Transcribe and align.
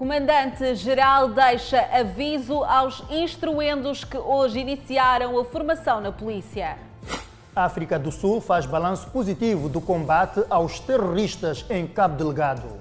Comandante-Geral 0.00 1.28
deixa 1.28 1.78
aviso 1.92 2.64
aos 2.64 3.04
instruendos 3.10 4.02
que 4.02 4.16
hoje 4.16 4.58
iniciaram 4.58 5.38
a 5.38 5.44
formação 5.44 6.00
na 6.00 6.10
polícia. 6.10 6.78
A 7.54 7.64
África 7.66 7.98
do 7.98 8.10
Sul 8.10 8.40
faz 8.40 8.64
balanço 8.64 9.10
positivo 9.10 9.68
do 9.68 9.78
combate 9.78 10.42
aos 10.48 10.80
terroristas 10.80 11.66
em 11.68 11.86
Cabo 11.86 12.16
Delgado. 12.16 12.78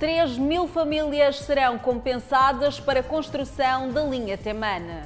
3 0.00 0.36
mil 0.36 0.66
famílias 0.66 1.38
serão 1.38 1.78
compensadas 1.78 2.80
para 2.80 2.98
a 2.98 3.04
construção 3.04 3.92
da 3.92 4.02
linha 4.02 4.36
Temane. 4.36 5.02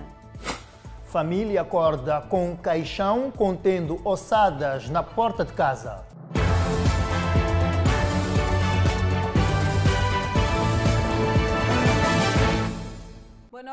Família 1.04 1.60
acorda 1.60 2.22
com 2.22 2.52
um 2.52 2.56
caixão 2.56 3.30
contendo 3.30 4.00
ossadas 4.02 4.88
na 4.88 5.02
porta 5.02 5.45
de 5.45 5.52
casa. 5.52 6.07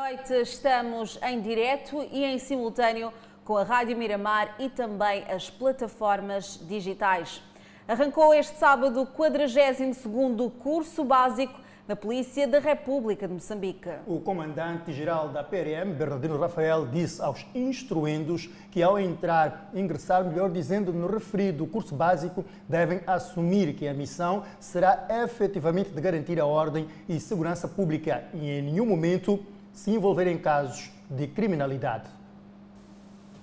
Noite, 0.06 0.34
estamos 0.34 1.18
em 1.20 1.40
direto 1.40 2.00
e 2.12 2.24
em 2.24 2.38
simultâneo 2.38 3.12
com 3.44 3.56
a 3.56 3.64
Rádio 3.64 3.96
Miramar 3.96 4.54
e 4.56 4.68
também 4.68 5.24
as 5.28 5.50
plataformas 5.50 6.60
digitais. 6.62 7.42
Arrancou 7.88 8.32
este 8.32 8.56
sábado 8.56 9.02
o 9.02 9.06
42º 9.08 10.52
curso 10.60 11.02
básico 11.02 11.58
na 11.88 11.96
Polícia 11.96 12.46
da 12.46 12.60
República 12.60 13.26
de 13.26 13.34
Moçambique. 13.34 13.88
O 14.06 14.20
comandante-geral 14.20 15.30
da 15.30 15.42
PRM, 15.42 15.92
Bernardino 15.98 16.38
Rafael, 16.38 16.86
disse 16.86 17.20
aos 17.20 17.44
instruendos 17.52 18.48
que 18.70 18.84
ao 18.84 19.00
entrar, 19.00 19.70
ingressar, 19.74 20.24
melhor 20.24 20.50
dizendo, 20.50 20.92
no 20.92 21.08
referido 21.08 21.66
curso 21.66 21.96
básico, 21.96 22.44
devem 22.68 23.00
assumir 23.08 23.74
que 23.74 23.88
a 23.88 23.94
missão 23.94 24.44
será 24.60 25.08
efetivamente 25.24 25.90
de 25.90 26.00
garantir 26.00 26.38
a 26.38 26.46
ordem 26.46 26.86
e 27.08 27.18
segurança 27.18 27.66
pública 27.66 28.22
e 28.34 28.50
em 28.50 28.62
nenhum 28.62 28.86
momento 28.86 29.44
se 29.76 29.90
envolver 29.90 30.26
em 30.26 30.38
casos 30.38 30.90
de 31.08 31.28
criminalidade. 31.28 32.08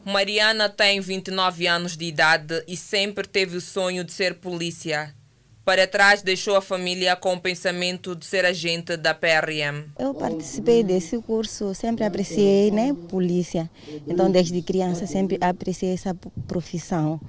Mariana 0.04 0.68
tem 0.68 1.00
29 1.00 1.66
anos 1.68 1.96
de 1.96 2.06
idade 2.06 2.62
e 2.68 2.76
sempre 2.76 3.26
teve 3.26 3.56
o 3.56 3.62
sonho 3.62 4.04
de 4.04 4.12
ser 4.12 4.36
polícia. 4.40 5.16
Para 5.64 5.88
trás, 5.88 6.22
deixou 6.22 6.58
a 6.58 6.62
família 6.62 7.16
com 7.16 7.36
o 7.36 7.40
pensamento 7.40 8.14
de 8.14 8.26
ser 8.26 8.44
agente 8.44 8.98
da 8.98 9.14
PRM. 9.14 9.88
Eu 9.98 10.14
participei 10.14 10.84
desse 10.84 11.18
curso, 11.22 11.74
sempre 11.74 12.04
apreciei 12.04 12.70
né, 12.70 12.94
polícia. 13.08 13.72
Então, 14.06 14.30
desde 14.30 14.62
criança, 14.62 15.08
sempre 15.08 15.38
apreciei 15.40 15.94
essa 15.94 16.14
profissão. 16.50 17.22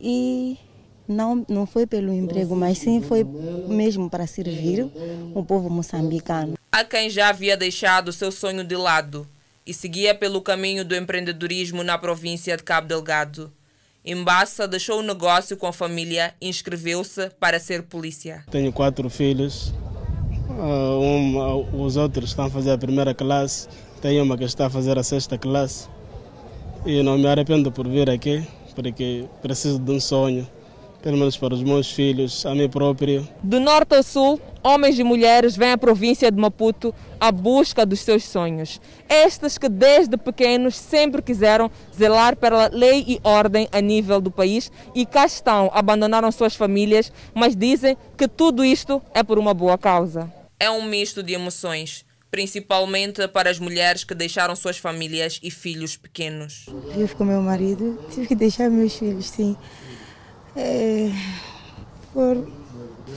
E 0.00 0.58
não, 1.06 1.46
não 1.48 1.64
foi 1.64 1.86
pelo 1.86 2.12
emprego, 2.12 2.56
mas 2.56 2.78
sim 2.78 3.00
foi 3.00 3.22
mesmo 3.22 4.10
para 4.10 4.26
servir 4.26 4.90
o 5.32 5.44
povo 5.44 5.70
moçambicano. 5.70 6.56
Há 6.76 6.84
quem 6.84 7.08
já 7.08 7.30
havia 7.30 7.56
deixado 7.56 8.08
o 8.08 8.12
seu 8.12 8.30
sonho 8.30 8.62
de 8.62 8.76
lado 8.76 9.26
e 9.66 9.72
seguia 9.72 10.14
pelo 10.14 10.42
caminho 10.42 10.84
do 10.84 10.94
empreendedorismo 10.94 11.82
na 11.82 11.96
província 11.96 12.54
de 12.54 12.62
Cabo 12.62 12.86
Delgado. 12.86 13.50
Embassa 14.04 14.68
deixou 14.68 14.98
o 14.98 15.02
negócio 15.02 15.56
com 15.56 15.66
a 15.66 15.72
família 15.72 16.34
e 16.38 16.50
inscreveu-se 16.50 17.30
para 17.40 17.58
ser 17.58 17.84
polícia. 17.84 18.44
Tenho 18.50 18.70
quatro 18.74 19.08
filhos, 19.08 19.72
um, 20.50 21.82
os 21.82 21.96
outros 21.96 22.28
estão 22.28 22.44
a 22.44 22.50
fazer 22.50 22.72
a 22.72 22.76
primeira 22.76 23.14
classe, 23.14 23.68
tenho 24.02 24.22
uma 24.22 24.36
que 24.36 24.44
está 24.44 24.66
a 24.66 24.70
fazer 24.70 24.98
a 24.98 25.02
sexta 25.02 25.38
classe. 25.38 25.88
E 26.84 27.02
não 27.02 27.16
me 27.16 27.26
arrependo 27.26 27.72
por 27.72 27.88
vir 27.88 28.10
aqui, 28.10 28.46
porque 28.74 29.24
preciso 29.40 29.78
de 29.78 29.92
um 29.92 29.98
sonho 29.98 30.46
pelo 31.06 31.18
menos 31.18 31.36
para 31.36 31.54
os 31.54 31.62
meus 31.62 31.92
filhos, 31.92 32.44
a 32.44 32.52
mim 32.52 32.68
próprio. 32.68 33.28
Do 33.40 33.60
norte 33.60 33.94
ao 33.94 34.02
sul, 34.02 34.40
homens 34.60 34.98
e 34.98 35.04
mulheres 35.04 35.56
vêm 35.56 35.70
à 35.70 35.78
província 35.78 36.32
de 36.32 36.36
Maputo 36.36 36.92
à 37.20 37.30
busca 37.30 37.86
dos 37.86 38.00
seus 38.00 38.24
sonhos. 38.24 38.80
Estes 39.08 39.56
que 39.56 39.68
desde 39.68 40.16
pequenos 40.16 40.74
sempre 40.74 41.22
quiseram 41.22 41.70
zelar 41.96 42.34
pela 42.34 42.68
lei 42.72 43.04
e 43.06 43.20
ordem 43.22 43.68
a 43.70 43.80
nível 43.80 44.20
do 44.20 44.32
país 44.32 44.72
e 44.96 45.06
cá 45.06 45.24
estão, 45.26 45.70
abandonaram 45.72 46.32
suas 46.32 46.56
famílias, 46.56 47.12
mas 47.32 47.54
dizem 47.54 47.96
que 48.18 48.26
tudo 48.26 48.64
isto 48.64 49.00
é 49.14 49.22
por 49.22 49.38
uma 49.38 49.54
boa 49.54 49.78
causa. 49.78 50.28
É 50.58 50.68
um 50.68 50.82
misto 50.82 51.22
de 51.22 51.34
emoções 51.34 52.04
principalmente 52.28 53.26
para 53.28 53.48
as 53.48 53.60
mulheres 53.60 54.02
que 54.02 54.12
deixaram 54.12 54.56
suas 54.56 54.76
famílias 54.76 55.38
e 55.42 55.50
filhos 55.50 55.96
pequenos. 55.96 56.66
Vivo 56.94 57.16
com 57.16 57.24
meu 57.24 57.40
marido, 57.40 57.98
tive 58.12 58.26
que 58.26 58.34
deixar 58.34 58.68
meus 58.68 58.94
filhos, 58.94 59.26
sim 59.26 59.56
é, 60.56 61.12
por, 62.12 62.48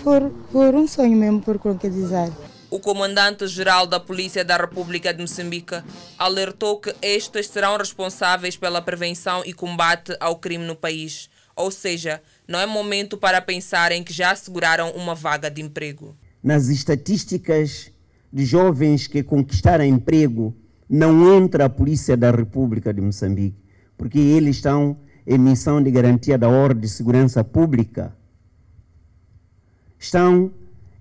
por, 0.03 0.29
por 0.51 0.75
um 0.75 0.87
sonho 0.87 1.17
mesmo, 1.17 1.41
por 1.41 1.57
concretizar. 1.57 2.29
O 2.69 2.79
comandante-geral 2.79 3.87
da 3.87 3.99
Polícia 3.99 4.45
da 4.45 4.55
República 4.55 5.11
de 5.11 5.21
Moçambique 5.21 5.81
alertou 6.19 6.79
que 6.79 6.93
estes 7.01 7.47
serão 7.47 7.77
responsáveis 7.77 8.55
pela 8.55 8.81
prevenção 8.81 9.41
e 9.43 9.53
combate 9.53 10.15
ao 10.19 10.35
crime 10.35 10.65
no 10.65 10.75
país. 10.75 11.29
Ou 11.55 11.71
seja, 11.71 12.21
não 12.47 12.59
é 12.59 12.67
momento 12.67 13.17
para 13.17 13.41
pensarem 13.41 14.03
que 14.03 14.13
já 14.13 14.31
asseguraram 14.31 14.91
uma 14.91 15.15
vaga 15.15 15.49
de 15.49 15.61
emprego. 15.61 16.15
Nas 16.43 16.67
estatísticas 16.67 17.91
de 18.31 18.45
jovens 18.45 19.07
que 19.07 19.23
conquistaram 19.23 19.83
emprego, 19.83 20.55
não 20.87 21.35
entra 21.35 21.65
a 21.65 21.69
Polícia 21.69 22.15
da 22.15 22.29
República 22.29 22.93
de 22.93 23.01
Moçambique, 23.01 23.57
porque 23.97 24.19
eles 24.19 24.57
estão 24.57 24.95
em 25.29 25.37
missão 25.37 25.81
de 25.81 25.91
garantia 25.91 26.39
da 26.39 26.49
ordem 26.49 26.85
e 26.85 26.89
segurança 26.89 27.43
pública 27.43 28.11
estão 29.99 30.51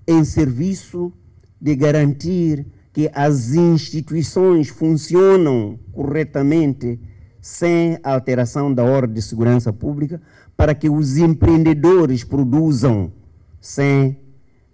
em 0.06 0.22
serviço 0.22 1.10
de 1.58 1.74
garantir 1.74 2.66
que 2.92 3.10
as 3.14 3.54
instituições 3.54 4.68
funcionam 4.68 5.78
corretamente 5.92 7.00
sem 7.40 7.98
alteração 8.02 8.74
da 8.74 8.84
ordem 8.84 9.14
de 9.14 9.22
segurança 9.22 9.72
pública, 9.72 10.20
para 10.54 10.74
que 10.74 10.90
os 10.90 11.16
empreendedores 11.16 12.22
produzam 12.22 13.10
sem 13.58 14.18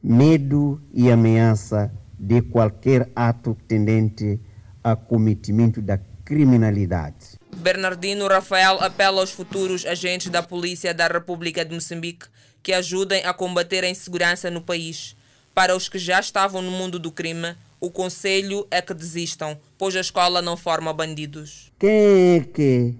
medo 0.03 0.81
e 0.93 1.13
ameaça 1.13 1.93
de 2.19 2.43
qualquer 2.43 3.09
ato 3.15 3.57
tendente 3.69 4.41
a 4.83 4.97
cometimento 4.97 5.81
da 5.81 5.97
criminalidade. 6.25 7.34
Bernardino 7.65 8.29
Rafael 8.29 8.79
apela 8.83 9.23
aos 9.23 9.31
futuros 9.31 9.87
agentes 9.87 10.29
da 10.29 10.43
Polícia 10.43 10.93
da 10.93 11.07
República 11.07 11.65
de 11.65 11.75
Moçambique 11.75 12.27
que 12.63 12.75
ajudem 12.75 13.25
a 13.25 13.33
combater 13.33 13.83
a 13.83 13.89
insegurança 13.89 14.51
no 14.51 14.61
país. 14.61 15.17
Para 15.55 15.75
os 15.75 15.89
que 15.89 15.99
já 15.99 16.21
estavam 16.21 16.61
no 16.61 16.71
mundo 16.71 16.99
do 16.99 17.11
crime, 17.11 17.57
o 17.81 17.91
conselho 17.91 18.67
é 18.71 18.83
que 18.83 18.93
desistam, 18.93 19.59
pois 19.79 19.97
a 19.97 20.01
escola 20.01 20.43
não 20.43 20.59
forma 20.59 20.93
bandidos. 20.93 21.73
Quem 21.79 22.37
é 22.37 22.41
que 22.41 22.95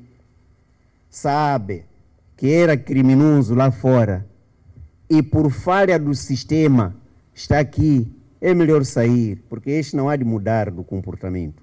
sabe 1.11 1.85
que 2.35 2.51
era 2.51 2.75
criminoso 2.75 3.55
lá 3.55 3.71
fora 3.71 4.27
e 5.11 5.23
por 5.23 5.51
falha 5.51 5.99
do 5.99 6.15
sistema 6.15 6.97
está 7.35 7.59
aqui, 7.59 8.11
é 8.41 8.55
melhor 8.55 8.83
sair, 8.87 9.45
porque 9.47 9.73
este 9.73 9.95
não 9.95 10.09
há 10.09 10.17
de 10.17 10.25
mudar 10.25 10.71
do 10.71 10.83
comportamento. 10.83 11.63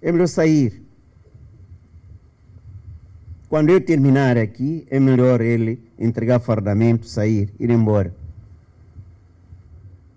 É 0.00 0.10
melhor 0.10 0.28
sair. 0.28 0.85
Quando 3.56 3.70
eu 3.70 3.82
terminar 3.82 4.36
aqui, 4.36 4.86
é 4.90 5.00
melhor 5.00 5.40
ele 5.40 5.82
entregar 5.98 6.40
fardamento, 6.40 7.06
sair, 7.06 7.54
ir 7.58 7.70
embora. 7.70 8.14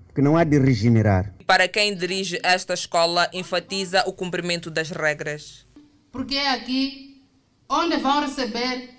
Porque 0.07 0.22
não 0.22 0.35
há 0.35 0.44
de 0.44 0.59
regenerar. 0.59 1.33
Para 1.47 1.66
quem 1.66 1.95
dirige 1.95 2.38
esta 2.44 2.73
escola, 2.73 3.29
enfatiza 3.31 4.03
o 4.05 4.11
cumprimento 4.11 4.69
das 4.69 4.89
regras. 4.89 5.66
Porque 6.11 6.35
é 6.35 6.49
aqui 6.49 7.23
onde 7.69 7.95
vão 7.95 8.19
receber 8.19 8.89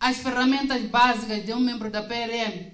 as 0.00 0.16
ferramentas 0.16 0.82
básicas 0.86 1.44
de 1.44 1.52
um 1.52 1.60
membro 1.60 1.88
da 1.88 2.02
PRM, 2.02 2.72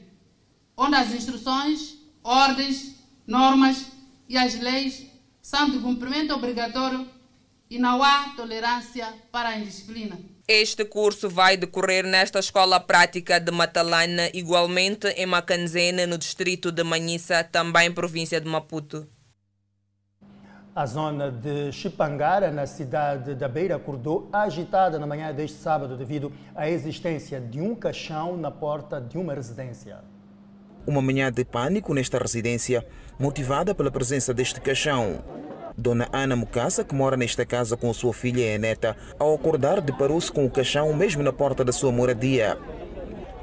onde 0.74 0.94
as 0.94 1.12
instruções, 1.12 1.98
ordens, 2.24 2.94
normas 3.26 3.92
e 4.26 4.38
as 4.38 4.58
leis 4.58 5.06
são 5.42 5.68
de 5.68 5.80
cumprimento 5.80 6.32
obrigatório 6.32 7.06
e 7.68 7.78
não 7.78 8.02
há 8.02 8.30
tolerância 8.34 9.06
para 9.30 9.50
a 9.50 9.58
indisciplina. 9.58 10.18
Este 10.52 10.84
curso 10.84 11.30
vai 11.30 11.56
decorrer 11.56 12.04
nesta 12.04 12.40
escola 12.40 12.80
prática 12.80 13.38
de 13.38 13.52
Matalana, 13.52 14.28
igualmente 14.34 15.06
em 15.10 15.24
Macanzene, 15.24 16.06
no 16.06 16.18
distrito 16.18 16.72
de 16.72 16.82
Manhissa, 16.82 17.44
também 17.44 17.92
província 17.92 18.40
de 18.40 18.48
Maputo. 18.48 19.06
A 20.74 20.84
zona 20.86 21.30
de 21.30 21.70
Chipangara, 21.70 22.50
na 22.50 22.66
cidade 22.66 23.36
da 23.36 23.46
Beira, 23.46 23.76
acordou 23.76 24.28
agitada 24.32 24.98
na 24.98 25.06
manhã 25.06 25.32
deste 25.32 25.56
sábado 25.56 25.96
devido 25.96 26.32
à 26.52 26.68
existência 26.68 27.40
de 27.40 27.60
um 27.60 27.76
caixão 27.76 28.36
na 28.36 28.50
porta 28.50 29.00
de 29.00 29.16
uma 29.16 29.32
residência. 29.32 29.98
Uma 30.84 31.00
manhã 31.00 31.30
de 31.30 31.44
pânico 31.44 31.94
nesta 31.94 32.18
residência, 32.18 32.84
motivada 33.16 33.72
pela 33.72 33.92
presença 33.92 34.34
deste 34.34 34.60
caixão. 34.60 35.22
Dona 35.76 36.08
Ana 36.12 36.36
Mukasa, 36.36 36.84
que 36.84 36.94
mora 36.94 37.16
nesta 37.16 37.44
casa 37.46 37.76
com 37.76 37.92
sua 37.92 38.12
filha 38.12 38.40
e 38.40 38.54
a 38.54 38.58
neta, 38.58 38.96
ao 39.18 39.34
acordar 39.34 39.80
deparou-se 39.80 40.30
com 40.30 40.44
o 40.44 40.50
caixão 40.50 40.92
mesmo 40.92 41.22
na 41.22 41.32
porta 41.32 41.64
da 41.64 41.72
sua 41.72 41.92
moradia. 41.92 42.58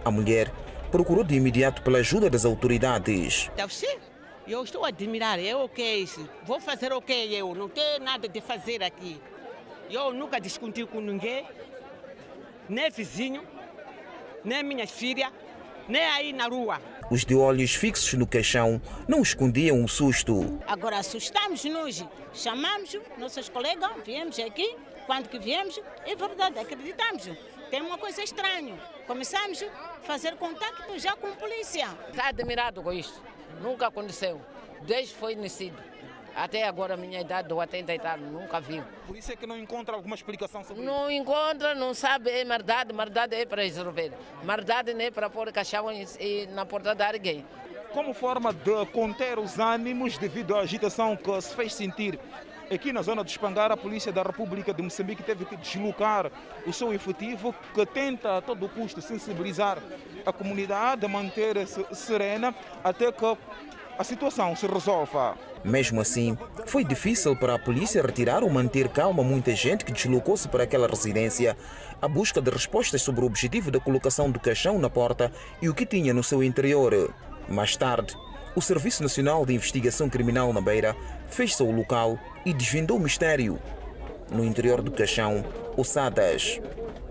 A 0.03 0.11
mulher 0.11 0.51
procurou 0.91 1.23
de 1.23 1.35
imediato 1.35 1.81
pela 1.81 1.99
ajuda 1.99 2.29
das 2.29 2.45
autoridades. 2.45 3.49
Eu 4.47 4.63
estou 4.63 4.85
a 4.85 4.87
admirar, 4.87 5.39
eu 5.39 5.63
o 5.63 5.69
que 5.69 5.81
é 5.81 5.97
isso? 5.97 6.27
Vou 6.45 6.59
fazer 6.59 6.93
o 6.93 7.01
que 7.01 7.11
eu? 7.13 7.53
Não 7.53 7.67
tenho 7.67 7.99
nada 7.99 8.29
de 8.29 8.39
fazer 8.39 8.81
aqui. 8.81 9.19
Eu 9.89 10.13
nunca 10.13 10.39
discuti 10.39 10.85
com 10.85 11.01
ninguém, 11.01 11.45
nem 12.69 12.89
vizinho, 12.89 13.43
nem 14.45 14.63
minha 14.63 14.87
filha, 14.87 15.31
nem 15.87 16.03
aí 16.03 16.31
na 16.31 16.47
rua. 16.47 16.79
Os 17.09 17.23
de 17.23 17.35
olhos 17.35 17.73
fixos 17.73 18.13
no 18.15 18.27
caixão 18.27 18.81
não 19.07 19.21
escondiam 19.21 19.81
o 19.81 19.87
susto. 19.87 20.59
Agora 20.67 20.97
assustamos-nos, 20.97 22.03
chamamos 22.33 22.97
nossos 23.17 23.47
colegas, 23.47 23.89
viemos 24.05 24.37
aqui, 24.39 24.75
quando 25.05 25.29
que 25.29 25.39
viemos, 25.39 25.79
é 26.05 26.15
verdade, 26.15 26.59
acreditamos. 26.59 27.29
Tem 27.69 27.81
uma 27.81 27.97
coisa 27.97 28.21
estranha. 28.21 28.77
Começamos 29.05 29.63
a 29.63 29.99
fazer 30.03 30.35
contato 30.35 30.83
já 30.99 31.15
com 31.15 31.27
a 31.27 31.31
polícia. 31.31 31.87
Está 32.09 32.27
admirado 32.27 32.83
com 32.83 32.91
isso. 32.91 33.21
Nunca 33.61 33.87
aconteceu. 33.87 34.41
Desde 34.81 35.13
foi 35.13 35.35
nascido. 35.35 35.81
Até 36.37 36.67
agora, 36.67 36.93
a 36.93 36.97
minha 36.97 37.19
idade, 37.19 37.51
80 37.51 37.95
e 37.95 37.99
tal, 37.99 38.19
nunca 38.19 38.61
vi. 38.61 38.79
Por 39.07 39.17
isso 39.17 39.31
é 39.31 39.35
que 39.35 39.47
não 39.47 39.57
encontra 39.57 39.95
alguma 39.95 40.13
explicação 40.13 40.63
sobre 40.63 40.83
não 40.83 40.93
isso? 40.93 41.01
Não 41.01 41.11
encontra, 41.11 41.73
não 41.73 41.95
sabe, 41.95 42.29
é 42.29 42.45
maldade. 42.45 42.93
Maldade 42.93 43.35
é 43.35 43.43
para 43.43 43.63
resolver. 43.63 44.13
Maldade 44.43 44.93
não 44.93 45.01
é 45.01 45.09
para 45.09 45.31
pôr 45.31 45.51
caixão 45.51 45.87
na 46.51 46.63
porta 46.63 46.93
de 46.93 47.03
alguém. 47.03 47.43
Como 47.91 48.13
forma 48.13 48.53
de 48.53 48.85
conter 48.93 49.39
os 49.39 49.57
ânimos 49.57 50.19
devido 50.19 50.55
à 50.55 50.59
agitação 50.59 51.15
que 51.15 51.41
se 51.41 51.55
fez 51.55 51.73
sentir 51.73 52.19
aqui 52.69 52.93
na 52.93 53.01
zona 53.01 53.23
de 53.23 53.31
Espangar, 53.31 53.71
a 53.71 53.77
Polícia 53.77 54.11
da 54.11 54.21
República 54.21 54.71
de 54.71 54.83
Moçambique 54.83 55.23
teve 55.23 55.43
que 55.43 55.55
deslocar 55.57 56.29
o 56.67 56.71
seu 56.71 56.93
efetivo 56.93 57.55
que 57.73 57.83
tenta 57.83 58.37
a 58.37 58.41
todo 58.41 58.69
custo 58.69 59.01
sensibilizar 59.01 59.79
a 60.23 60.31
comunidade, 60.31 61.07
manter-se 61.07 61.83
serena 61.95 62.53
até 62.83 63.11
que 63.11 63.37
a 63.97 64.03
situação 64.03 64.55
se 64.55 64.67
resolva. 64.67 65.35
Mesmo 65.67 65.99
assim, 65.99 66.37
foi 66.65 66.85
difícil 66.85 67.35
para 67.35 67.55
a 67.55 67.59
polícia 67.59 68.01
retirar 68.01 68.41
ou 68.41 68.49
manter 68.49 68.87
calma 68.87 69.21
muita 69.21 69.53
gente 69.53 69.83
que 69.83 69.91
deslocou-se 69.91 70.47
para 70.47 70.63
aquela 70.63 70.87
residência 70.87 71.57
à 72.01 72.07
busca 72.07 72.41
de 72.41 72.49
respostas 72.49 73.01
sobre 73.01 73.21
o 73.21 73.27
objetivo 73.27 73.69
da 73.69 73.77
colocação 73.77 74.31
do 74.31 74.39
caixão 74.39 74.79
na 74.79 74.89
porta 74.89 75.29
e 75.61 75.67
o 75.67 75.73
que 75.73 75.85
tinha 75.85 76.13
no 76.13 76.23
seu 76.23 76.41
interior. 76.41 77.13
Mais 77.49 77.75
tarde, 77.75 78.15
o 78.55 78.61
Serviço 78.61 79.03
Nacional 79.03 79.45
de 79.45 79.53
Investigação 79.53 80.07
Criminal 80.09 80.53
na 80.53 80.61
Beira 80.61 80.95
fez-se 81.27 81.61
ao 81.61 81.69
local 81.69 82.17
e 82.45 82.53
desvendou 82.53 82.95
o 82.95 83.01
mistério. 83.01 83.59
No 84.31 84.45
interior 84.45 84.81
do 84.81 84.89
caixão, 84.89 85.43
ossadas. 85.75 86.61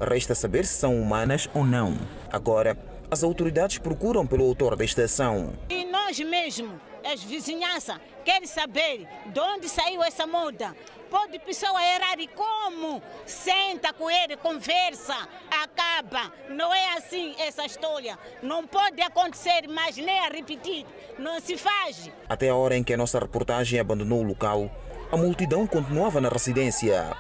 Resta 0.00 0.35
saber 0.35 0.64
se 0.64 0.79
são 0.79 0.99
humanas 0.99 1.47
ou 1.53 1.62
não. 1.62 1.94
Agora, 2.32 2.75
as 3.11 3.23
autoridades 3.23 3.76
procuram 3.76 4.26
pelo 4.26 4.44
autor 4.44 4.76
desta 4.76 5.05
ação. 5.05 5.53
E 5.69 5.85
nós 5.85 6.19
mesmos, 6.19 6.73
as 7.12 7.23
vizinhanças, 7.23 7.99
querem 8.25 8.47
saber 8.47 9.06
de 9.26 9.41
onde 9.41 9.69
saiu 9.69 10.03
essa 10.03 10.26
moda. 10.26 10.75
Pode 11.11 11.38
pessoa 11.38 11.81
errar 11.81 12.19
e 12.19 12.26
como? 12.26 13.00
Senta 13.25 13.93
com 13.93 14.11
ele, 14.11 14.37
conversa, 14.37 15.17
acaba. 15.62 16.32
Não 16.49 16.75
é 16.75 16.97
assim 16.97 17.35
essa 17.38 17.64
história. 17.64 18.19
Não 18.43 18.67
pode 18.67 19.00
acontecer 19.00 19.69
mais 19.69 19.97
nem 19.97 20.19
a 20.19 20.29
repetir. 20.29 20.85
Não 21.19 21.41
se 21.41 21.56
faz. 21.56 22.11
Até 22.29 22.49
a 22.49 22.56
hora 22.56 22.76
em 22.76 22.82
que 22.82 22.93
a 22.93 22.97
nossa 22.97 23.20
reportagem 23.20 23.79
abandonou 23.79 24.20
o 24.20 24.26
local, 24.26 24.69
a 25.11 25.17
multidão 25.17 25.67
continuava 25.67 26.20
na 26.20 26.29
residência. 26.29 27.17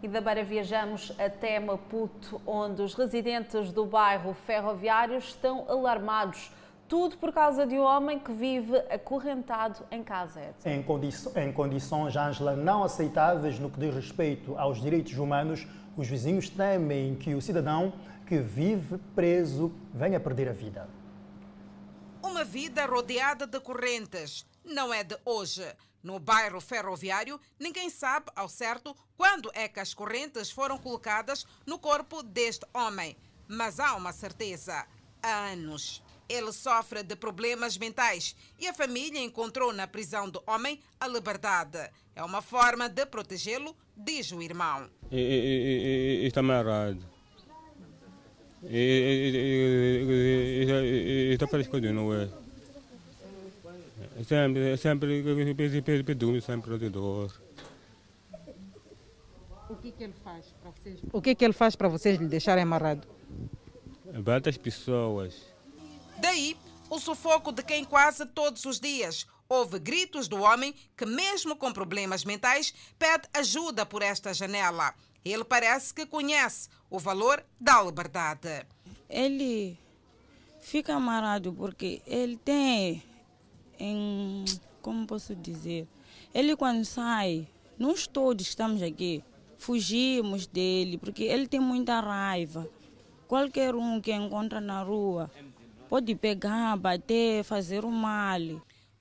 E 0.00 0.06
da 0.06 0.20
Beira 0.20 0.44
viajamos 0.44 1.12
até 1.18 1.58
Maputo, 1.58 2.40
onde 2.46 2.82
os 2.82 2.94
residentes 2.94 3.72
do 3.72 3.84
bairro 3.84 4.32
ferroviário 4.46 5.16
estão 5.16 5.64
alarmados. 5.68 6.52
Tudo 6.88 7.18
por 7.18 7.34
causa 7.34 7.66
de 7.66 7.74
um 7.74 7.82
homem 7.82 8.18
que 8.18 8.32
vive 8.32 8.78
acorrentado 8.88 9.84
em 9.90 10.02
casa. 10.02 10.54
Em, 10.64 10.82
condi 10.82 11.10
em 11.36 11.52
condições, 11.52 12.16
Ângela, 12.16 12.56
não 12.56 12.82
aceitáveis 12.82 13.58
no 13.58 13.68
que 13.68 13.78
diz 13.78 13.94
respeito 13.94 14.56
aos 14.56 14.80
direitos 14.80 15.12
humanos, 15.18 15.66
os 15.98 16.08
vizinhos 16.08 16.48
temem 16.48 17.14
que 17.14 17.34
o 17.34 17.42
cidadão 17.42 17.92
que 18.26 18.38
vive 18.38 18.96
preso 19.14 19.70
venha 19.92 20.18
perder 20.18 20.48
a 20.48 20.52
vida. 20.52 20.88
Uma 22.22 22.42
vida 22.42 22.86
rodeada 22.86 23.46
de 23.46 23.60
correntes 23.60 24.46
não 24.64 24.92
é 24.92 25.04
de 25.04 25.16
hoje. 25.26 25.66
No 26.02 26.18
bairro 26.18 26.60
ferroviário, 26.60 27.38
ninguém 27.58 27.90
sabe 27.90 28.30
ao 28.34 28.48
certo 28.48 28.96
quando 29.14 29.50
é 29.52 29.68
que 29.68 29.80
as 29.80 29.92
correntes 29.92 30.50
foram 30.50 30.78
colocadas 30.78 31.44
no 31.66 31.78
corpo 31.78 32.22
deste 32.22 32.64
homem. 32.72 33.14
Mas 33.46 33.78
há 33.78 33.94
uma 33.94 34.12
certeza: 34.12 34.86
há 35.22 35.50
anos. 35.50 36.02
Ele 36.28 36.52
sofre 36.52 37.02
de 37.02 37.16
problemas 37.16 37.78
mentais 37.78 38.36
e 38.58 38.66
a 38.66 38.74
família 38.74 39.20
encontrou 39.20 39.72
na 39.72 39.86
prisão 39.86 40.28
do 40.28 40.42
homem 40.46 40.78
a 41.00 41.08
liberdade. 41.08 41.90
É 42.14 42.22
uma 42.22 42.42
forma 42.42 42.88
de 42.88 43.06
protegê-lo, 43.06 43.74
diz 43.96 44.30
o 44.32 44.42
irmão. 44.42 44.90
Está 45.10 46.40
amarrado. 46.40 47.04
Está 51.32 51.46
parecendo, 51.46 51.92
não 51.92 52.12
é? 52.12 52.28
Sempre, 54.24 54.76
sempre, 54.76 55.22
sempre 56.42 56.78
de 56.78 56.88
dor. 56.90 57.32
O 59.70 59.76
que, 59.76 59.92
que 59.92 60.04
ele 60.04 60.14
faz 60.24 60.46
para 60.60 60.70
vocês? 60.70 61.00
O 61.12 61.22
que, 61.22 61.34
que 61.34 61.44
ele 61.44 61.52
faz 61.52 61.76
para 61.76 61.88
vocês 61.88 62.18
lhe 62.18 62.26
deixarem 62.26 62.64
amarrado? 62.64 63.06
Bata 64.22 64.50
as 64.50 64.56
pessoas. 64.56 65.47
Daí 66.20 66.56
o 66.90 66.98
sufoco 66.98 67.52
de 67.52 67.62
quem 67.62 67.84
quase 67.84 68.24
todos 68.26 68.64
os 68.64 68.80
dias 68.80 69.26
houve 69.48 69.78
gritos 69.78 70.28
do 70.28 70.40
homem 70.40 70.74
que, 70.96 71.06
mesmo 71.06 71.56
com 71.56 71.72
problemas 71.72 72.24
mentais, 72.24 72.74
pede 72.98 73.28
ajuda 73.32 73.86
por 73.86 74.02
esta 74.02 74.34
janela. 74.34 74.94
Ele 75.24 75.44
parece 75.44 75.92
que 75.92 76.06
conhece 76.06 76.68
o 76.90 76.98
valor 76.98 77.44
da 77.60 77.82
liberdade. 77.82 78.66
Ele 79.08 79.78
fica 80.60 80.94
amarrado 80.94 81.52
porque 81.52 82.02
ele 82.06 82.36
tem 82.36 83.02
em. 83.78 84.44
Como 84.82 85.06
posso 85.06 85.34
dizer? 85.34 85.86
Ele, 86.32 86.56
quando 86.56 86.84
sai, 86.84 87.46
nós 87.78 88.06
todos 88.06 88.46
estamos 88.46 88.82
aqui, 88.82 89.22
fugimos 89.58 90.46
dele, 90.46 90.98
porque 90.98 91.24
ele 91.24 91.46
tem 91.46 91.60
muita 91.60 92.00
raiva. 92.00 92.68
Qualquer 93.26 93.74
um 93.74 94.00
que 94.00 94.12
encontra 94.12 94.60
na 94.60 94.82
rua 94.82 95.30
pode 95.88 96.14
pegar, 96.14 96.76
bater, 96.76 97.42
fazer 97.44 97.84
o 97.84 97.90
mal. 97.90 98.40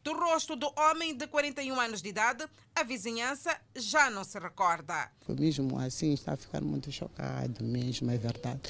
Do 0.04 0.14
rosto 0.14 0.56
do 0.56 0.72
homem 0.78 1.16
de 1.16 1.28
41 1.28 1.80
anos 1.80 2.02
de 2.02 2.10
idade, 2.10 2.46
a 2.74 2.84
vizinhança 2.84 3.56
já 3.76 4.10
não 4.10 4.24
se 4.24 4.40
recorda. 4.40 5.12
Mesmo 5.28 5.78
assim, 5.78 6.14
está 6.14 6.34
a 6.34 6.38
ficar 6.38 6.62
muito 6.62 6.90
chocado, 6.92 7.64
mesmo, 7.64 8.10
é 8.10 8.18
verdade. 8.18 8.62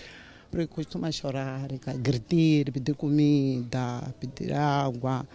Porque 0.50 0.66
costuma 0.66 1.12
chorar, 1.12 1.68
gritar, 1.98 2.72
pedir 2.74 2.96
comida, 2.96 4.02
pedir 4.20 4.54
água. 4.54 5.28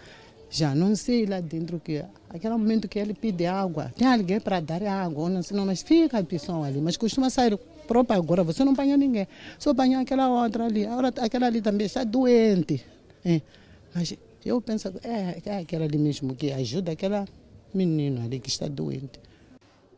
Já 0.49 0.75
não 0.75 0.95
sei 0.95 1.25
lá 1.25 1.39
dentro 1.39 1.79
que 1.79 2.03
aquele 2.29 2.53
momento 2.53 2.87
que 2.87 2.99
ele 2.99 3.13
pede 3.13 3.45
água, 3.45 3.93
tem 3.95 4.07
alguém 4.07 4.39
para 4.39 4.59
dar 4.59 4.83
água, 4.83 5.29
não 5.29 5.41
sei 5.41 5.55
não, 5.55 5.65
mas 5.65 5.81
fica 5.81 6.19
a 6.19 6.23
pessoa 6.23 6.67
ali, 6.67 6.81
mas 6.81 6.97
costuma 6.97 7.29
sair 7.29 7.57
próprio 7.83 8.17
agora, 8.17 8.43
você 8.43 8.63
não 8.63 8.73
apanha 8.73 8.97
ninguém, 8.97 9.27
só 9.59 9.71
apanha 9.71 9.99
aquela 9.99 10.29
outra 10.29 10.65
ali, 10.65 10.85
aquela 11.21 11.47
ali 11.47 11.61
também 11.61 11.85
está 11.85 12.03
doente. 12.03 12.85
É. 13.23 13.41
Mas 13.93 14.15
eu 14.45 14.59
penso 14.61 14.87
é, 15.03 15.41
é 15.45 15.57
aquela 15.59 15.85
ali 15.85 15.97
mesmo 15.97 16.35
que 16.35 16.51
ajuda 16.51 16.91
aquela 16.91 17.25
menina 17.73 18.25
ali 18.25 18.39
que 18.39 18.49
está 18.49 18.67
doente. 18.67 19.19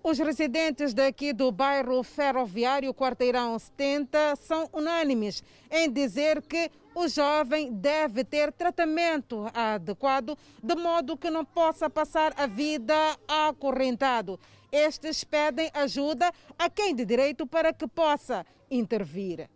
Os 0.04 0.20
residentes 0.20 0.94
daqui 0.94 1.34
do 1.34 1.52
bairro 1.52 2.04
Ferroviário 2.04 2.94
Quarteirão 2.94 3.58
70 3.58 4.36
são 4.36 4.70
unânimes 4.72 5.44
em 5.72 5.92
dizer 5.92 6.44
que 6.44 6.70
o 6.94 7.08
jovem 7.08 7.74
deve 7.74 8.24
ter 8.24 8.52
tratamento 8.54 9.50
adequado, 9.52 10.38
de 10.62 10.76
modo 10.76 11.18
que 11.18 11.32
não 11.32 11.44
possa 11.44 11.90
passar 11.90 12.34
a 12.38 12.46
vida 12.46 12.94
acorrentado. 13.28 14.40
Estes 14.76 15.24
pedem 15.24 15.72
ajuda 15.74 16.32
a 16.58 16.70
quem 16.70 16.94
de 16.96 17.06
direito 17.06 17.48
para 17.48 17.72
que 17.74 17.88
possa 17.88 18.46
intervir. 18.70 19.50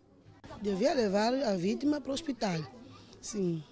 Devia 0.62 0.94
levar 0.94 1.34
a 1.34 1.56
vítima 1.56 2.00
para 2.00 2.10
o 2.10 2.14
hospital. 2.14 2.60
Sim, 3.20 3.62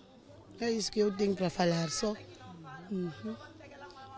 é 0.60 0.70
isso 0.70 0.92
que 0.92 1.00
eu 1.00 1.14
tenho 1.16 1.34
para 1.34 1.48
falar 1.48 1.90
só. 1.90 2.14
Uhum 2.90 3.36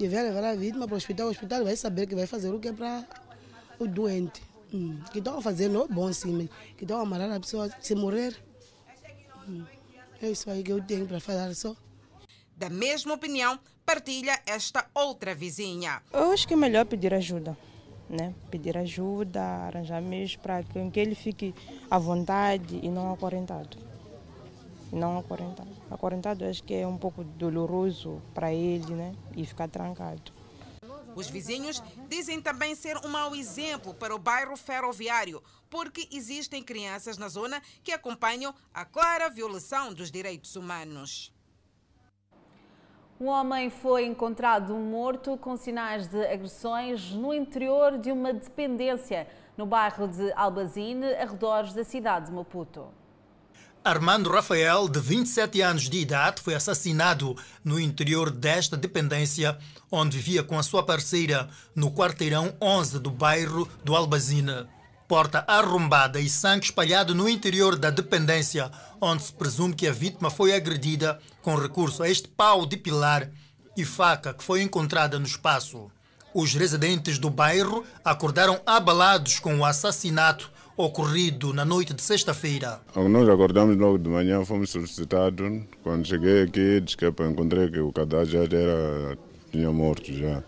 devia 0.00 0.22
levar 0.22 0.44
a 0.44 0.54
vítima 0.54 0.86
para 0.86 0.94
o 0.94 0.96
hospital, 0.96 1.26
o 1.26 1.30
hospital 1.30 1.62
vai 1.62 1.76
saber 1.76 2.06
que 2.06 2.14
vai 2.14 2.26
fazer 2.26 2.50
o 2.52 2.58
que 2.58 2.68
é 2.68 2.72
para 2.72 3.04
o 3.78 3.86
doente. 3.86 4.42
Hum. 4.72 4.98
Que 5.12 5.18
estão 5.18 5.40
fazendo 5.42 5.74
não 5.74 5.84
é 5.84 5.88
bom 5.88 6.12
sim, 6.12 6.48
que 6.76 6.84
estão 6.84 7.00
amarrar 7.00 7.30
a 7.30 7.40
pessoa 7.40 7.70
se 7.80 7.94
morrer. 7.94 8.34
Hum. 9.46 9.64
É 10.22 10.30
isso 10.30 10.50
aí 10.50 10.62
que 10.62 10.72
eu 10.72 10.82
tenho 10.82 11.06
para 11.06 11.20
falar 11.20 11.54
só. 11.54 11.76
Da 12.60 12.68
mesma 12.68 13.14
opinião, 13.14 13.58
partilha 13.86 14.38
esta 14.44 14.86
outra 14.94 15.34
vizinha. 15.34 16.02
Eu 16.12 16.30
acho 16.30 16.46
que 16.46 16.52
é 16.52 16.56
melhor 16.58 16.84
pedir 16.84 17.14
ajuda. 17.14 17.56
Né? 18.06 18.34
Pedir 18.50 18.76
ajuda, 18.76 19.40
arranjar 19.40 20.02
meios 20.02 20.36
para 20.36 20.62
que 20.62 21.00
ele 21.00 21.14
fique 21.14 21.54
à 21.90 21.98
vontade 21.98 22.78
e 22.82 22.90
não 22.90 23.14
acorrentado. 23.14 23.78
não 24.92 25.18
acorrentado. 25.18 25.70
Acorrentado 25.90 26.44
acho 26.44 26.62
que 26.62 26.74
é 26.74 26.86
um 26.86 26.98
pouco 26.98 27.24
doloroso 27.24 28.20
para 28.34 28.52
ele, 28.52 28.92
né? 28.92 29.14
E 29.34 29.46
ficar 29.46 29.66
trancado. 29.66 30.30
Os 31.16 31.30
vizinhos 31.30 31.82
dizem 32.10 32.42
também 32.42 32.74
ser 32.74 32.98
um 32.98 33.08
mau 33.08 33.34
exemplo 33.34 33.94
para 33.94 34.14
o 34.14 34.18
bairro 34.18 34.54
ferroviário, 34.54 35.42
porque 35.70 36.06
existem 36.12 36.62
crianças 36.62 37.16
na 37.16 37.28
zona 37.28 37.62
que 37.82 37.90
acompanham 37.90 38.54
a 38.74 38.84
clara 38.84 39.30
violação 39.30 39.94
dos 39.94 40.10
direitos 40.10 40.56
humanos. 40.56 41.32
Um 43.20 43.28
homem 43.28 43.68
foi 43.68 44.06
encontrado 44.06 44.74
morto 44.76 45.36
com 45.36 45.54
sinais 45.54 46.06
de 46.06 46.24
agressões 46.24 47.10
no 47.10 47.34
interior 47.34 47.98
de 47.98 48.10
uma 48.10 48.32
dependência 48.32 49.28
no 49.58 49.66
bairro 49.66 50.08
de 50.08 50.32
Albazine, 50.32 51.04
arredores 51.04 51.74
da 51.74 51.84
cidade 51.84 52.28
de 52.28 52.32
Maputo. 52.32 52.86
Armando 53.84 54.30
Rafael, 54.30 54.88
de 54.88 55.00
27 55.00 55.60
anos 55.60 55.90
de 55.90 55.98
idade, 55.98 56.40
foi 56.40 56.54
assassinado 56.54 57.36
no 57.62 57.78
interior 57.78 58.30
desta 58.30 58.74
dependência, 58.74 59.58
onde 59.92 60.16
vivia 60.16 60.42
com 60.42 60.58
a 60.58 60.62
sua 60.62 60.82
parceira 60.82 61.46
no 61.76 61.92
quarteirão 61.92 62.54
11 62.58 63.00
do 63.00 63.10
bairro 63.10 63.68
do 63.84 63.94
Albazine. 63.94 64.66
Porta 65.10 65.44
arrombada 65.48 66.20
e 66.20 66.28
sangue 66.28 66.66
espalhado 66.66 67.16
no 67.16 67.28
interior 67.28 67.74
da 67.74 67.90
dependência, 67.90 68.70
onde 69.00 69.24
se 69.24 69.32
presume 69.32 69.74
que 69.74 69.88
a 69.88 69.92
vítima 69.92 70.30
foi 70.30 70.54
agredida 70.54 71.18
com 71.42 71.56
recurso 71.56 72.04
a 72.04 72.08
este 72.08 72.28
pau 72.28 72.64
de 72.64 72.76
pilar 72.76 73.28
e 73.76 73.84
faca 73.84 74.32
que 74.32 74.44
foi 74.44 74.62
encontrada 74.62 75.18
no 75.18 75.26
espaço. 75.26 75.90
Os 76.32 76.54
residentes 76.54 77.18
do 77.18 77.28
bairro 77.28 77.84
acordaram 78.04 78.60
abalados 78.64 79.40
com 79.40 79.58
o 79.58 79.64
assassinato 79.64 80.48
ocorrido 80.76 81.52
na 81.52 81.64
noite 81.64 81.92
de 81.92 82.02
sexta-feira. 82.02 82.80
Nós 82.94 83.28
acordamos 83.28 83.76
logo 83.76 83.98
de 83.98 84.08
manhã, 84.08 84.44
fomos 84.44 84.70
solicitados. 84.70 85.64
Quando 85.82 86.06
cheguei 86.06 86.44
aqui, 86.44 86.84
encontrei 87.28 87.68
que 87.68 87.80
o 87.80 87.92
cadáver 87.92 88.26
já 88.26 88.38
era, 88.44 89.18
tinha 89.50 89.72
morto 89.72 90.12
já. 90.12 90.40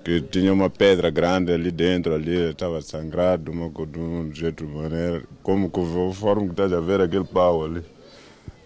Que 0.00 0.20
tinha 0.20 0.52
uma 0.52 0.70
pedra 0.70 1.10
grande 1.10 1.52
ali 1.52 1.70
dentro, 1.70 2.14
ali 2.14 2.50
estava 2.50 2.80
sangrado 2.82 3.52
uma, 3.52 3.68
de 3.86 3.98
um 3.98 4.32
jeito 4.34 4.66
de 4.66 4.72
maneira, 4.72 5.22
como 5.42 5.70
forma 6.12 6.46
que 6.46 6.50
estás 6.50 6.72
a 6.72 6.80
ver 6.80 7.00
aquele 7.00 7.24
pau 7.24 7.64
ali. 7.64 7.84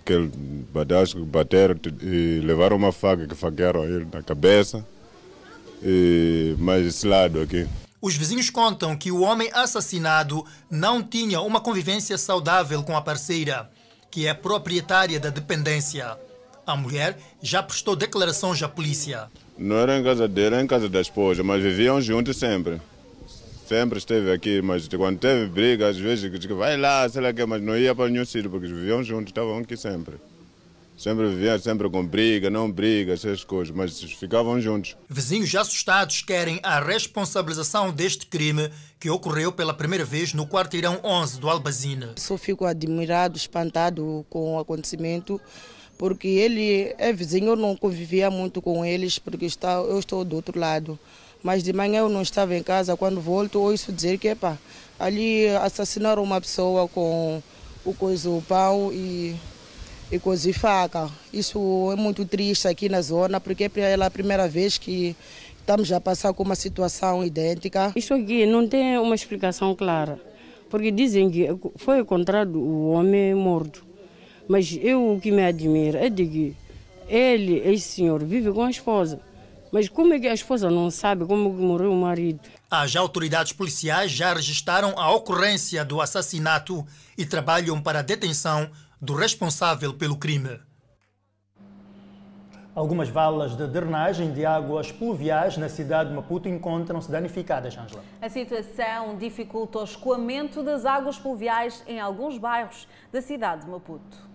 Aquele 0.00 0.28
badasco 0.72 1.18
que 1.18 1.26
bateram 1.26 1.76
e 2.00 2.40
levaram 2.44 2.76
uma 2.76 2.92
faca 2.92 3.26
que 3.26 3.34
faquearam 3.34 3.84
ele 3.84 4.06
na 4.12 4.22
cabeça 4.22 4.86
e 5.82 6.54
mais 6.58 6.86
esse 6.86 7.06
lado 7.06 7.40
aqui. 7.40 7.66
Os 8.00 8.14
vizinhos 8.14 8.50
contam 8.50 8.96
que 8.96 9.10
o 9.10 9.20
homem 9.20 9.50
assassinado 9.52 10.44
não 10.70 11.02
tinha 11.02 11.40
uma 11.40 11.60
convivência 11.60 12.16
saudável 12.16 12.82
com 12.82 12.96
a 12.96 13.02
parceira, 13.02 13.68
que 14.10 14.26
é 14.26 14.34
proprietária 14.34 15.18
da 15.18 15.30
dependência. 15.30 16.16
A 16.66 16.76
mulher 16.76 17.18
já 17.42 17.62
prestou 17.62 17.96
declarações 17.96 18.62
à 18.62 18.68
polícia. 18.68 19.28
Não 19.58 19.76
era 19.76 19.98
em 19.98 20.04
casa 20.04 20.28
dele, 20.28 20.56
era 20.56 20.62
em 20.62 20.66
casa 20.66 20.88
da 20.88 21.00
esposa, 21.00 21.42
mas 21.42 21.62
viviam 21.62 22.00
juntos 22.00 22.36
sempre. 22.36 22.80
Sempre 23.66 23.98
esteve 23.98 24.30
aqui, 24.30 24.62
mas 24.62 24.86
quando 24.86 25.18
teve 25.18 25.46
briga, 25.46 25.88
às 25.88 25.96
vezes 25.96 26.30
vai 26.44 26.76
lá, 26.76 27.08
sei 27.08 27.20
lá 27.20 27.32
que, 27.32 27.44
mas 27.44 27.60
não 27.60 27.76
ia 27.76 27.94
para 27.94 28.08
nenhum 28.08 28.24
sítio, 28.24 28.50
porque 28.50 28.66
viviam 28.66 29.02
juntos, 29.02 29.30
estavam 29.30 29.58
aqui 29.58 29.76
sempre. 29.76 30.16
Sempre 30.96 31.28
viviam 31.28 31.58
sempre 31.58 31.90
com 31.90 32.06
briga, 32.06 32.48
não 32.48 32.70
briga, 32.70 33.12
essas 33.12 33.44
coisas, 33.44 33.74
mas 33.74 34.00
ficavam 34.00 34.58
juntos. 34.60 34.96
Vizinhos 35.10 35.54
assustados 35.54 36.22
querem 36.22 36.58
a 36.62 36.80
responsabilização 36.80 37.92
deste 37.92 38.26
crime 38.26 38.70
que 38.98 39.10
ocorreu 39.10 39.52
pela 39.52 39.74
primeira 39.74 40.04
vez 40.04 40.32
no 40.32 40.46
quarteirão 40.46 40.98
11 41.04 41.38
do 41.38 41.50
Albazine. 41.50 42.12
Só 42.16 42.38
fico 42.38 42.64
admirado, 42.64 43.36
espantado 43.36 44.24
com 44.30 44.54
o 44.54 44.58
acontecimento, 44.58 45.38
porque 45.98 46.28
ele 46.28 46.94
é 46.98 47.12
vizinho, 47.12 47.48
eu 47.48 47.56
não 47.56 47.76
convivia 47.76 48.30
muito 48.30 48.60
com 48.60 48.84
eles, 48.84 49.18
porque 49.18 49.46
está, 49.46 49.74
eu 49.74 49.98
estou 49.98 50.24
do 50.24 50.36
outro 50.36 50.58
lado. 50.58 50.98
Mas 51.42 51.62
de 51.62 51.72
manhã 51.72 52.00
eu 52.00 52.08
não 52.08 52.22
estava 52.22 52.56
em 52.56 52.62
casa, 52.62 52.96
quando 52.96 53.20
volto 53.20 53.60
ouço 53.60 53.92
dizer 53.92 54.18
que 54.18 54.28
epa, 54.28 54.58
ali 54.98 55.48
assassinaram 55.48 56.22
uma 56.22 56.40
pessoa 56.40 56.88
com 56.88 57.42
o 57.84 57.94
coisa, 57.94 58.28
o 58.28 58.42
pão 58.42 58.92
e 58.92 59.36
e 60.10 60.18
coisa 60.18 60.48
e 60.48 60.52
faca. 60.52 61.10
Isso 61.32 61.90
é 61.92 61.96
muito 61.96 62.24
triste 62.24 62.68
aqui 62.68 62.88
na 62.88 63.00
zona, 63.00 63.40
porque 63.40 63.64
é 63.64 63.68
pela 63.68 64.10
primeira 64.10 64.48
vez 64.48 64.78
que 64.78 65.16
estamos 65.58 65.90
a 65.90 66.00
passar 66.00 66.32
com 66.32 66.42
uma 66.42 66.54
situação 66.54 67.24
idêntica. 67.24 67.92
Isso 67.96 68.14
aqui 68.14 68.46
não 68.46 68.66
tem 68.68 68.98
uma 68.98 69.14
explicação 69.14 69.74
clara, 69.74 70.20
porque 70.70 70.90
dizem 70.90 71.30
que 71.30 71.48
foi 71.76 72.00
encontrado 72.00 72.56
o 72.56 72.90
homem 72.90 73.34
morto. 73.34 73.84
Mas 74.48 74.78
eu 74.80 75.12
o 75.12 75.20
que 75.20 75.30
me 75.30 75.44
admira 75.44 76.04
é 76.04 76.08
de 76.08 76.26
que 76.26 76.56
ele, 77.08 77.58
esse 77.58 77.88
senhor, 77.88 78.24
vive 78.24 78.50
com 78.52 78.62
a 78.62 78.70
esposa. 78.70 79.20
Mas 79.72 79.88
como 79.88 80.14
é 80.14 80.20
que 80.20 80.28
a 80.28 80.34
esposa 80.34 80.70
não 80.70 80.90
sabe 80.90 81.26
como 81.26 81.50
morreu 81.52 81.92
o 81.92 81.96
marido? 81.96 82.40
As 82.70 82.94
autoridades 82.96 83.52
policiais 83.52 84.10
já 84.10 84.32
registraram 84.32 84.98
a 84.98 85.12
ocorrência 85.12 85.84
do 85.84 86.00
assassinato 86.00 86.86
e 87.18 87.26
trabalham 87.26 87.80
para 87.80 87.98
a 87.98 88.02
detenção 88.02 88.70
do 89.00 89.14
responsável 89.14 89.92
pelo 89.92 90.16
crime. 90.16 90.60
Algumas 92.74 93.08
valas 93.08 93.56
de 93.56 93.66
drenagem 93.66 94.34
de 94.34 94.44
águas 94.44 94.92
pluviais 94.92 95.56
na 95.56 95.66
cidade 95.66 96.10
de 96.10 96.14
Maputo 96.14 96.46
encontram-se 96.46 97.10
danificadas, 97.10 97.76
Angela. 97.76 98.04
A 98.20 98.28
situação 98.28 99.16
dificulta 99.16 99.78
o 99.78 99.84
escoamento 99.84 100.62
das 100.62 100.84
águas 100.84 101.18
pluviais 101.18 101.82
em 101.86 101.98
alguns 101.98 102.36
bairros 102.36 102.86
da 103.10 103.22
cidade 103.22 103.64
de 103.64 103.70
Maputo. 103.70 104.25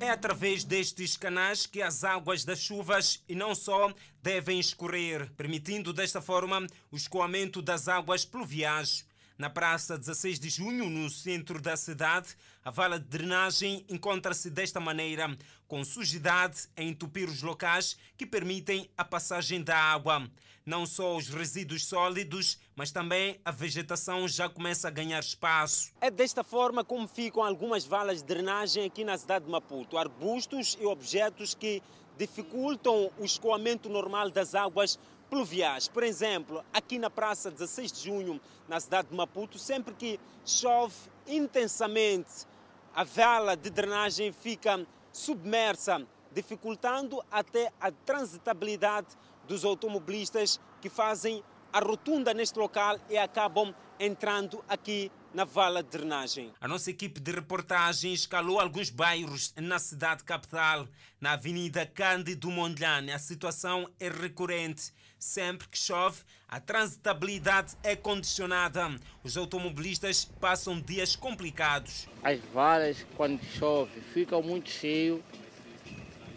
É 0.00 0.10
através 0.10 0.64
destes 0.64 1.16
canais 1.16 1.66
que 1.66 1.80
as 1.80 2.04
águas 2.04 2.44
das 2.44 2.60
chuvas 2.60 3.22
e 3.28 3.34
não 3.34 3.54
só 3.54 3.92
devem 4.22 4.58
escorrer, 4.58 5.30
permitindo 5.36 5.92
desta 5.92 6.20
forma 6.20 6.66
o 6.90 6.96
escoamento 6.96 7.62
das 7.62 7.88
águas 7.88 8.24
pluviais. 8.24 9.06
Na 9.38 9.48
Praça 9.48 9.96
16 9.96 10.38
de 10.38 10.48
Junho, 10.48 10.90
no 10.90 11.08
centro 11.08 11.60
da 11.60 11.76
cidade, 11.76 12.36
a 12.64 12.70
vala 12.70 12.98
de 12.98 13.06
drenagem 13.06 13.84
encontra-se 13.88 14.50
desta 14.50 14.78
maneira, 14.78 15.36
com 15.66 15.84
sujidade 15.84 16.68
a 16.76 16.82
entupir 16.82 17.28
os 17.28 17.42
locais 17.42 17.96
que 18.16 18.26
permitem 18.26 18.88
a 18.96 19.04
passagem 19.04 19.62
da 19.62 19.76
água. 19.76 20.28
Não 20.66 20.86
só 20.86 21.16
os 21.16 21.28
resíduos 21.28 21.84
sólidos, 21.86 22.58
mas 22.76 22.90
também 22.90 23.40
a 23.44 23.50
vegetação 23.50 24.26
já 24.26 24.48
começa 24.48 24.88
a 24.88 24.90
ganhar 24.90 25.20
espaço. 25.20 25.92
É 26.00 26.10
desta 26.10 26.42
forma 26.42 26.84
como 26.84 27.06
ficam 27.06 27.42
algumas 27.42 27.84
valas 27.84 28.18
de 28.18 28.24
drenagem 28.24 28.84
aqui 28.84 29.04
na 29.04 29.16
cidade 29.16 29.44
de 29.44 29.50
Maputo. 29.50 29.96
Arbustos 29.96 30.76
e 30.80 30.84
objetos 30.84 31.54
que 31.54 31.82
dificultam 32.18 33.10
o 33.18 33.24
escoamento 33.24 33.88
normal 33.88 34.30
das 34.30 34.54
águas 34.54 34.98
pluviais. 35.30 35.88
Por 35.88 36.02
exemplo, 36.02 36.64
aqui 36.72 36.98
na 36.98 37.10
Praça 37.10 37.50
16 37.50 37.92
de 37.92 38.04
Junho, 38.04 38.40
na 38.68 38.78
cidade 38.80 39.08
de 39.08 39.14
Maputo, 39.14 39.58
sempre 39.58 39.94
que 39.94 40.18
chove 40.44 40.94
intensamente, 41.26 42.46
a 42.94 43.02
vala 43.02 43.56
de 43.56 43.70
drenagem 43.70 44.32
fica 44.32 44.86
submersa, 45.12 46.06
dificultando 46.32 47.24
até 47.30 47.72
a 47.80 47.90
transitabilidade 47.90 49.08
dos 49.46 49.64
automobilistas 49.64 50.60
que 50.80 50.88
fazem 50.88 51.42
a 51.74 51.80
rotunda 51.80 52.32
neste 52.32 52.56
local 52.56 53.00
e 53.10 53.18
acabam 53.18 53.74
entrando 53.98 54.64
aqui 54.68 55.10
na 55.34 55.44
vala 55.44 55.82
de 55.82 55.88
drenagem. 55.88 56.52
A 56.60 56.68
nossa 56.68 56.88
equipe 56.88 57.18
de 57.18 57.32
reportagem 57.32 58.12
escalou 58.12 58.60
alguns 58.60 58.90
bairros 58.90 59.52
na 59.56 59.80
cidade 59.80 60.22
capital. 60.22 60.86
Na 61.20 61.32
Avenida 61.32 61.84
Cândido 61.84 62.48
Mondlane, 62.48 63.10
a 63.10 63.18
situação 63.18 63.90
é 63.98 64.08
recorrente. 64.08 64.92
Sempre 65.18 65.66
que 65.68 65.76
chove, 65.76 66.22
a 66.48 66.60
transitabilidade 66.60 67.74
é 67.82 67.96
condicionada. 67.96 68.96
Os 69.24 69.36
automobilistas 69.36 70.26
passam 70.40 70.80
dias 70.80 71.16
complicados. 71.16 72.06
As 72.22 72.38
valas, 72.52 73.04
quando 73.16 73.42
chove, 73.42 74.00
ficam 74.12 74.40
muito 74.40 74.70
cheios. 74.70 75.20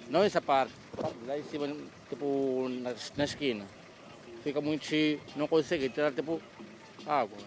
Não 0.09 0.23
essa 0.23 0.41
parte, 0.41 0.73
lá 1.27 1.37
em 1.37 1.43
cima, 1.43 1.67
tipo 2.09 2.67
na, 2.69 2.95
na 3.15 3.23
esquina. 3.23 3.76
Fica 4.47 4.61
muito 4.61 4.85
cheio, 4.85 5.19
não 5.35 5.45
consegue 5.45 5.89
tirar 5.89 6.13
tipo 6.13 6.41
água. 7.05 7.37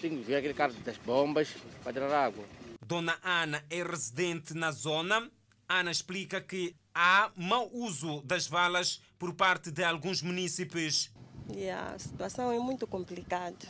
Tem 0.00 0.10
que 0.10 0.22
ver 0.22 0.36
aquele 0.36 0.54
carro 0.54 0.72
das 0.84 0.96
bombas 0.98 1.52
para 1.82 1.92
tirar 1.92 2.26
água. 2.26 2.44
Dona 2.86 3.18
Ana 3.24 3.64
é 3.68 3.82
residente 3.82 4.54
na 4.54 4.70
zona. 4.70 5.28
Ana 5.68 5.90
explica 5.90 6.40
que 6.40 6.76
há 6.94 7.32
mau 7.34 7.68
uso 7.72 8.22
das 8.22 8.46
valas 8.46 9.02
por 9.18 9.34
parte 9.34 9.72
de 9.72 9.82
alguns 9.82 10.22
municípios. 10.22 11.10
Yeah, 11.52 11.92
a 11.92 11.98
situação 11.98 12.52
é 12.52 12.58
muito 12.60 12.86
complicada. 12.86 13.66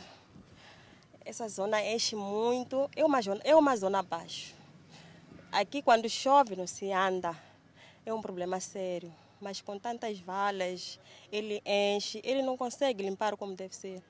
Essa 1.25 1.49
zona 1.49 1.83
enche 1.83 2.15
muito, 2.15 2.87
é 2.95 3.03
uma 3.03 3.19
zona, 3.19 3.41
é 3.43 3.55
uma 3.55 3.75
zona 3.75 3.97
abaixo. 3.97 4.53
Aqui 5.51 5.81
quando 5.81 6.07
chove 6.07 6.55
não 6.55 6.67
se 6.67 6.91
anda, 6.91 7.35
é 8.05 8.13
um 8.13 8.21
problema 8.21 8.59
sério. 8.59 9.11
Mas 9.45 9.61
com 9.61 9.77
tantas 9.77 10.17
valas, 10.17 10.99
ele 11.31 11.61
enche, 11.63 12.19
ele 12.23 12.41
não 12.41 12.57
consegue 12.57 13.03
limpar 13.03 13.37
como 13.37 13.55
deve 13.55 13.75
ser. 13.75 14.01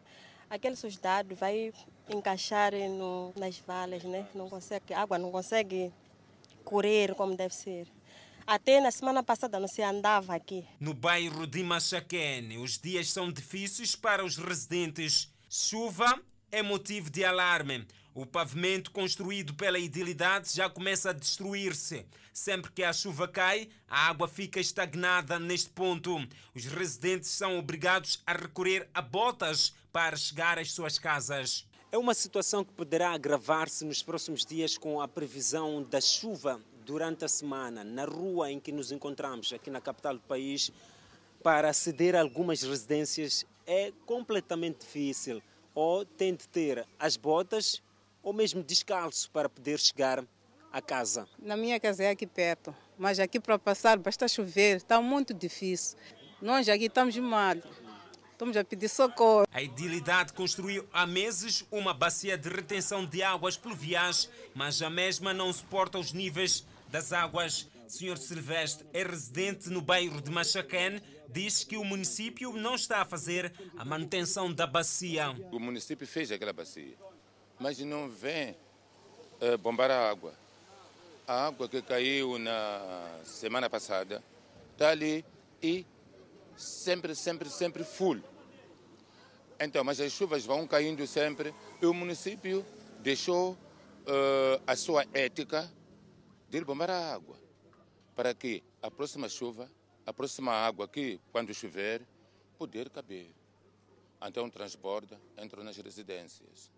Aquele 0.50 0.78
sujidade 0.78 1.36
vai 1.36 1.74
encaixar 2.08 2.72
no, 2.72 3.34
nas 3.36 3.58
valas, 3.58 4.02
né? 4.06 4.26
Não 4.34 4.48
consegue, 4.50 4.94
água 4.94 5.18
não 5.18 5.32
consegue 5.32 5.92
correr 6.64 7.14
como 7.16 7.36
deve 7.36 7.54
ser. 7.54 7.86
Até 8.48 8.80
na 8.80 8.92
semana 8.92 9.22
passada 9.22 9.60
não 9.60 9.68
se 9.68 9.82
andava 9.82 10.34
aqui. 10.34 10.66
No 10.80 10.94
bairro 10.94 11.46
de 11.46 11.62
Machaquene, 11.64 12.58
os 12.58 12.80
dias 12.80 13.12
são 13.12 13.30
difíceis 13.30 13.94
para 13.94 14.24
os 14.24 14.38
residentes. 14.38 15.30
Chuva 15.50 16.18
é 16.50 16.62
motivo 16.62 17.10
de 17.10 17.26
alarme. 17.26 17.86
O 18.18 18.26
pavimento 18.26 18.92
construído 18.92 19.54
pela 19.56 19.78
idilidade 19.78 20.56
já 20.56 20.70
começa 20.70 21.10
a 21.10 21.14
destruir-se. 21.14 22.06
Sempre 22.32 22.72
que 22.72 22.82
a 22.82 22.94
chuva 22.94 23.28
cai, 23.28 23.68
a 23.90 24.08
água 24.08 24.26
fica 24.26 24.58
estagnada 24.58 25.38
neste 25.38 25.70
ponto. 25.70 26.26
Os 26.56 26.64
residentes 26.64 27.30
são 27.30 27.60
obrigados 27.60 28.24
a 28.26 28.32
recorrer 28.32 28.88
a 28.94 29.02
botas 29.02 29.74
para 29.92 30.16
chegar 30.16 30.58
às 30.58 30.72
suas 30.72 30.98
casas. 30.98 31.68
É 31.92 31.98
uma 31.98 32.14
situação 32.14 32.64
que 32.64 32.72
poderá 32.72 33.10
agravar-se 33.12 33.84
nos 33.84 34.02
próximos 34.02 34.46
dias 34.46 34.78
com 34.78 35.02
a 35.02 35.10
previsão 35.10 35.84
da 35.84 36.00
chuva 36.00 36.62
durante 36.86 37.26
a 37.26 37.28
semana. 37.28 37.84
Na 37.84 38.06
rua 38.06 38.50
em 38.50 38.62
que 38.62 38.72
nos 38.72 38.94
encontramos, 38.94 39.52
aqui 39.52 39.70
na 39.70 39.82
capital 39.82 40.14
do 40.14 40.22
país, 40.22 40.72
para 41.44 41.70
aceder 41.70 42.16
a 42.16 42.22
algumas 42.22 42.64
residências 42.64 43.46
é 43.68 43.92
completamente 44.06 44.86
difícil. 44.86 45.44
Ou 45.74 46.06
tem 46.06 46.34
de 46.34 46.48
ter 46.48 46.88
as 46.98 47.18
botas 47.18 47.84
ou 48.26 48.34
mesmo 48.34 48.64
descalço 48.64 49.30
para 49.30 49.48
poder 49.48 49.80
chegar 49.80 50.26
à 50.74 50.82
casa. 50.82 51.30
Na 51.38 51.56
minha 51.56 51.80
casa 51.80 52.04
é 52.04 52.10
aqui 52.10 52.26
perto, 52.26 52.76
mas 52.98 53.20
aqui 53.20 53.40
para 53.40 53.58
passar 53.60 53.98
basta 54.00 54.28
chover, 54.28 54.78
está 54.78 55.00
muito 55.00 55.32
difícil. 55.32 55.96
Nós 56.42 56.68
aqui 56.68 56.86
estamos 56.86 57.16
mal, 57.18 57.56
estamos 58.32 58.58
a 58.58 58.64
pedir 58.64 58.90
socorro. 58.90 59.48
A 59.54 59.62
idilidade 59.62 60.34
construiu 60.34 60.86
há 60.92 61.06
meses 61.06 61.64
uma 61.72 61.94
bacia 61.94 62.36
de 62.36 62.50
retenção 62.50 63.06
de 63.06 63.22
águas 63.22 63.56
pluviais, 63.56 64.28
mas 64.56 64.82
a 64.82 64.90
mesma 64.90 65.32
não 65.32 65.54
suporta 65.54 66.00
os 66.00 66.12
níveis 66.12 66.66
das 66.90 67.14
águas. 67.14 67.70
Senhor 67.88 68.18
Silvestre 68.18 68.88
é 68.92 69.04
residente 69.04 69.70
no 69.70 69.80
bairro 69.80 70.20
de 70.20 70.32
Machaquén, 70.32 71.00
diz 71.30 71.64
que 71.64 71.78
o 71.78 71.86
município 71.86 72.54
não 72.54 72.74
está 72.74 73.02
a 73.02 73.06
fazer 73.06 73.54
a 73.78 73.86
manutenção 73.86 74.52
da 74.52 74.66
bacia. 74.66 75.30
O 75.52 75.60
município 75.60 76.08
fez 76.08 76.32
aquela 76.32 76.52
bacia 76.52 76.98
mas 77.60 77.80
não 77.80 78.10
vem 78.10 78.56
uh, 79.42 79.58
bombar 79.58 79.92
a 79.92 80.10
água. 80.10 80.34
A 81.28 81.48
água 81.48 81.68
que 81.68 81.82
caiu 81.82 82.38
na 82.38 83.20
semana 83.24 83.70
passada 83.70 84.24
está 84.74 84.90
ali 84.90 85.26
e 85.62 85.86
sempre, 86.56 87.16
sempre, 87.16 87.50
sempre 87.50 87.84
full. 87.84 88.22
Então, 89.60 89.84
mas 89.84 90.00
as 90.00 90.12
chuvas 90.12 90.46
vão 90.46 90.68
caindo 90.68 91.06
sempre 91.08 91.54
e 91.82 91.86
o 91.86 91.94
município 91.94 92.66
deixou 93.00 93.54
uh, 93.54 94.62
a 94.68 94.76
sua 94.76 95.06
ética 95.14 95.72
de 96.50 96.64
bombar 96.64 96.90
a 96.90 97.14
água 97.14 97.36
para 98.16 98.34
que 98.34 98.64
a 98.82 98.90
próxima 98.90 99.28
chuva, 99.28 99.70
a 100.06 100.14
próxima 100.14 100.52
água 100.52 100.88
que, 100.88 101.20
quando 101.32 101.54
chover, 101.54 102.02
poder 102.58 102.90
caber. 102.90 103.30
Então 104.22 104.50
transborda, 104.50 105.20
entra 105.38 105.64
nas 105.64 105.78
residências. 105.78 106.72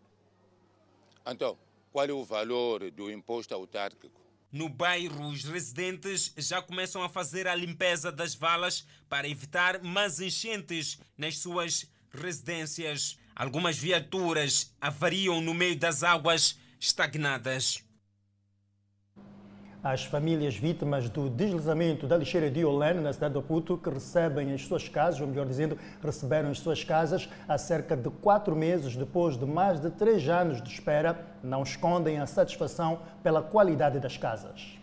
Então, 1.29 1.57
qual 1.91 2.05
é 2.05 2.13
o 2.13 2.24
valor 2.24 2.89
do 2.91 3.12
imposto 3.12 3.53
autárquico? 3.53 4.22
No 4.51 4.69
bairro, 4.69 5.27
os 5.27 5.43
residentes 5.43 6.34
já 6.38 6.62
começam 6.62 7.03
a 7.03 7.10
fazer 7.10 7.48
a 7.48 7.55
limpeza 7.55 8.12
das 8.12 8.34
valas 8.34 8.88
para 9.10 9.27
evitar 9.27 9.84
mais 9.84 10.22
enchentes 10.22 10.98
nas 11.17 11.38
suas 11.38 11.86
residências. 12.12 13.19
Algumas 13.36 13.77
viaturas 13.77 14.74
avariam 14.79 15.41
no 15.41 15.53
meio 15.53 15.77
das 15.77 16.01
águas 16.01 16.57
estagnadas. 16.79 17.84
As 19.89 20.03
famílias 20.03 20.58
vítimas 20.58 21.10
do 21.10 21.29
deslizamento 21.29 22.06
da 22.08 22.17
lixeira 22.17 22.51
de 22.51 22.65
Olene, 22.65 23.00
na 23.00 23.13
cidade 23.13 23.32
de 23.32 23.39
Oputo, 23.39 23.77
que 23.77 23.89
recebem 23.89 24.51
as 24.51 24.63
suas 24.63 24.89
casas, 24.89 25.22
ou 25.22 25.27
melhor 25.27 25.46
dizendo, 25.46 25.79
receberam 26.03 26.51
as 26.51 26.60
suas 26.60 26.84
casas 26.84 27.29
há 27.48 27.57
cerca 27.57 27.96
de 27.96 28.09
quatro 28.09 28.53
meses, 28.53 28.98
depois 28.98 29.38
de 29.38 29.46
mais 29.46 29.79
de 29.79 29.90
três 29.92 30.27
anos 30.27 30.62
de 30.62 30.70
espera, 30.70 31.25
não 31.42 31.64
escondem 31.64 32.20
a 32.20 32.25
satisfação 32.25 33.01
pela 33.24 33.42
qualidade 33.42 33.98
das 33.98 34.18
casas. 34.18 34.77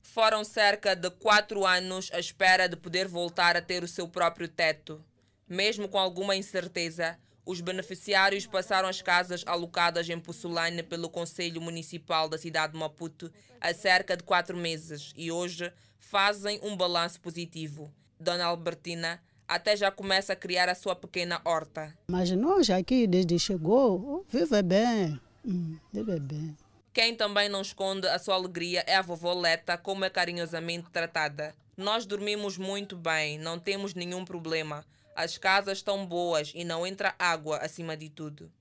Foram 0.00 0.42
cerca 0.42 0.96
de 0.96 1.10
quatro 1.10 1.66
anos 1.66 2.10
à 2.14 2.18
espera 2.18 2.70
de 2.70 2.76
poder 2.76 3.06
voltar 3.06 3.58
a 3.58 3.60
ter 3.60 3.84
o 3.84 3.88
seu 3.88 4.08
próprio 4.08 4.48
teto. 4.48 5.04
Mesmo 5.46 5.86
com 5.86 5.98
alguma 5.98 6.34
incerteza, 6.34 7.18
os 7.46 7.60
beneficiários 7.60 8.44
passaram 8.44 8.88
as 8.88 9.00
casas 9.00 9.44
alocadas 9.46 10.10
em 10.10 10.18
Pussulane 10.18 10.82
pelo 10.82 11.08
Conselho 11.08 11.60
Municipal 11.60 12.28
da 12.28 12.36
cidade 12.36 12.72
de 12.72 12.78
Maputo 12.78 13.30
há 13.60 13.72
cerca 13.72 14.16
de 14.16 14.24
quatro 14.24 14.56
meses 14.56 15.12
e 15.16 15.30
hoje 15.30 15.72
fazem 16.00 16.58
um 16.62 16.76
balanço 16.76 17.20
positivo. 17.20 17.88
Dona 18.18 18.46
Albertina 18.46 19.22
até 19.46 19.76
já 19.76 19.92
começa 19.92 20.32
a 20.32 20.36
criar 20.36 20.68
a 20.68 20.74
sua 20.74 20.96
pequena 20.96 21.40
horta. 21.44 21.96
Mas 22.08 22.32
nós 22.32 22.68
aqui, 22.68 23.06
desde 23.06 23.38
chegou, 23.38 24.26
vive 24.28 24.60
bem, 24.62 25.20
hum, 25.44 25.78
vive 25.92 26.18
bem. 26.18 26.56
Quem 26.92 27.14
também 27.14 27.48
não 27.48 27.60
esconde 27.60 28.08
a 28.08 28.18
sua 28.18 28.34
alegria 28.34 28.82
é 28.86 28.96
a 28.96 29.02
vovó 29.02 29.34
Leta, 29.34 29.78
como 29.78 30.04
é 30.04 30.10
carinhosamente 30.10 30.90
tratada. 30.90 31.54
Nós 31.76 32.06
dormimos 32.06 32.56
muito 32.56 32.96
bem, 32.96 33.38
não 33.38 33.58
temos 33.58 33.94
nenhum 33.94 34.24
problema. 34.24 34.84
As 35.16 35.38
casas 35.38 35.78
estão 35.78 36.04
boas 36.04 36.52
e 36.54 36.62
não 36.62 36.86
entra 36.86 37.14
água 37.18 37.56
acima 37.56 37.96
de 37.96 38.10
tudo. 38.10 38.52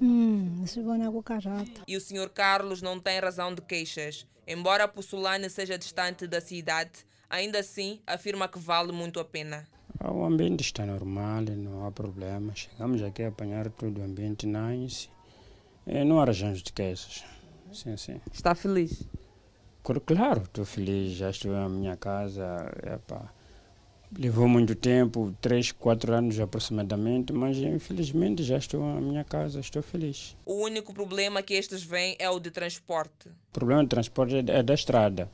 Hum, 0.00 0.64
e 1.86 1.96
o 1.96 2.00
Sr. 2.00 2.28
Carlos 2.30 2.82
não 2.82 2.98
tem 2.98 3.20
razão 3.20 3.54
de 3.54 3.62
queixas. 3.62 4.26
Embora 4.44 4.88
Pussulane 4.88 5.48
seja 5.48 5.78
distante 5.78 6.26
da 6.26 6.40
cidade, 6.40 7.06
ainda 7.30 7.60
assim 7.60 8.00
afirma 8.04 8.48
que 8.48 8.58
vale 8.58 8.90
muito 8.90 9.20
a 9.20 9.24
pena. 9.24 9.64
O 10.04 10.24
ambiente 10.24 10.62
está 10.62 10.84
normal, 10.84 11.42
não 11.42 11.86
há 11.86 11.92
problema. 11.92 12.52
Chegamos 12.56 13.00
aqui 13.04 13.22
a 13.22 13.28
apanhar 13.28 13.70
tudo, 13.70 14.00
o 14.00 14.04
ambiente 14.04 14.48
nice. 14.48 15.08
E 15.86 16.02
não 16.02 16.20
há 16.20 16.24
razões 16.24 16.60
de 16.60 16.72
queixas. 16.72 17.24
Sim, 17.72 17.96
sim. 17.96 18.20
Está 18.32 18.52
feliz? 18.56 19.04
Claro, 19.84 20.42
estou 20.42 20.64
feliz. 20.64 21.12
Já 21.12 21.30
estou 21.30 21.52
na 21.52 21.68
minha 21.68 21.96
casa. 21.96 22.44
Epa. 22.82 23.32
Levou 24.18 24.46
muito 24.46 24.74
tempo, 24.74 25.34
três, 25.40 25.72
quatro 25.72 26.12
anos 26.12 26.38
aproximadamente, 26.38 27.32
mas 27.32 27.56
infelizmente 27.56 28.42
já 28.42 28.58
estou 28.58 28.80
na 28.80 29.00
minha 29.00 29.24
casa, 29.24 29.58
estou 29.58 29.82
feliz. 29.82 30.36
O 30.44 30.62
único 30.62 30.92
problema 30.92 31.42
que 31.42 31.54
estes 31.54 31.82
veem 31.82 32.14
é 32.18 32.28
o 32.28 32.38
de 32.38 32.50
transporte. 32.50 33.28
O 33.28 33.52
problema 33.52 33.82
de 33.82 33.88
transporte 33.88 34.36
é 34.36 34.62
da 34.62 34.74
estrada. 34.74 35.30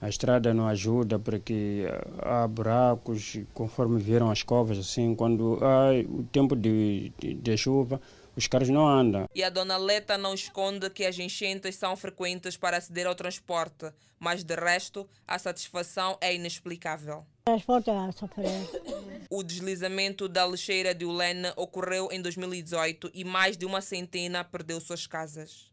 A 0.00 0.08
estrada 0.08 0.52
não 0.54 0.66
ajuda 0.66 1.18
porque 1.18 1.84
há 2.18 2.46
buracos, 2.46 3.38
conforme 3.54 4.00
viram 4.00 4.30
as 4.30 4.42
covas, 4.42 4.78
assim, 4.78 5.14
quando 5.14 5.58
há 5.62 5.90
o 6.08 6.24
tempo 6.24 6.56
de, 6.56 7.12
de, 7.18 7.34
de 7.34 7.56
chuva, 7.56 8.00
os 8.36 8.46
carros 8.46 8.68
não 8.68 8.88
andam. 8.88 9.28
E 9.34 9.44
a 9.44 9.50
dona 9.50 9.76
Leta 9.76 10.16
não 10.16 10.34
esconde 10.34 10.88
que 10.90 11.04
as 11.04 11.18
enchentes 11.18 11.76
são 11.76 11.96
frequentes 11.96 12.56
para 12.56 12.78
aceder 12.78 13.06
ao 13.06 13.14
transporte, 13.14 13.92
mas 14.18 14.42
de 14.42 14.54
resto 14.54 15.08
a 15.26 15.38
satisfação 15.38 16.16
é 16.20 16.34
inexplicável. 16.34 17.24
Transporte 17.44 17.90
é 17.90 18.12
sofrer. 18.12 18.46
O 19.28 19.42
deslizamento 19.42 20.28
da 20.28 20.46
lixeira 20.46 20.94
de 20.94 21.04
Ulene 21.04 21.52
ocorreu 21.56 22.08
em 22.12 22.22
2018 22.22 23.10
e 23.12 23.24
mais 23.24 23.56
de 23.56 23.66
uma 23.66 23.80
centena 23.80 24.44
perdeu 24.44 24.80
suas 24.80 25.08
casas. 25.08 25.68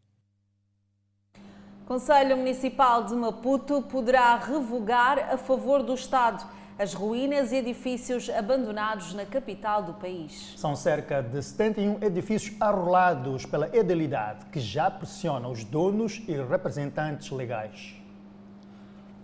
Conselho 1.85 2.37
Municipal 2.37 3.03
de 3.03 3.13
Maputo 3.13 3.83
poderá 3.83 4.35
revogar 4.37 5.31
a 5.31 5.37
favor 5.37 5.83
do 5.83 5.93
Estado 5.93 6.43
as 6.79 6.93
ruínas 6.93 7.51
e 7.51 7.57
edifícios 7.57 8.29
abandonados 8.31 9.13
na 9.13 9.25
capital 9.25 9.83
do 9.83 9.93
país. 9.93 10.55
São 10.57 10.75
cerca 10.75 11.21
de 11.21 11.43
71 11.43 12.03
edifícios 12.03 12.55
arrolados 12.59 13.45
pela 13.45 13.67
Edelidade, 13.75 14.45
que 14.45 14.59
já 14.59 14.89
pressiona 14.89 15.47
os 15.49 15.63
donos 15.63 16.21
e 16.27 16.31
representantes 16.31 17.29
legais. 17.29 17.98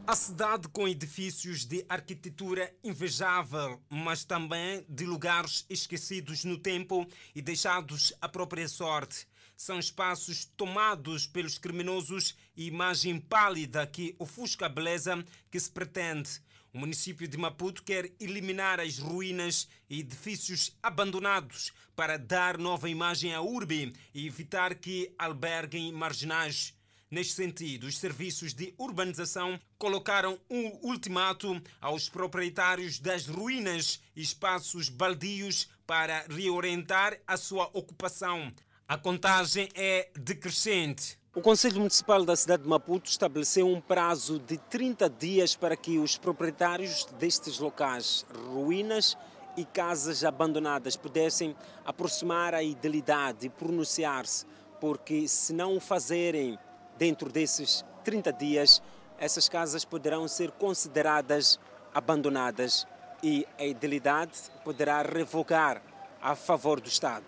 A 0.08 0.16
cidade 0.16 0.68
com 0.68 0.88
edifícios 0.88 1.66
de 1.66 1.84
arquitetura 1.90 2.72
invejável, 2.84 3.82
mas 3.90 4.24
também 4.24 4.86
de 4.88 5.04
lugares 5.04 5.66
esquecidos 5.68 6.44
no 6.44 6.60
tempo 6.60 7.08
e 7.34 7.42
deixados 7.42 8.14
à 8.22 8.30
própria 8.30 8.68
sorte. 8.68 9.28
São 9.58 9.80
espaços 9.80 10.46
tomados 10.46 11.26
pelos 11.26 11.58
criminosos 11.58 12.36
e 12.56 12.68
imagem 12.68 13.20
pálida 13.20 13.88
que 13.88 14.16
ofusca 14.20 14.68
a 14.68 14.70
beleza 14.70 15.26
que 15.50 15.60
se 15.60 15.72
pretende. 15.72 16.40
O 16.72 16.78
município 16.78 17.28
de 17.28 17.36
Maputo 17.36 17.82
quer 17.82 18.12
eliminar 18.20 18.80
as 18.80 19.00
ruínas 19.00 19.68
e 19.90 20.02
edifícios 20.02 20.78
abandonados 20.84 21.74
para 21.96 22.20
dar 22.20 22.60
nova 22.60 22.88
imagem 22.88 23.34
à 23.34 23.42
urbe 23.42 23.92
e 24.14 24.28
evitar 24.28 24.76
que 24.76 25.12
alberguem 25.18 25.92
marginais. 25.92 26.75
Neste 27.16 27.32
sentido, 27.32 27.88
os 27.88 27.98
serviços 27.98 28.54
de 28.54 28.74
urbanização 28.78 29.58
colocaram 29.78 30.38
um 30.50 30.78
ultimato 30.86 31.62
aos 31.80 32.10
proprietários 32.10 33.00
das 33.00 33.26
ruínas 33.26 34.02
e 34.14 34.22
espaços 34.22 34.90
baldios 34.90 35.70
para 35.88 36.26
reorientar 36.28 37.18
a 37.26 37.38
sua 37.38 37.70
ocupação. 37.72 38.52
A 38.86 38.98
contagem 38.98 39.70
é 39.76 40.10
decrescente. 40.20 41.18
O 41.34 41.40
Conselho 41.40 41.78
Municipal 41.78 42.26
da 42.26 42.36
cidade 42.36 42.64
de 42.64 42.70
Maputo 42.70 43.10
estabeleceu 43.10 43.66
um 43.66 43.80
prazo 43.80 44.38
de 44.38 44.58
30 44.58 45.10
dias 45.10 45.56
para 45.56 45.78
que 45.78 45.98
os 45.98 46.18
proprietários 46.18 47.06
destes 47.18 47.60
locais, 47.60 48.26
ruínas 48.52 49.18
e 49.56 49.64
casas 49.64 50.26
abandonadas, 50.26 50.98
pudessem 50.98 51.56
aproximar 51.86 52.54
a 52.54 52.62
idealidade 52.62 53.46
e 53.46 53.50
pronunciar-se, 53.50 54.46
porque 54.82 55.30
se 55.30 55.54
não 55.54 55.78
o 55.78 55.80
fazerem 55.80 56.60
dentro 56.98 57.32
desses 57.32 57.84
30 58.04 58.34
dias, 58.34 58.82
essas 59.18 59.48
casas 59.48 59.86
poderão 59.86 60.28
ser 60.28 60.52
consideradas 60.52 61.60
abandonadas 61.94 62.86
e 63.24 63.48
a 63.58 63.66
idealidade 63.66 64.34
poderá 64.64 65.02
revogar 65.02 65.82
a 66.22 66.36
favor 66.36 66.80
do 66.80 66.88
Estado. 66.88 67.26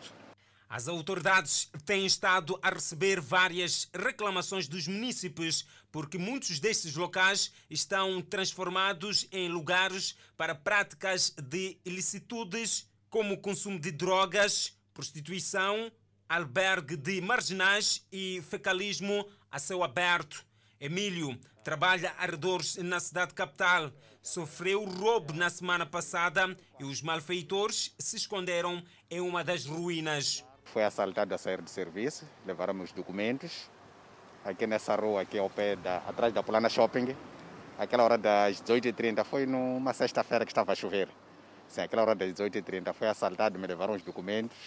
As 0.69 0.89
autoridades 0.89 1.69
têm 1.85 2.05
estado 2.05 2.59
a 2.61 2.69
receber 2.69 3.21
várias 3.21 3.89
reclamações 3.93 4.67
dos 4.67 4.85
munícipes 4.85 5.65
porque 5.91 6.17
muitos 6.17 6.59
destes 6.59 6.95
locais 6.95 7.53
estão 7.69 8.21
transformados 8.21 9.27
em 9.31 9.47
lugares 9.47 10.17
para 10.35 10.53
práticas 10.53 11.33
de 11.41 11.77
ilicitudes 11.85 12.85
como 13.09 13.35
o 13.35 13.37
consumo 13.37 13.79
de 13.79 13.91
drogas, 13.91 14.73
prostituição, 14.93 15.89
albergue 16.27 16.97
de 16.97 17.21
marginais 17.21 18.05
e 18.11 18.43
fecalismo 18.49 19.25
a 19.51 19.59
céu 19.59 19.83
aberto. 19.83 20.45
Emílio 20.79 21.37
trabalha 21.63 22.13
arredores 22.17 22.77
na 22.77 22.99
cidade 22.99 23.33
capital. 23.33 23.91
Sofreu 24.21 24.83
roubo 24.85 25.33
na 25.33 25.49
semana 25.49 25.85
passada 25.85 26.55
e 26.79 26.83
os 26.83 27.01
malfeitores 27.01 27.93
se 27.97 28.17
esconderam 28.17 28.83
em 29.09 29.21
uma 29.21 29.43
das 29.43 29.65
ruínas 29.65 30.43
foi 30.67 30.83
assaltado 30.83 31.33
a 31.33 31.37
sair 31.37 31.61
de 31.61 31.71
serviço, 31.71 32.23
levaram 32.45 32.79
os 32.81 32.91
documentos. 32.91 33.69
Aqui 34.45 34.67
nessa 34.67 34.95
rua, 34.95 35.21
aqui 35.21 35.37
ao 35.37 35.49
pé, 35.49 35.75
da, 35.75 35.97
atrás 35.97 36.33
da 36.33 36.43
Polana 36.43 36.69
Shopping, 36.69 37.15
aquela 37.79 38.03
hora 38.03 38.17
das 38.17 38.61
18h30, 38.61 39.23
foi 39.23 39.45
numa 39.45 39.93
sexta-feira 39.93 40.45
que 40.45 40.51
estava 40.51 40.73
a 40.73 40.75
chover. 40.75 41.09
Sim, 41.67 41.81
aquela 41.81 42.03
hora 42.03 42.15
das 42.15 42.31
18h30 42.31 42.93
foi 42.93 43.07
assaltado, 43.07 43.57
me 43.57 43.67
levaram 43.67 43.95
os 43.95 44.01
documentos. 44.03 44.57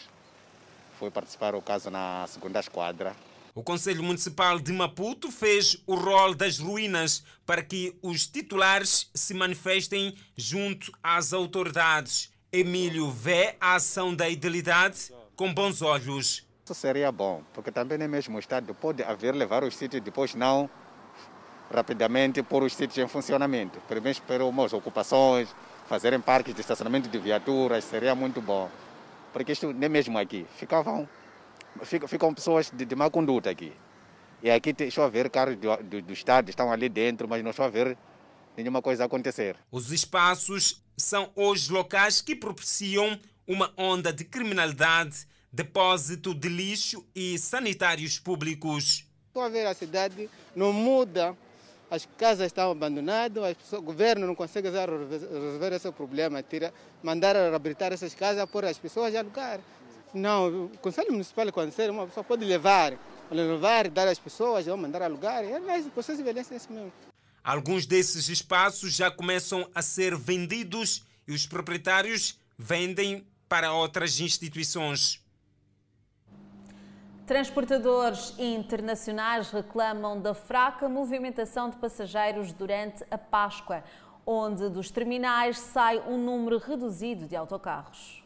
Fui 0.99 1.11
participar 1.11 1.53
do 1.53 1.63
caso 1.63 1.91
na 1.91 2.27
segunda 2.27 2.61
esquadra. 2.61 3.15
O 3.55 3.65
Conselho 3.65 4.03
Municipal 4.03 4.61
de 4.61 4.73
Maputo 4.73 5.31
fez 5.31 5.77
o 5.87 5.97
rol 5.97 6.35
das 6.35 6.59
ruínas 6.59 7.25
para 7.45 7.63
que 7.63 7.97
os 8.01 8.27
titulares 8.27 9.11
se 9.13 9.35
manifestem 9.35 10.15
junto 10.37 10.93
às 11.03 11.33
autoridades. 11.33 12.33
Emílio 12.53 13.11
vê 13.11 13.57
a 13.61 13.75
ação 13.75 14.15
da 14.15 14.29
idealidade 14.29 15.13
com 15.35 15.53
bons 15.53 15.83
olhos. 15.83 16.47
Isso 16.65 16.75
seria 16.75 17.11
bom, 17.11 17.43
porque 17.53 17.73
também 17.73 17.99
nem 17.99 18.07
mesmo 18.07 18.37
o 18.37 18.41
Estado 18.41 18.73
pode 18.73 19.03
haver 19.03 19.35
levar 19.35 19.65
os 19.65 19.77
sítios 19.77 20.03
depois 20.03 20.35
não 20.35 20.71
rapidamente 21.73 22.43
pôr 22.43 22.63
os 22.65 22.75
sítios 22.75 22.99
em 22.99 23.09
funcionamento. 23.09 23.81
Primeiro 23.87 24.21
para 24.23 24.45
umas 24.45 24.73
ocupações, 24.73 25.55
fazerem 25.87 26.21
parques 26.21 26.55
de 26.55 26.61
estacionamento 26.61 27.09
de 27.09 27.19
viaturas, 27.19 27.85
seria 27.85 28.15
muito 28.15 28.41
bom. 28.41 28.69
Porque 29.33 29.53
isto 29.53 29.73
nem 29.73 29.89
mesmo 29.89 30.19
aqui, 30.19 30.47
ficavam, 30.57 31.09
ficam, 31.83 32.09
ficam 32.09 32.35
pessoas 32.35 32.71
de, 32.71 32.85
de 32.85 32.95
má 32.95 33.11
conduta 33.11 33.51
aqui. 33.51 33.73
E 34.43 34.51
aqui 34.51 34.73
deixou 34.73 35.05
a 35.05 35.09
ver 35.09 35.29
carros 35.29 35.57
do, 35.57 35.77
do, 35.77 36.03
do 36.03 36.13
Estado, 36.13 36.49
estão 36.49 36.73
ali 36.73 36.89
dentro, 36.89 37.29
mas 37.29 37.43
não 37.43 37.51
estou 37.51 37.65
a 37.65 37.69
ver 37.69 37.97
nenhuma 38.57 38.81
coisa 38.81 39.05
acontecer. 39.05 39.57
Os 39.71 39.93
espaços 39.93 40.83
são 40.97 41.31
hoje 41.35 41.71
locais 41.71 42.21
que 42.21 42.35
propiciam 42.35 43.19
uma 43.47 43.73
onda 43.77 44.13
de 44.13 44.25
criminalidade, 44.25 45.27
depósito 45.53 46.35
de 46.35 46.49
lixo 46.49 47.05
e 47.15 47.39
sanitários 47.39 48.19
públicos. 48.19 49.05
Estou 49.27 49.43
a 49.43 49.49
ver 49.49 49.67
a 49.67 49.75
cidade 49.75 50.29
não 50.55 50.73
muda, 50.73 51.37
as 51.91 52.07
casas 52.17 52.47
estão 52.47 52.71
abandonadas, 52.71 53.55
pessoas, 53.55 53.83
o 53.83 53.85
governo 53.85 54.27
não 54.27 54.35
consegue 54.35 54.69
resolver 54.71 55.73
esse 55.73 55.91
problema, 55.93 56.43
tira, 56.43 56.73
mandar 57.03 57.35
reabilitar 57.35 57.93
essas 57.93 58.15
casas 58.15 58.49
por 58.49 58.65
as 58.65 58.79
pessoas 58.79 59.15
alugar. 59.15 59.61
Não, 60.13 60.65
o 60.65 60.79
Conselho 60.79 61.13
Municipal, 61.13 61.53
quando 61.53 61.71
ser, 61.73 61.91
uma 61.91 62.07
pessoa 62.07 62.25
pode 62.25 62.45
levar, 62.45 62.99
levar, 63.31 63.89
dar 63.89 64.09
às 64.09 64.19
pessoas, 64.19 64.67
ou 64.67 64.77
mandar 64.77 65.03
alugar, 65.03 65.45
é 65.45 65.59
mais 65.61 65.87
o 65.87 65.91
processo 65.91 66.21
envelhece 66.21 66.53
nesse 66.53 66.73
mesmo. 66.73 66.93
Alguns 67.43 67.87
desses 67.87 68.29
espaços 68.29 68.95
já 68.95 69.11
começam 69.11 69.69
a 69.75 69.81
ser 69.81 70.17
vendidos 70.17 71.05
e 71.27 71.33
os 71.33 71.47
proprietários 71.47 72.39
vendem 72.59 73.27
para 73.49 73.73
outras 73.73 74.21
instituições. 74.21 75.25
Transportadores 77.27 78.35
internacionais 78.39 79.51
reclamam 79.51 80.21
da 80.21 80.35
fraca 80.35 80.89
movimentação 80.89 81.71
de 81.71 81.77
passageiros 81.77 82.53
durante 82.53 83.05
a 83.09 83.17
Páscoa, 83.17 83.85
onde 84.27 84.69
dos 84.69 84.91
terminais 84.91 85.57
sai 85.57 86.01
um 86.01 86.19
número 86.19 86.59
reduzido 86.59 87.29
de 87.29 87.37
autocarros. 87.37 88.20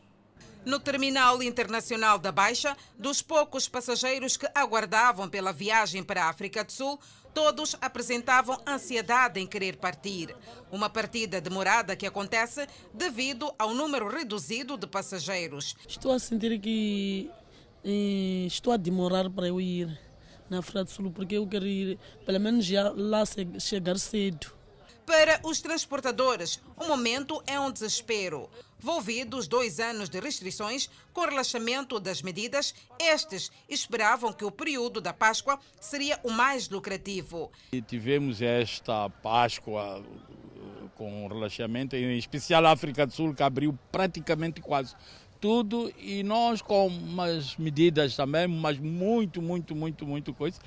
No 0.65 0.81
Terminal 0.81 1.43
Internacional 1.43 2.19
da 2.19 2.33
Baixa, 2.33 2.75
dos 2.99 3.21
poucos 3.21 3.69
passageiros 3.69 4.37
que 4.37 4.49
aguardavam 4.55 5.29
pela 5.29 5.53
viagem 5.53 6.03
para 6.03 6.25
a 6.25 6.29
África 6.31 6.65
do 6.65 6.73
Sul, 6.73 6.99
todos 7.35 7.77
apresentavam 7.83 8.59
ansiedade 8.67 9.39
em 9.39 9.47
querer 9.47 9.77
partir. 9.77 10.35
Uma 10.73 10.89
partida 10.89 11.39
demorada 11.39 11.95
que 11.95 12.07
acontece 12.07 12.67
devido 12.95 13.53
ao 13.59 13.75
número 13.75 14.09
reduzido 14.09 14.79
de 14.79 14.87
passageiros. 14.87 15.77
Estou 15.87 16.13
a 16.13 16.19
sentir 16.19 16.59
que 16.59 17.31
eh, 17.85 18.47
estou 18.47 18.73
a 18.73 18.79
demorar 18.79 19.29
para 19.29 19.49
eu 19.49 19.61
ir 19.61 20.01
na 20.49 20.61
África 20.61 20.85
do 20.85 20.91
Sul, 20.91 21.11
porque 21.11 21.37
eu 21.37 21.47
quero 21.47 21.67
ir, 21.67 21.99
pelo 22.25 22.41
menos 22.41 22.65
já 22.65 22.91
lá 22.91 23.23
chegar 23.59 23.99
cedo. 23.99 24.64
Para 25.07 25.39
os 25.43 25.61
transportadores, 25.61 26.61
o 26.77 26.87
momento 26.87 27.43
é 27.47 27.61
um 27.61 27.71
desespero. 27.71 28.49
Volvidos 28.79 29.47
dois 29.47 29.79
anos 29.79 30.09
de 30.09 30.19
restrições 30.19 30.89
com 31.13 31.23
relaxamento 31.23 32.01
das 32.01 32.23
medidas, 32.23 32.75
estes 32.99 33.53
esperavam 33.69 34.33
que 34.33 34.45
o 34.45 34.51
período 34.51 35.03
da 35.03 35.13
Páscoa 35.13 35.59
seria 35.79 36.19
o 36.23 36.31
mais 36.31 36.71
lucrativo. 36.71 37.53
E 37.73 37.83
tivemos 37.83 38.41
esta 38.41 39.11
Páscoa 39.11 40.03
eh, 40.03 40.89
com 40.97 41.29
relaxamento, 41.29 41.97
em 41.97 42.17
especial 42.17 42.65
a 42.65 42.73
África 42.73 43.07
do 43.07 43.13
Sul, 43.13 43.35
que 43.35 43.43
abriu 43.43 43.79
praticamente 43.93 44.63
quase 44.63 44.95
tudo, 45.39 45.93
e 45.99 46.23
nós 46.23 46.63
com 46.63 46.87
umas 46.87 47.57
medidas 47.59 48.17
também, 48.17 48.49
mas 48.49 48.79
muito, 48.79 49.43
muito, 49.43 49.77
muito, 49.77 50.07
muito 50.07 50.33
coisa. 50.33 50.59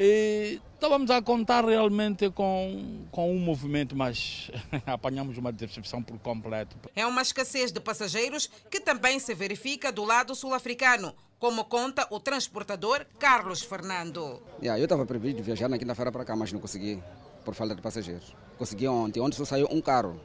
E 0.00 0.60
estávamos 0.74 1.10
a 1.10 1.20
contar 1.20 1.64
realmente 1.64 2.30
com, 2.30 3.04
com 3.10 3.34
um 3.34 3.38
movimento, 3.40 3.96
mas 3.96 4.48
apanhamos 4.86 5.36
uma 5.36 5.50
decepção 5.50 6.00
por 6.00 6.16
completo. 6.20 6.76
É 6.94 7.04
uma 7.04 7.20
escassez 7.20 7.72
de 7.72 7.80
passageiros 7.80 8.48
que 8.70 8.78
também 8.78 9.18
se 9.18 9.34
verifica 9.34 9.90
do 9.90 10.04
lado 10.04 10.36
sul-africano, 10.36 11.12
como 11.40 11.64
conta 11.64 12.06
o 12.10 12.20
transportador 12.20 13.04
Carlos 13.18 13.60
Fernando. 13.60 14.40
Yeah, 14.60 14.78
eu 14.78 14.84
estava 14.84 15.04
previsto 15.04 15.42
viajar 15.42 15.68
na 15.68 15.76
quinta-feira 15.76 16.12
para 16.12 16.24
cá, 16.24 16.36
mas 16.36 16.52
não 16.52 16.60
consegui, 16.60 17.02
por 17.44 17.56
falta 17.56 17.74
de 17.74 17.82
passageiros. 17.82 18.36
Consegui 18.56 18.86
ontem, 18.86 19.18
ontem 19.18 19.36
só 19.36 19.44
saiu 19.44 19.66
um 19.68 19.80
carro, 19.80 20.20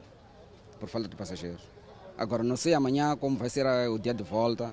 por 0.78 0.88
falta 0.88 1.08
de 1.08 1.16
passageiros. 1.16 1.62
Agora, 2.16 2.44
não 2.44 2.56
sei 2.56 2.74
amanhã 2.74 3.16
como 3.16 3.36
vai 3.36 3.50
ser 3.50 3.66
o 3.88 3.98
dia 3.98 4.14
de 4.14 4.22
volta. 4.22 4.72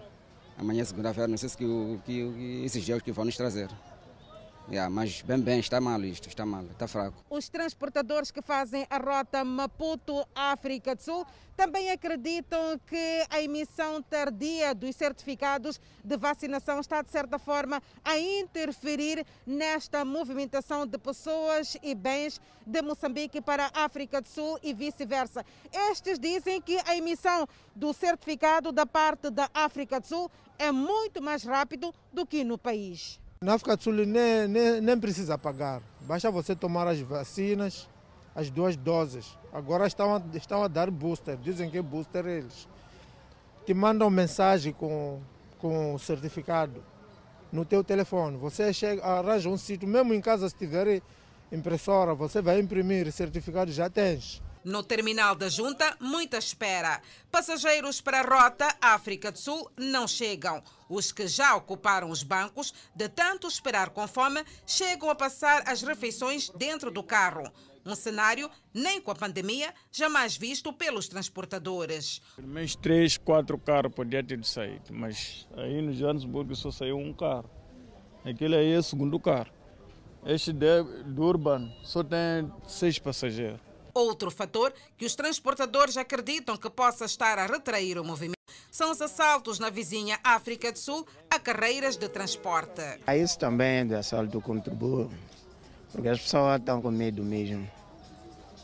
Amanhã, 0.60 0.86
segunda-feira, 0.86 1.28
não 1.28 1.40
sei 1.40 1.50
se 1.50 1.58
que, 1.58 1.66
que, 2.06 2.32
que 2.34 2.62
esses 2.66 2.86
dias 2.86 3.02
que 3.02 3.12
vão 3.12 3.26
nos 3.26 3.36
trazer. 3.36 3.68
Yeah, 4.69 4.89
mas 4.89 5.21
bem, 5.21 5.39
bem, 5.39 5.60
está 5.60 5.82
mal 5.82 6.02
isto, 6.04 6.28
está 6.30 6.45
mal, 6.45 6.63
está 6.63 6.88
fraco. 6.88 7.24
Os 7.30 7.50
transportadores 7.50 8.32
que 8.32 8.41
fazem 8.41 8.88
a 8.89 8.97
rota 8.97 9.43
Maputo-África 9.43 10.95
do 10.95 11.02
Sul 11.02 11.26
também 11.58 11.91
acreditam 11.91 12.80
que 12.88 13.26
a 13.30 13.41
emissão 13.41 14.02
tardia 14.02 14.74
dos 14.74 14.95
certificados 14.95 15.80
de 16.04 16.17
vacinação 16.17 16.80
está, 16.80 17.02
de 17.02 17.12
certa 17.12 17.38
forma, 17.38 17.82
a 18.04 18.17
interferir 18.17 19.26
nesta 19.45 20.04
movimentação 20.04 20.88
de 20.88 20.97
pessoas 20.97 21.78
e 21.84 21.93
bens 21.93 22.41
de 22.65 22.82
Moçambique 22.82 23.41
para 23.41 23.69
a 23.74 23.86
África 23.86 24.21
do 24.21 24.28
Sul 24.28 24.58
e 24.63 24.74
vice-versa. 24.74 25.45
Estes 25.91 26.17
dizem 26.17 26.62
que 26.62 26.80
a 26.88 26.95
emissão 26.95 27.47
do 27.76 27.93
certificado 27.93 28.71
da 28.71 28.86
parte 28.86 29.30
da 29.30 29.50
África 29.54 30.00
do 30.00 30.08
Sul 30.08 30.32
é 30.58 30.71
muito 30.71 31.21
mais 31.21 31.43
rápido 31.43 31.93
do 32.12 32.26
que 32.26 32.43
no 32.43 32.58
país. 32.58 33.21
Na 33.44 33.56
África 33.56 33.76
do 33.76 33.82
Sul 33.82 33.94
nem, 33.94 34.48
nem, 34.48 34.80
nem, 34.82 35.00
precisa 35.00 35.36
pagar, 35.36 35.82
basta 36.02 36.30
você 36.30 36.56
tomar 36.56 36.88
as 36.88 37.00
vacinas, 37.00 37.90
as 38.36 38.52
duas 38.52 38.76
doses. 38.76 39.36
Agora 39.52 39.88
estão 39.88 40.16
a, 40.16 40.22
estão 40.36 40.64
a 40.64 40.68
dar 40.68 40.92
booster, 40.92 41.36
dizem 41.38 41.68
que 41.68 41.80
é 41.80 41.82
booster 41.82 42.24
eles. 42.28 42.68
Te 43.66 43.74
mandam 43.74 44.12
mensagem 44.12 44.72
com, 44.72 45.20
com 45.58 45.96
o 45.96 45.98
certificado 45.98 46.84
no 47.52 47.66
teu 47.66 47.84
telefone. 47.84 48.38
Você 48.38 48.72
chega, 48.72 49.04
arranja 49.04 49.50
um 49.50 49.58
sítio, 49.58 49.88
mesmo 49.88 50.14
em 50.14 50.22
casa 50.22 50.48
se 50.48 50.56
tiver 50.56 51.02
impressora, 51.52 52.14
você 52.14 52.44
vai 52.44 52.60
imprimir 52.60 53.12
certificado, 53.12 53.72
já 53.72 53.90
tens. 53.90 54.40
No 54.63 54.84
terminal 54.84 55.34
da 55.34 55.50
Junta, 55.50 55.97
muita 56.00 56.38
espera. 56.38 57.02
Passageiros 57.32 58.00
para 58.00 58.19
a 58.19 58.24
rota 58.24 58.67
África 58.80 59.32
do 59.32 59.39
Sul 59.39 59.71
não 59.76 60.08
chegam. 60.08 60.62
Os 60.88 61.12
que 61.12 61.26
já 61.26 61.56
ocuparam 61.56 62.12
os 62.12 62.21
bancos, 62.21 62.71
de 62.95 63.10
tanto 63.10 63.47
esperar 63.47 63.89
com 63.89 64.08
fome, 64.08 64.43
chegam 64.67 65.10
a 65.10 65.15
passar 65.15 65.63
as 65.65 65.82
refeições 65.82 66.50
dentro 66.50 66.91
do 66.91 67.02
carro. 67.02 67.52
Um 67.84 67.95
cenário 67.95 68.52
nem 68.71 69.02
com 69.02 69.10
a 69.10 69.15
pandemia 69.15 69.74
jamais 69.91 70.38
visto 70.38 70.71
pelos 70.71 71.08
transportadores. 71.08 72.21
Pelo 72.36 72.47
menos 72.47 72.76
três, 72.76 73.17
quatro 73.17 73.58
carros 73.58 73.91
podia 73.91 74.24
ter 74.24 74.43
saído, 74.45 74.93
mas 74.93 75.47
aí 75.58 75.82
no 75.82 75.91
Johannesburgo 75.91 76.56
só 76.56 76.69
saiu 76.69 76.97
um 76.97 77.12
carro. 77.12 77.50
Aquele 78.24 78.56
aí 78.56 78.74
é 78.74 78.78
o 78.78 78.84
segundo 78.84 79.19
carro. 79.19 79.50
Este 80.24 80.54
de, 80.54 80.84
do 81.08 81.24
Urban 81.24 81.74
só 81.84 82.04
tem 82.04 82.52
seis 82.67 83.00
passageiros. 83.00 83.71
Outro 83.94 84.32
fator 84.32 84.74
que 84.98 85.06
os 85.06 85.16
transportadores 85.16 85.98
acreditam 85.98 86.58
que 86.58 86.70
possa 86.70 87.06
estar 87.06 87.38
a 87.38 87.46
retrair 87.46 87.98
o 87.98 88.04
movimento 88.04 88.36
são 88.72 88.92
os 88.92 89.02
assaltos 89.02 89.60
na 89.60 89.70
vizinha 89.70 90.20
África 90.24 90.72
do 90.72 90.80
Sul 90.80 91.06
a 91.30 91.38
carreiras 91.38 91.98
de 91.98 92.08
transporte. 92.08 92.82
A 93.06 93.18
isso 93.18 93.38
também 93.38 93.86
de 93.86 93.96
assalto 93.96 94.40
contribui, 94.40 95.10
porque 95.92 96.08
as 96.08 96.22
pessoas 96.22 96.60
estão 96.60 96.82
com 96.82 96.92
medo 96.92 97.24
mesmo. 97.24 97.70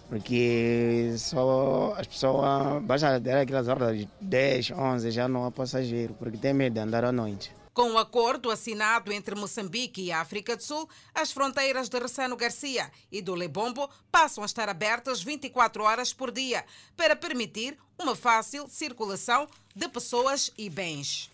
Porque 0.08 1.14
só 1.18 1.94
as 1.98 2.08
pessoas, 2.08 2.82
ter 3.22 3.36
aquelas 3.36 3.68
horas 3.68 3.98
de 3.98 4.10
10, 4.22 4.72
11, 4.72 5.12
já 5.12 5.28
não 5.28 5.46
há 5.46 5.52
passageiro, 5.52 6.14
porque 6.14 6.38
tem 6.38 6.54
medo 6.54 6.76
de 6.76 6.80
andar 6.80 7.04
à 7.04 7.12
noite. 7.12 7.57
Com 7.78 7.92
o 7.92 8.00
acordo 8.00 8.50
assinado 8.50 9.14
entre 9.14 9.36
Moçambique 9.36 10.02
e 10.02 10.12
África 10.12 10.58
do 10.58 10.64
Sul, 10.64 10.90
as 11.14 11.32
fronteiras 11.32 11.88
de 11.88 12.00
Ressano 12.00 12.36
Garcia 12.36 12.90
e 13.12 13.22
do 13.22 13.36
Lebombo 13.36 13.88
passam 14.12 14.42
a 14.42 14.48
estar 14.48 14.68
abertas 14.68 15.22
24 15.22 15.84
horas 15.84 16.12
por 16.12 16.32
dia 16.32 16.66
para 16.96 17.16
permitir 17.16 17.78
uma 17.96 18.16
fácil 18.16 18.68
circulação 18.68 19.48
de 19.76 19.88
pessoas 19.90 20.52
e 20.58 20.72
bens. 20.72 21.30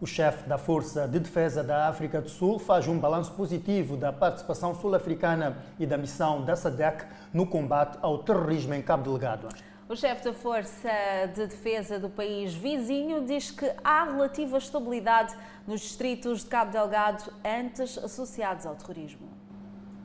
O 0.00 0.06
chefe 0.06 0.48
da 0.48 0.56
Força 0.56 1.06
de 1.06 1.20
Defesa 1.20 1.62
da 1.62 1.86
África 1.86 2.18
do 2.18 2.30
Sul 2.30 2.58
faz 2.58 2.88
um 2.88 2.98
balanço 2.98 3.32
positivo 3.32 3.98
da 3.98 4.10
participação 4.10 4.74
sul-africana 4.74 5.62
e 5.78 5.84
da 5.84 5.98
missão 5.98 6.42
da 6.42 6.56
SADC 6.56 7.04
no 7.34 7.46
combate 7.46 7.98
ao 8.00 8.22
terrorismo 8.22 8.72
em 8.72 8.80
Cabo 8.80 9.02
Delgado. 9.02 9.46
O 9.90 9.96
chefe 9.96 10.22
da 10.22 10.32
Força 10.32 10.88
de 11.34 11.48
Defesa 11.48 11.98
do 11.98 12.08
país 12.08 12.54
vizinho 12.54 13.26
diz 13.26 13.50
que 13.50 13.68
há 13.82 14.04
relativa 14.04 14.56
estabilidade 14.56 15.36
nos 15.66 15.80
distritos 15.80 16.44
de 16.44 16.46
Cabo 16.46 16.70
Delgado 16.70 17.32
antes 17.44 17.98
associados 17.98 18.66
ao 18.66 18.76
terrorismo. 18.76 19.39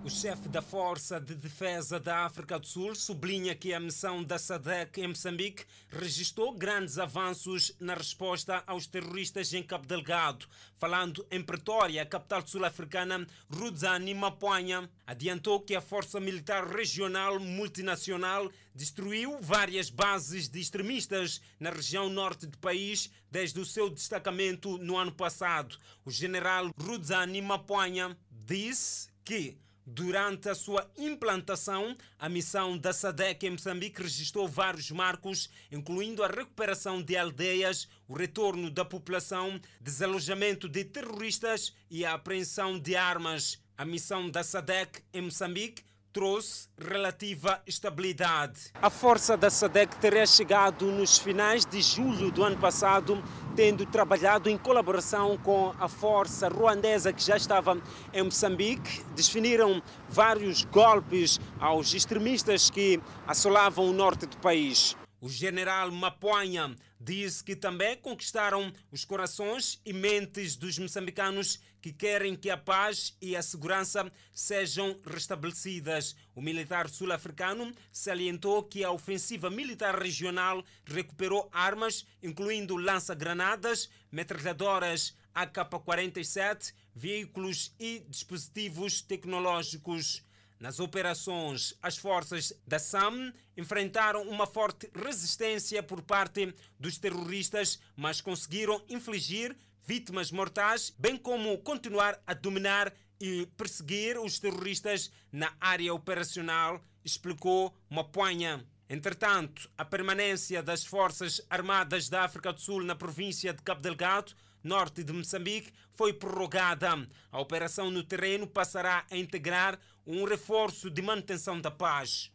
O 0.05 0.09
chefe 0.09 0.47
da 0.47 0.61
Força 0.61 1.19
de 1.19 1.33
Defesa 1.33 1.99
da 1.99 2.25
África 2.25 2.59
do 2.59 2.67
Sul 2.67 2.93
sublinha 2.93 3.55
que 3.55 3.73
a 3.73 3.79
missão 3.79 4.23
da 4.23 4.37
SADC 4.37 5.01
em 5.01 5.07
Moçambique 5.07 5.65
registrou 5.89 6.53
grandes 6.53 6.99
avanços 6.99 7.75
na 7.79 7.95
resposta 7.95 8.63
aos 8.67 8.85
terroristas 8.85 9.51
em 9.51 9.63
Cabo 9.63 9.87
Delgado. 9.87 10.45
Falando 10.75 11.25
em 11.31 11.41
Pretória, 11.41 12.05
capital 12.05 12.45
sul-africana, 12.45 13.25
Rudzani 13.51 14.13
Mapuanha 14.13 14.87
adiantou 15.07 15.59
que 15.59 15.73
a 15.73 15.81
Força 15.81 16.19
Militar 16.19 16.67
Regional 16.67 17.39
Multinacional 17.39 18.51
destruiu 18.75 19.39
várias 19.41 19.89
bases 19.89 20.47
de 20.47 20.59
extremistas 20.59 21.41
na 21.59 21.71
região 21.71 22.09
norte 22.09 22.45
do 22.45 22.59
país 22.59 23.09
desde 23.31 23.59
o 23.59 23.65
seu 23.65 23.89
destacamento 23.89 24.77
no 24.77 24.97
ano 24.97 25.11
passado. 25.11 25.79
O 26.05 26.11
general 26.11 26.69
Rudzani 26.77 27.41
Mapuanha 27.41 28.15
disse 28.29 29.07
que 29.23 29.57
Durante 29.87 30.49
a 30.49 30.55
sua 30.55 30.89
implantação, 30.97 31.95
a 32.17 32.27
missão 32.27 32.75
da 32.75 32.91
SADEC 32.91 33.45
em 33.45 33.51
Moçambique 33.51 34.01
registrou 34.01 34.47
vários 34.47 34.89
marcos, 34.89 35.47
incluindo 35.71 36.23
a 36.23 36.27
recuperação 36.27 37.03
de 37.03 37.15
aldeias, 37.15 37.87
o 38.07 38.15
retorno 38.15 38.71
da 38.71 38.83
população, 38.83 39.61
desalojamento 39.79 40.67
de 40.67 40.83
terroristas 40.85 41.71
e 41.87 42.03
a 42.03 42.15
apreensão 42.15 42.79
de 42.79 42.95
armas. 42.95 43.63
A 43.77 43.85
missão 43.85 44.27
da 44.27 44.43
SADEC 44.43 45.03
em 45.13 45.21
Moçambique 45.21 45.83
trouxe 46.15 46.69
relativa 46.79 47.61
estabilidade. 47.67 48.71
A 48.81 48.89
força 48.89 49.35
da 49.35 49.49
SADEC 49.49 49.97
teria 49.97 50.25
chegado 50.25 50.85
nos 50.85 51.17
finais 51.17 51.65
de 51.65 51.81
julho 51.81 52.31
do 52.31 52.41
ano 52.41 52.55
passado, 52.55 53.21
tendo 53.53 53.85
trabalhado 53.85 54.49
em 54.49 54.57
colaboração 54.57 55.37
com 55.37 55.73
a 55.77 55.89
força 55.89 56.47
ruandesa 56.47 57.11
que 57.11 57.21
já 57.21 57.35
estava 57.35 57.77
em 58.13 58.23
Moçambique. 58.23 59.03
Definiram 59.13 59.83
vários 60.07 60.63
golpes 60.63 61.37
aos 61.59 61.93
extremistas 61.93 62.69
que 62.69 63.01
assolavam 63.27 63.89
o 63.89 63.91
norte 63.91 64.25
do 64.25 64.37
país. 64.37 64.95
O 65.21 65.29
general 65.29 65.91
Mapuanha 65.91 66.75
disse 66.99 67.43
que 67.43 67.55
também 67.55 67.97
conquistaram 67.97 68.71
os 68.91 69.05
corações 69.05 69.79
e 69.85 69.93
mentes 69.93 70.55
dos 70.55 70.77
moçambicanos 70.77 71.59
que 71.81 71.93
querem 71.93 72.35
que 72.35 72.49
a 72.49 72.57
paz 72.57 73.15
e 73.21 73.35
a 73.35 73.41
segurança 73.43 74.11
sejam 74.33 74.99
restabelecidas. 75.05 76.15
O 76.33 76.41
militar 76.41 76.89
sul-africano 76.89 77.71
salientou 77.91 78.63
que 78.63 78.83
a 78.83 78.91
ofensiva 78.91 79.49
militar 79.49 79.97
regional 79.97 80.63
recuperou 80.83 81.47
armas, 81.51 82.05
incluindo 82.23 82.75
lança-granadas, 82.75 83.89
metralhadoras 84.11 85.15
AK-47, 85.35 86.73
veículos 86.95 87.73
e 87.79 87.99
dispositivos 88.09 89.01
tecnológicos. 89.01 90.23
Nas 90.65 90.79
operações, 90.79 91.75
as 91.79 91.95
forças 91.95 92.51
da 92.65 92.79
SAM 92.79 93.31
enfrentaram 93.55 94.23
uma 94.23 94.47
forte 94.47 94.89
resistência 94.95 95.83
por 95.83 96.01
parte 96.01 96.55
dos 96.79 96.97
terroristas, 96.97 97.79
mas 97.95 98.19
conseguiram 98.19 98.83
infligir 98.89 99.55
vítimas 99.85 100.31
mortais, 100.31 100.91
bem 100.97 101.17
como 101.17 101.55
continuar 101.59 102.19
a 102.25 102.33
dominar 102.33 102.91
e 103.21 103.47
perseguir 103.55 104.17
os 104.17 104.39
terroristas 104.39 105.11
na 105.31 105.53
área 105.61 105.93
operacional, 105.93 106.83
explicou 107.03 107.71
Mapuanha. 107.87 108.65
Entretanto, 108.89 109.69
a 109.77 109.85
permanência 109.85 110.63
das 110.63 110.83
Forças 110.83 111.41
Armadas 111.47 112.09
da 112.09 112.23
África 112.23 112.51
do 112.51 112.59
Sul 112.59 112.83
na 112.83 112.95
província 112.95 113.53
de 113.53 113.61
Cabo 113.61 113.81
Delgado, 113.81 114.33
norte 114.65 115.03
de 115.03 115.13
Moçambique, 115.13 115.71
foi 115.91 116.11
prorrogada. 116.11 116.89
A 117.31 117.39
operação 117.39 117.89
no 117.89 118.03
terreno 118.03 118.47
passará 118.47 119.05
a 119.09 119.15
integrar 119.15 119.79
um 120.05 120.25
reforço 120.25 120.89
de 120.89 121.01
manutenção 121.01 121.61
da 121.61 121.71
paz. 121.71 122.31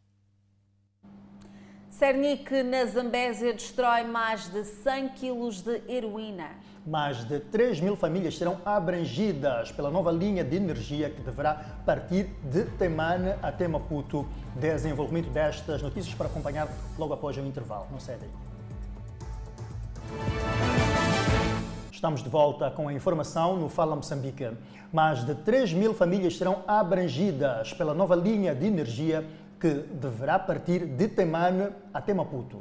Cernic, 1.90 2.62
na 2.62 2.86
Zambésia, 2.86 3.52
destrói 3.52 4.04
mais 4.04 4.48
de 4.48 4.64
100 4.64 5.08
quilos 5.10 5.60
de 5.60 5.82
heroína. 5.86 6.48
Mais 6.86 7.28
de 7.28 7.38
3 7.40 7.80
mil 7.80 7.94
famílias 7.94 8.38
serão 8.38 8.58
abrangidas 8.64 9.70
pela 9.70 9.90
nova 9.90 10.10
linha 10.10 10.42
de 10.42 10.56
energia 10.56 11.10
que 11.10 11.20
deverá 11.20 11.54
partir 11.84 12.24
de 12.50 12.64
Temane 12.78 13.34
até 13.42 13.68
Maputo. 13.68 14.26
Desenvolvimento 14.56 15.28
destas 15.28 15.82
notícias 15.82 16.14
para 16.14 16.26
acompanhar 16.26 16.68
logo 16.98 17.12
após 17.12 17.36
o 17.36 17.40
intervalo. 17.40 17.86
Não 17.90 18.00
cedem. 18.00 18.30
Estamos 22.00 22.22
de 22.22 22.30
volta 22.30 22.70
com 22.70 22.88
a 22.88 22.94
informação 22.94 23.58
no 23.58 23.68
Fala 23.68 23.94
Moçambique. 23.94 24.56
Mais 24.90 25.22
de 25.22 25.34
3 25.34 25.74
mil 25.74 25.92
famílias 25.92 26.34
serão 26.34 26.64
abrangidas 26.66 27.74
pela 27.74 27.92
nova 27.92 28.16
linha 28.16 28.54
de 28.54 28.64
energia 28.64 29.22
que 29.60 29.68
deverá 29.68 30.38
partir 30.38 30.86
de 30.86 31.08
Temane 31.08 31.68
até 31.92 32.14
Maputo. 32.14 32.60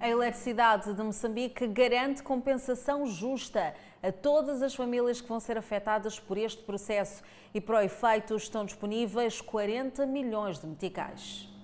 A 0.00 0.08
eletricidade 0.08 0.94
de 0.94 1.02
Moçambique 1.02 1.66
garante 1.66 2.22
compensação 2.22 3.06
justa 3.06 3.74
a 4.02 4.10
todas 4.10 4.62
as 4.62 4.74
famílias 4.74 5.20
que 5.20 5.28
vão 5.28 5.38
ser 5.38 5.58
afetadas 5.58 6.18
por 6.18 6.38
este 6.38 6.62
processo 6.62 7.22
e 7.52 7.60
para 7.60 7.80
o 7.80 7.82
efeito 7.82 8.34
estão 8.36 8.64
disponíveis 8.64 9.42
40 9.42 10.06
milhões 10.06 10.58
de 10.58 10.66
meticais. 10.66 11.57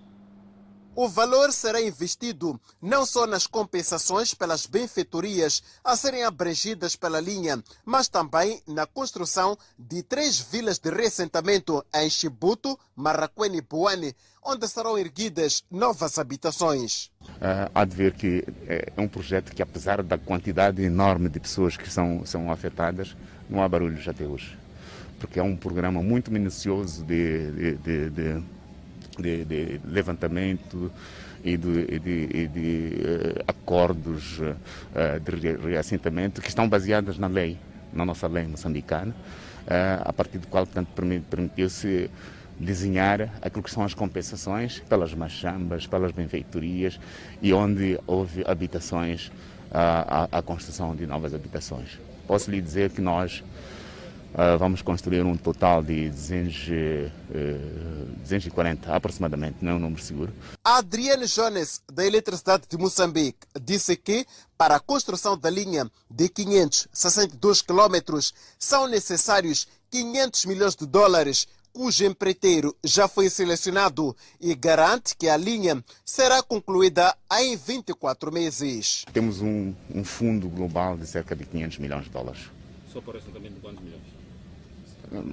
O 0.96 1.08
valor 1.08 1.52
será 1.52 1.82
investido 1.82 2.60
não 2.80 3.04
só 3.04 3.26
nas 3.26 3.48
compensações 3.48 4.32
pelas 4.32 4.64
benfeitorias 4.64 5.60
a 5.82 5.96
serem 5.96 6.22
abrangidas 6.22 6.94
pela 6.94 7.20
linha, 7.20 7.60
mas 7.84 8.06
também 8.06 8.62
na 8.64 8.86
construção 8.86 9.58
de 9.76 10.04
três 10.04 10.38
vilas 10.38 10.78
de 10.78 10.90
reassentamento 10.90 11.84
em 11.92 12.08
Chibuto, 12.08 12.78
Marraquene 12.94 13.58
e 13.58 13.60
Buane, 13.60 14.14
onde 14.40 14.68
serão 14.68 14.96
erguidas 14.96 15.64
novas 15.68 16.16
habitações. 16.16 17.10
Uh, 17.22 17.68
há 17.74 17.84
de 17.84 17.96
ver 17.96 18.12
que 18.12 18.44
é 18.68 18.92
um 18.96 19.08
projeto 19.08 19.52
que, 19.52 19.62
apesar 19.62 20.00
da 20.00 20.16
quantidade 20.16 20.80
enorme 20.80 21.28
de 21.28 21.40
pessoas 21.40 21.76
que 21.76 21.90
são, 21.90 22.24
são 22.24 22.52
afetadas, 22.52 23.16
não 23.50 23.60
há 23.60 23.68
barulhos 23.68 24.06
até 24.06 24.24
hoje. 24.24 24.56
Porque 25.18 25.40
é 25.40 25.42
um 25.42 25.56
programa 25.56 26.00
muito 26.02 26.30
minucioso 26.30 27.02
de, 27.02 27.50
de, 27.50 27.76
de, 27.78 28.10
de 28.10 28.44
de, 29.16 29.44
de 29.44 29.80
levantamento 29.84 30.90
e 31.44 31.56
de, 31.56 31.98
de, 31.98 32.48
de 32.48 32.92
uh, 33.00 33.44
acordos 33.46 34.38
uh, 34.38 35.20
de 35.20 35.56
reassentamento 35.56 36.40
que 36.40 36.48
estão 36.48 36.68
baseados 36.68 37.18
na 37.18 37.26
lei, 37.26 37.58
na 37.92 38.04
nossa 38.04 38.26
lei 38.26 38.46
moçambicana, 38.46 39.12
uh, 39.12 40.02
a 40.04 40.12
partir 40.12 40.38
do 40.38 40.46
qual, 40.46 40.64
portanto, 40.66 40.88
permitiu-se 41.28 42.10
desenhar 42.58 43.30
aquilo 43.42 43.62
que 43.62 43.70
são 43.70 43.84
as 43.84 43.94
compensações 43.94 44.80
pelas 44.88 45.12
machambas, 45.12 45.86
pelas 45.86 46.12
benfeitorias 46.12 46.98
e 47.42 47.52
onde 47.52 47.98
houve 48.06 48.44
habitações, 48.46 49.30
a, 49.70 50.28
a, 50.32 50.38
a 50.38 50.42
construção 50.42 50.94
de 50.94 51.06
novas 51.06 51.34
habitações. 51.34 51.98
Posso 52.26 52.50
lhe 52.50 52.60
dizer 52.60 52.90
que 52.90 53.00
nós 53.00 53.42
uh, 54.34 54.58
vamos 54.58 54.82
construir 54.82 55.22
um 55.24 55.36
total 55.36 55.82
de 55.82 56.10
200, 56.10 56.68
uh, 56.68 58.20
240 58.20 58.94
aproximadamente, 58.94 59.58
não 59.62 59.72
é 59.72 59.74
um 59.76 59.78
número 59.78 60.02
seguro. 60.02 60.32
Adriano 60.62 61.26
Jones, 61.26 61.82
da 61.92 62.04
Eletricidade 62.04 62.64
de 62.68 62.76
Moçambique, 62.76 63.46
disse 63.62 63.96
que 63.96 64.26
para 64.58 64.76
a 64.76 64.80
construção 64.80 65.38
da 65.38 65.48
linha 65.48 65.90
de 66.10 66.28
562 66.28 67.62
quilômetros 67.62 68.34
são 68.58 68.86
necessários 68.86 69.68
500 69.90 70.44
milhões 70.46 70.74
de 70.74 70.86
dólares, 70.86 71.46
cujo 71.72 72.04
empreiteiro 72.04 72.74
já 72.84 73.08
foi 73.08 73.28
selecionado 73.28 74.16
e 74.40 74.54
garante 74.54 75.16
que 75.16 75.28
a 75.28 75.36
linha 75.36 75.84
será 76.04 76.40
concluída 76.42 77.14
em 77.32 77.56
24 77.56 78.32
meses. 78.32 79.04
Temos 79.12 79.40
um, 79.40 79.74
um 79.92 80.04
fundo 80.04 80.48
global 80.48 80.96
de 80.96 81.06
cerca 81.06 81.34
de 81.34 81.44
500 81.44 81.78
milhões 81.78 82.04
de 82.04 82.10
dólares. 82.10 82.42
Só 82.92 83.00
por 83.00 83.16
assentamento 83.16 83.54
de 83.54 83.60
quantos 83.60 83.82
milhões? 83.82 84.13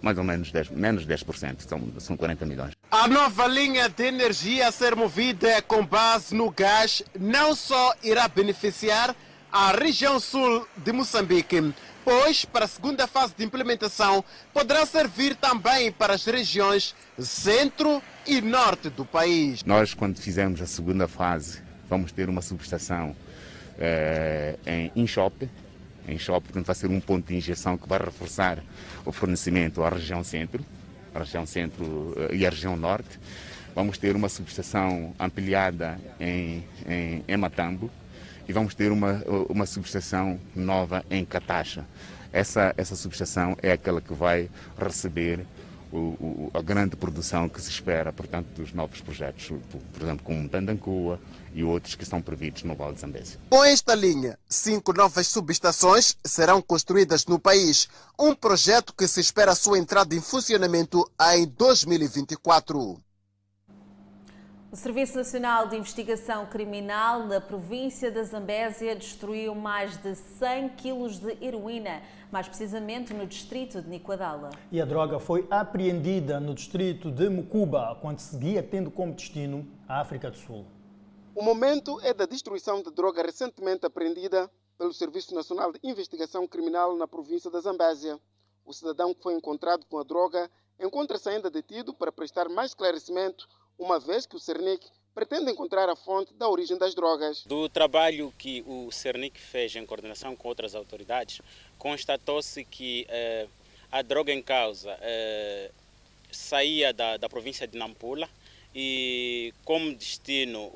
Mais 0.01 0.17
ou 0.17 0.23
menos 0.23 0.51
10, 0.51 0.69
menos 0.71 1.05
10%, 1.05 1.61
são, 1.67 1.81
são 1.99 2.17
40 2.17 2.45
milhões. 2.45 2.71
A 2.89 3.07
nova 3.07 3.47
linha 3.47 3.87
de 3.89 4.03
energia 4.05 4.67
a 4.67 4.71
ser 4.71 4.95
movida 4.95 5.61
com 5.61 5.85
base 5.85 6.35
no 6.35 6.51
gás 6.51 7.03
não 7.19 7.55
só 7.55 7.93
irá 8.03 8.27
beneficiar 8.27 9.15
a 9.51 9.71
região 9.71 10.19
sul 10.19 10.65
de 10.77 10.93
Moçambique, 10.93 11.73
pois, 12.05 12.45
para 12.45 12.65
a 12.65 12.67
segunda 12.67 13.05
fase 13.05 13.33
de 13.37 13.43
implementação, 13.43 14.23
poderá 14.53 14.85
servir 14.85 15.35
também 15.35 15.91
para 15.91 16.13
as 16.13 16.25
regiões 16.25 16.95
centro 17.19 18.01
e 18.25 18.39
norte 18.41 18.89
do 18.89 19.05
país. 19.05 19.63
Nós, 19.65 19.93
quando 19.93 20.17
fizermos 20.19 20.61
a 20.61 20.65
segunda 20.65 21.07
fase, 21.07 21.61
vamos 21.89 22.11
ter 22.11 22.29
uma 22.29 22.41
subestação 22.41 23.15
eh, 23.77 24.57
em 24.65 24.91
Inshop, 24.95 25.49
em 26.07 26.17
Shop, 26.17 26.41
portanto 26.45 26.65
vai 26.65 26.75
ser 26.75 26.89
um 26.89 26.99
ponto 26.99 27.27
de 27.27 27.35
injeção 27.35 27.77
que 27.77 27.87
vai 27.87 27.99
reforçar 27.99 28.63
o 29.05 29.11
fornecimento 29.11 29.83
à 29.83 29.89
região 29.89 30.23
centro, 30.23 30.65
a 31.13 31.19
região 31.19 31.45
centro 31.45 32.13
eh, 32.17 32.35
e 32.35 32.45
a 32.45 32.49
região 32.49 32.75
norte. 32.75 33.19
Vamos 33.73 33.97
ter 33.97 34.15
uma 34.15 34.27
subestação 34.27 35.13
ampliada 35.19 35.99
em, 36.19 36.63
em, 36.85 37.23
em 37.27 37.37
Matambo, 37.37 37.89
e 38.47 38.53
vamos 38.53 38.75
ter 38.75 38.91
uma, 38.91 39.23
uma 39.47 39.65
subestação 39.65 40.37
nova 40.53 41.05
em 41.09 41.23
Catacha. 41.23 41.85
Essa, 42.33 42.73
essa 42.75 42.95
subestação 42.95 43.55
é 43.61 43.71
aquela 43.71 44.01
que 44.01 44.13
vai 44.13 44.49
receber 44.77 45.45
o, 45.91 45.97
o, 45.97 46.51
a 46.53 46.61
grande 46.61 46.95
produção 46.95 47.47
que 47.47 47.61
se 47.61 47.69
espera, 47.69 48.11
portanto, 48.11 48.47
dos 48.55 48.73
novos 48.73 49.01
projetos, 49.01 49.53
por 49.93 50.01
exemplo, 50.01 50.23
como 50.23 50.49
Tandancua 50.49 51.19
e 51.53 51.63
outros 51.63 51.95
que 51.95 52.03
estão 52.03 52.21
previstos 52.21 52.63
no 52.63 52.75
Vale 52.75 52.93
de 52.93 53.01
Zambésia. 53.01 53.39
Com 53.49 53.63
esta 53.63 53.95
linha, 53.95 54.37
cinco 54.47 54.93
novas 54.93 55.27
subestações 55.27 56.15
serão 56.23 56.61
construídas 56.61 57.25
no 57.25 57.39
país, 57.39 57.87
um 58.19 58.33
projeto 58.33 58.93
que 58.93 59.07
se 59.07 59.19
espera 59.19 59.51
a 59.51 59.55
sua 59.55 59.77
entrada 59.77 60.15
em 60.15 60.21
funcionamento 60.21 61.09
em 61.33 61.47
2024. 61.47 63.01
O 64.71 64.75
Serviço 64.77 65.17
Nacional 65.17 65.67
de 65.67 65.75
Investigação 65.75 66.45
Criminal 66.45 67.27
da 67.27 67.41
província 67.41 68.09
da 68.09 68.23
Zambésia 68.23 68.95
destruiu 68.95 69.53
mais 69.53 69.97
de 69.97 70.15
100 70.15 70.69
quilos 70.77 71.19
de 71.19 71.37
heroína, 71.41 72.01
mais 72.31 72.47
precisamente 72.47 73.13
no 73.13 73.27
distrito 73.27 73.81
de 73.81 73.89
Nicoadala. 73.89 74.49
E 74.71 74.79
a 74.79 74.85
droga 74.85 75.19
foi 75.19 75.45
apreendida 75.51 76.39
no 76.39 76.55
distrito 76.55 77.11
de 77.11 77.27
Mucuba, 77.27 77.97
quando 77.99 78.19
seguia 78.19 78.63
tendo 78.63 78.89
como 78.89 79.11
destino 79.11 79.67
a 79.89 79.99
África 79.99 80.31
do 80.31 80.37
Sul. 80.37 80.65
O 81.41 81.43
momento 81.43 81.99
é 82.03 82.13
da 82.13 82.27
destruição 82.27 82.83
de 82.83 82.91
droga 82.91 83.23
recentemente 83.23 83.83
apreendida 83.83 84.47
pelo 84.77 84.93
Serviço 84.93 85.33
Nacional 85.33 85.71
de 85.71 85.79
Investigação 85.81 86.47
Criminal 86.47 86.95
na 86.95 87.07
província 87.07 87.49
da 87.49 87.59
Zambésia. 87.59 88.19
O 88.63 88.71
cidadão 88.71 89.11
que 89.11 89.23
foi 89.23 89.33
encontrado 89.33 89.83
com 89.87 89.97
a 89.97 90.03
droga 90.03 90.51
encontra-se 90.79 91.27
ainda 91.29 91.49
detido 91.49 91.95
para 91.95 92.11
prestar 92.11 92.47
mais 92.47 92.69
esclarecimento 92.69 93.49
uma 93.75 93.99
vez 93.99 94.27
que 94.27 94.35
o 94.35 94.39
Cernic 94.39 94.87
pretende 95.15 95.49
encontrar 95.49 95.89
a 95.89 95.95
fonte 95.95 96.31
da 96.35 96.47
origem 96.47 96.77
das 96.77 96.93
drogas. 96.93 97.43
Do 97.47 97.67
trabalho 97.67 98.31
que 98.37 98.63
o 98.67 98.91
Cernic 98.91 99.41
fez 99.41 99.75
em 99.75 99.83
coordenação 99.83 100.35
com 100.35 100.47
outras 100.47 100.75
autoridades, 100.75 101.41
constatou-se 101.79 102.63
que 102.65 103.07
eh, 103.09 103.47
a 103.91 104.03
droga 104.03 104.31
em 104.31 104.43
causa 104.43 104.95
eh, 105.01 105.71
saía 106.31 106.93
da, 106.93 107.17
da 107.17 107.27
província 107.27 107.67
de 107.67 107.79
Nampula 107.79 108.29
e 108.73 109.53
como 109.65 109.93
destino 109.93 110.71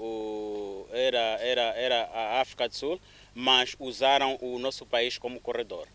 era, 0.92 1.40
era, 1.42 1.62
era 1.76 2.04
a 2.14 2.42
África 2.42 2.68
do 2.68 2.76
Sul, 2.76 3.00
mas 3.34 3.76
usaram 3.80 4.38
o 4.42 4.60
nosso 4.60 4.86
país 4.86 5.18
como 5.18 5.40
corredor. 5.40 5.88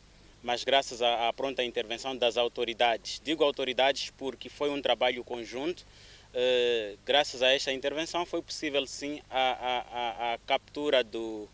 Mas 0.43 0.65
graças 0.65 1.03
à, 1.03 1.29
à 1.29 1.33
pronta 1.33 1.63
intervenção 1.63 2.17
das 2.17 2.37
autoridades, 2.37 3.21
digo 3.23 3.45
autoridades 3.45 4.11
porque 4.17 4.49
foi 4.49 4.71
um 4.71 4.81
trabalho 4.81 5.23
conjunto, 5.23 5.85
Uh, 6.31 6.97
graças 7.05 7.43
a 7.43 7.53
esta 7.53 7.73
intervenção 7.73 8.25
foi 8.25 8.41
possível 8.41 8.87
sim 8.87 9.21
a, 9.29 9.51
a, 9.51 10.35
a, 10.35 10.39
captura 10.47 11.03
do, 11.03 11.49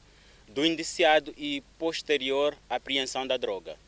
do 0.49 0.67
indiciado 0.67 1.33
e 1.35 1.63
posterior 1.79 2.55
apreensão 2.69 3.27
da 3.27 3.39
droga. 3.39 3.79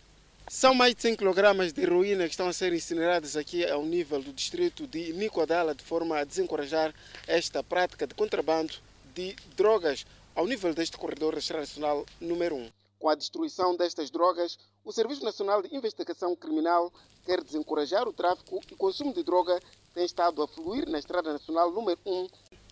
São 0.51 0.75
mais 0.75 0.95
de 0.95 1.03
100 1.03 1.17
kg 1.17 1.73
de 1.73 1.83
heroína 1.83 2.25
que 2.25 2.31
estão 2.31 2.49
a 2.49 2.55
ser 2.55 2.73
incineradas 2.73 3.37
aqui 3.37 3.69
ao 3.69 3.85
nível 3.85 4.23
do 4.23 4.33
distrito 4.33 4.87
de 4.87 5.13
Nicodala, 5.13 5.75
de 5.75 5.85
forma 5.85 6.17
a 6.17 6.25
desencorajar 6.25 6.95
esta 7.27 7.63
prática 7.63 8.07
de 8.07 8.15
contrabando 8.15 8.73
de 9.15 9.37
drogas 9.55 10.07
ao 10.35 10.47
nível 10.47 10.73
deste 10.73 10.97
corredor 10.97 11.35
nacional 11.37 12.07
número 12.19 12.57
1. 12.57 12.71
Com 12.99 13.11
a 13.11 13.15
destruição 13.15 13.77
destas 13.77 14.11
drogas, 14.11 14.59
o 14.83 14.91
Serviço 14.91 15.23
Nacional 15.23 15.61
de 15.61 15.77
Investigação 15.77 16.35
Criminal 16.35 16.91
quer 17.27 17.45
desencorajar 17.45 18.09
o 18.09 18.13
tráfico 18.13 18.59
e 18.71 18.75
consumo 18.75 19.13
de 19.13 19.23
droga 19.23 19.61
tem 19.93 20.07
estado 20.07 20.43
a 20.43 20.49
fluir 20.49 20.89
na 20.89 20.99
Estrada 20.99 21.31
Nacional 21.31 21.71
número 21.71 22.01
1. 22.07 22.27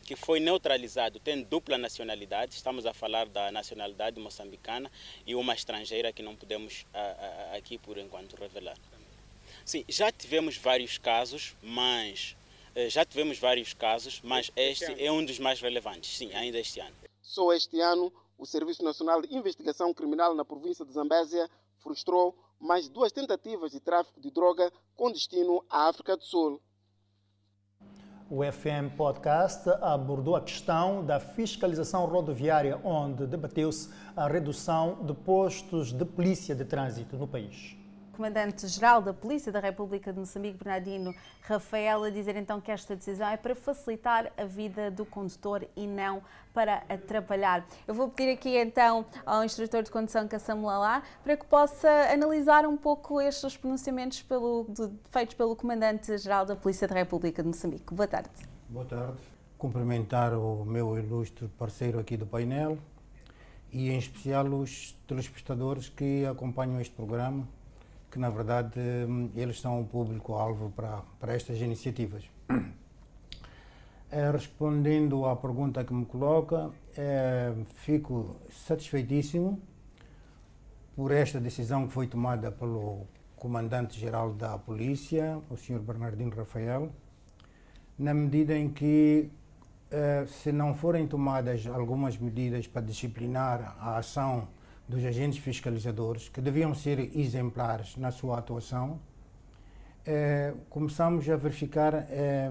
Que 0.06 0.14
foi 0.14 0.38
neutralizado, 0.38 1.18
tem 1.18 1.42
dupla 1.42 1.76
nacionalidade, 1.76 2.54
estamos 2.54 2.86
a 2.86 2.94
falar 2.94 3.26
da 3.26 3.50
nacionalidade 3.50 4.20
moçambicana 4.20 4.90
e 5.26 5.34
uma 5.34 5.52
estrangeira 5.52 6.12
que 6.12 6.22
não 6.22 6.36
podemos 6.36 6.86
a, 6.94 7.00
a, 7.00 7.56
aqui 7.56 7.76
por 7.76 7.98
enquanto 7.98 8.36
revelar. 8.36 8.76
Sim, 9.64 9.84
já 9.88 10.12
tivemos 10.12 10.56
vários 10.56 10.96
casos, 10.96 11.56
mas 11.60 12.36
eh, 12.76 12.88
já 12.88 13.04
tivemos 13.04 13.38
vários 13.38 13.74
casos, 13.74 14.20
mas 14.22 14.52
este 14.54 15.04
é 15.04 15.10
um 15.10 15.24
dos 15.24 15.40
mais 15.40 15.60
relevantes, 15.60 16.16
sim, 16.16 16.32
ainda 16.34 16.58
este 16.58 16.78
ano. 16.78 16.94
Só 17.20 17.52
este 17.52 17.80
ano, 17.80 18.12
o 18.38 18.46
Serviço 18.46 18.84
Nacional 18.84 19.22
de 19.22 19.34
Investigação 19.34 19.92
Criminal 19.92 20.36
na 20.36 20.44
província 20.44 20.84
de 20.84 20.92
Zambésia 20.92 21.50
frustrou 21.78 22.36
mais 22.60 22.88
duas 22.88 23.10
tentativas 23.10 23.72
de 23.72 23.80
tráfico 23.80 24.20
de 24.20 24.30
droga 24.30 24.72
com 24.94 25.10
destino 25.10 25.64
à 25.68 25.88
África 25.88 26.16
do 26.16 26.24
Sul. 26.24 26.62
O 28.28 28.42
FM 28.42 28.96
Podcast 28.96 29.70
abordou 29.80 30.34
a 30.34 30.40
questão 30.40 31.04
da 31.04 31.20
fiscalização 31.20 32.04
rodoviária, 32.06 32.76
onde 32.82 33.24
debateu-se 33.24 33.88
a 34.16 34.26
redução 34.26 34.98
de 35.04 35.14
postos 35.14 35.92
de 35.92 36.04
polícia 36.04 36.52
de 36.52 36.64
trânsito 36.64 37.16
no 37.16 37.28
país. 37.28 37.75
Comandante-Geral 38.16 39.02
da 39.02 39.12
Polícia 39.12 39.52
da 39.52 39.60
República 39.60 40.10
de 40.10 40.18
Moçambique, 40.18 40.56
Bernardino 40.56 41.14
Rafael, 41.42 42.02
a 42.02 42.10
dizer 42.10 42.34
então 42.34 42.60
que 42.60 42.72
esta 42.72 42.96
decisão 42.96 43.28
é 43.28 43.36
para 43.36 43.54
facilitar 43.54 44.32
a 44.38 44.44
vida 44.44 44.90
do 44.90 45.04
condutor 45.04 45.68
e 45.76 45.86
não 45.86 46.22
para 46.54 46.82
atrapalhar. 46.88 47.66
Eu 47.86 47.94
vou 47.94 48.08
pedir 48.08 48.32
aqui 48.32 48.56
então 48.56 49.04
ao 49.26 49.44
instrutor 49.44 49.82
de 49.82 49.90
condução 49.90 50.26
Kassam 50.26 50.64
Lalá 50.64 51.02
para 51.22 51.36
que 51.36 51.44
possa 51.44 51.88
analisar 52.10 52.66
um 52.66 52.76
pouco 52.76 53.20
estes 53.20 53.54
pronunciamentos 53.54 54.22
pelo, 54.22 54.64
de, 54.70 54.90
feitos 55.10 55.34
pelo 55.34 55.54
Comandante-Geral 55.54 56.46
da 56.46 56.56
Polícia 56.56 56.88
da 56.88 56.94
República 56.94 57.42
de 57.42 57.48
Moçambique. 57.48 57.92
Boa 57.92 58.08
tarde. 58.08 58.30
Boa 58.70 58.86
tarde. 58.86 59.18
Cumprimentar 59.58 60.32
o 60.32 60.64
meu 60.64 60.98
ilustre 60.98 61.48
parceiro 61.48 61.98
aqui 61.98 62.16
do 62.16 62.26
painel 62.26 62.78
e 63.70 63.90
em 63.90 63.98
especial 63.98 64.46
os 64.46 64.96
telespectadores 65.06 65.90
que 65.90 66.24
acompanham 66.24 66.80
este 66.80 66.94
programa 66.94 67.46
que 68.16 68.20
na 68.20 68.30
verdade 68.30 68.80
hum, 69.06 69.28
eles 69.36 69.60
são 69.60 69.78
o 69.78 69.84
público-alvo 69.84 70.72
para, 70.74 71.02
para 71.20 71.34
estas 71.34 71.60
iniciativas. 71.60 72.24
É, 74.08 74.30
respondendo 74.30 75.26
à 75.26 75.34
pergunta 75.34 75.84
que 75.84 75.92
me 75.92 76.06
coloca, 76.06 76.70
é, 76.96 77.52
fico 77.74 78.36
satisfeitíssimo 78.50 79.60
por 80.94 81.10
esta 81.10 81.40
decisão 81.40 81.88
que 81.88 81.92
foi 81.92 82.06
tomada 82.06 82.52
pelo 82.52 83.06
Comandante-Geral 83.34 84.32
da 84.32 84.56
Polícia, 84.56 85.42
o 85.50 85.56
Sr. 85.56 85.80
Bernardino 85.80 86.34
Rafael, 86.34 86.92
na 87.98 88.14
medida 88.14 88.56
em 88.56 88.70
que, 88.70 89.28
se 90.28 90.52
não 90.52 90.72
forem 90.72 91.08
tomadas 91.08 91.66
algumas 91.66 92.16
medidas 92.16 92.68
para 92.68 92.82
disciplinar 92.82 93.76
a 93.80 93.98
ação 93.98 94.46
dos 94.88 95.04
agentes 95.04 95.38
fiscalizadores, 95.38 96.28
que 96.28 96.40
deviam 96.40 96.74
ser 96.74 97.16
exemplares 97.16 97.96
na 97.96 98.10
sua 98.10 98.38
atuação, 98.38 98.98
eh, 100.06 100.54
começamos 100.70 101.28
a 101.28 101.36
verificar, 101.36 102.06
eh, 102.08 102.48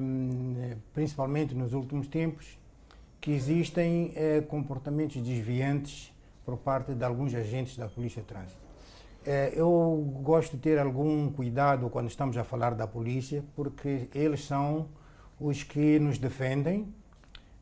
principalmente 0.94 1.56
nos 1.56 1.74
últimos 1.74 2.08
tempos, 2.08 2.60
que 3.22 3.32
existem 3.32 4.12
eh, 4.16 4.42
comportamentos 4.48 5.22
desviantes 5.22 6.14
por 6.46 6.58
parte 6.58 6.94
de 6.94 7.04
alguns 7.04 7.34
agentes 7.34 7.76
da 7.78 7.88
Polícia 7.88 8.22
de 8.22 8.28
Trânsito. 8.28 8.66
Eh, 9.26 9.54
eu 9.56 10.14
gosto 10.22 10.56
de 10.56 10.62
ter 10.62 10.78
algum 10.78 11.32
cuidado 11.32 11.90
quando 11.90 12.08
estamos 12.08 12.38
a 12.38 12.44
falar 12.44 12.76
da 12.76 12.86
polícia, 12.86 13.44
porque 13.56 14.08
eles 14.14 14.46
são 14.46 14.88
os 15.40 15.64
que 15.64 15.98
nos 15.98 16.20
defendem, 16.20 16.94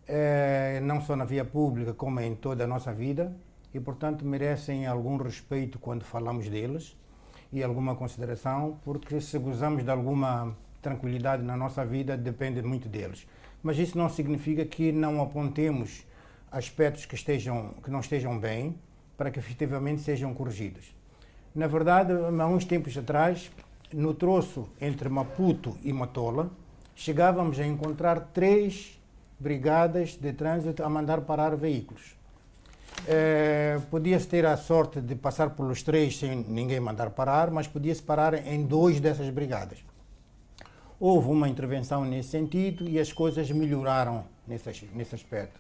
eh, 0.06 0.82
não 0.84 1.00
só 1.00 1.16
na 1.16 1.24
via 1.24 1.46
pública, 1.46 1.94
como 1.94 2.20
em 2.20 2.36
toda 2.36 2.66
a 2.66 2.68
nossa 2.68 2.92
vida, 2.92 3.34
e, 3.74 3.80
portanto, 3.80 4.26
merecem 4.26 4.86
algum 4.86 5.18
respeito 5.18 5.80
quando 5.80 6.04
falamos 6.04 6.48
deles 6.48 6.96
e 7.52 7.64
alguma 7.64 7.96
consideração, 7.96 8.80
porque 8.84 9.20
se 9.20 9.38
gozamos 9.38 9.84
de 9.84 9.90
alguma 9.90 10.56
tranquilidade 10.82 11.44
na 11.44 11.56
nossa 11.56 11.86
vida, 11.86 12.18
depende 12.18 12.62
muito 12.62 12.90
deles. 12.90 13.26
Mas 13.62 13.78
isso 13.78 13.98
não 13.98 14.10
significa 14.10 14.66
que 14.66 14.92
não 14.92 15.22
apontemos 15.22 16.06
aspectos 16.52 17.06
que, 17.06 17.16
estejam, 17.16 17.70
que 17.84 17.90
não 17.90 18.02
estejam 18.02 18.38
bem 18.38 18.76
para 19.18 19.32
que 19.32 19.40
efetivamente 19.40 20.02
sejam 20.02 20.34
corrigidos. 20.34 20.94
Na 21.56 21.68
verdade, 21.68 22.12
há 22.14 22.48
uns 22.48 22.66
tempos 22.66 22.98
atrás, 22.98 23.52
no 23.94 24.14
troço 24.14 24.68
entre 24.82 25.08
Maputo 25.08 25.78
e 25.84 25.94
Matola, 25.94 26.52
chegávamos 26.96 27.60
a 27.60 27.66
encontrar 27.66 28.32
três 28.34 29.00
brigadas 29.40 30.16
de 30.16 30.34
trânsito 30.34 30.84
a 30.84 30.90
mandar 30.90 31.22
parar 31.22 31.56
veículos. 31.56 32.16
Eh, 33.06 33.80
podia-se 33.92 34.28
ter 34.28 34.46
a 34.46 34.56
sorte 34.56 35.02
de 35.02 35.16
passar 35.16 35.50
pelos 35.50 35.84
três 35.84 36.18
sem 36.18 36.36
ninguém 36.36 36.80
mandar 36.80 37.10
parar, 37.10 37.52
mas 37.52 37.68
podia-se 37.68 38.02
parar 38.02 38.48
em 38.48 38.66
dois 38.66 39.00
dessas 39.00 39.30
brigadas. 39.30 39.84
Houve 41.00 41.30
uma 41.30 41.50
intervenção 41.50 42.06
nesse 42.06 42.30
sentido 42.30 42.88
e 42.88 42.98
as 42.98 43.12
coisas 43.12 43.52
melhoraram 43.52 44.24
nesse, 44.48 44.88
nesse 44.94 45.16
aspecto. 45.16 45.60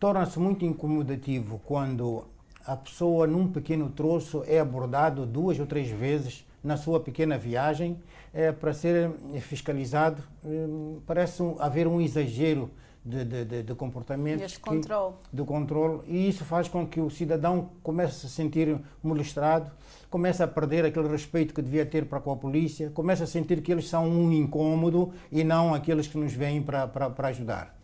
Torna-se 0.00 0.38
muito 0.38 0.64
incomodativo 0.64 1.60
quando 1.64 2.24
a 2.64 2.76
pessoa, 2.76 3.26
num 3.26 3.48
pequeno 3.48 3.90
troço, 3.90 4.42
é 4.46 4.58
abordado 4.58 5.26
duas 5.26 5.58
ou 5.58 5.66
três 5.66 5.90
vezes 5.90 6.46
na 6.62 6.76
sua 6.76 7.00
pequena 7.00 7.36
viagem 7.36 7.98
é, 8.32 8.52
para 8.52 8.72
ser 8.72 9.10
fiscalizado. 9.40 10.22
Hum, 10.44 11.00
parece 11.06 11.42
haver 11.58 11.86
um 11.86 12.00
exagero 12.00 12.70
de, 13.08 13.24
de, 13.24 13.44
de, 13.44 13.62
de 13.62 13.74
comportamento. 13.74 14.42
Este 14.42 14.60
controle. 14.60 15.14
Do 15.32 15.44
controle. 15.46 16.02
E 16.06 16.28
isso 16.28 16.44
faz 16.44 16.68
com 16.68 16.86
que 16.86 17.00
o 17.00 17.08
cidadão 17.08 17.70
comece 17.82 18.26
a 18.26 18.28
se 18.28 18.28
sentir 18.28 18.78
molestado, 19.02 19.70
comece 20.10 20.42
a 20.42 20.46
perder 20.46 20.84
aquele 20.84 21.08
respeito 21.08 21.54
que 21.54 21.62
devia 21.62 21.86
ter 21.86 22.04
para 22.04 22.20
com 22.20 22.30
a 22.30 22.36
polícia, 22.36 22.90
comece 22.90 23.22
a 23.22 23.26
sentir 23.26 23.62
que 23.62 23.72
eles 23.72 23.88
são 23.88 24.06
um 24.06 24.30
incômodo 24.30 25.12
e 25.32 25.42
não 25.42 25.72
aqueles 25.72 26.06
que 26.06 26.18
nos 26.18 26.34
vêm 26.34 26.62
para, 26.62 26.86
para, 26.86 27.08
para 27.08 27.28
ajudar. 27.28 27.78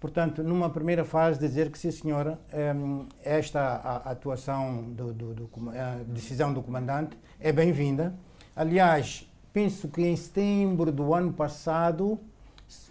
Portanto, 0.00 0.42
numa 0.42 0.68
primeira 0.68 1.04
fase, 1.04 1.38
dizer 1.38 1.70
que, 1.70 1.78
sim, 1.78 1.90
senhora, 1.90 2.40
hum, 2.74 3.06
esta 3.22 3.76
atuação, 4.04 4.82
do, 4.90 5.12
do, 5.12 5.34
do, 5.34 5.50
a 5.70 6.02
decisão 6.08 6.52
do 6.52 6.60
comandante 6.60 7.16
é 7.38 7.52
bem-vinda. 7.52 8.12
Aliás, 8.56 9.30
penso 9.52 9.86
que 9.86 10.02
em 10.02 10.16
setembro 10.16 10.90
do 10.90 11.14
ano 11.14 11.32
passado 11.32 12.18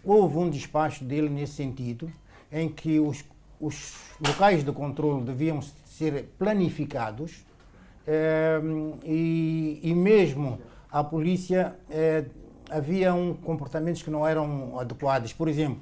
houve 0.03 0.38
um 0.38 0.49
despacho 0.49 1.03
dele 1.03 1.29
nesse 1.29 1.53
sentido, 1.53 2.11
em 2.51 2.67
que 2.69 2.99
os, 2.99 3.23
os 3.59 3.95
locais 4.25 4.63
de 4.63 4.71
controle 4.71 5.23
deviam 5.23 5.61
ser 5.61 6.29
planificados 6.38 7.45
hum, 8.63 8.97
e, 9.03 9.79
e 9.84 9.93
mesmo 9.93 10.59
a 10.91 11.03
polícia 11.03 11.75
eh, 11.89 12.25
havia 12.69 13.13
um, 13.13 13.34
comportamentos 13.34 14.01
que 14.01 14.09
não 14.09 14.27
eram 14.27 14.77
adequados. 14.79 15.32
Por 15.32 15.47
exemplo, 15.47 15.82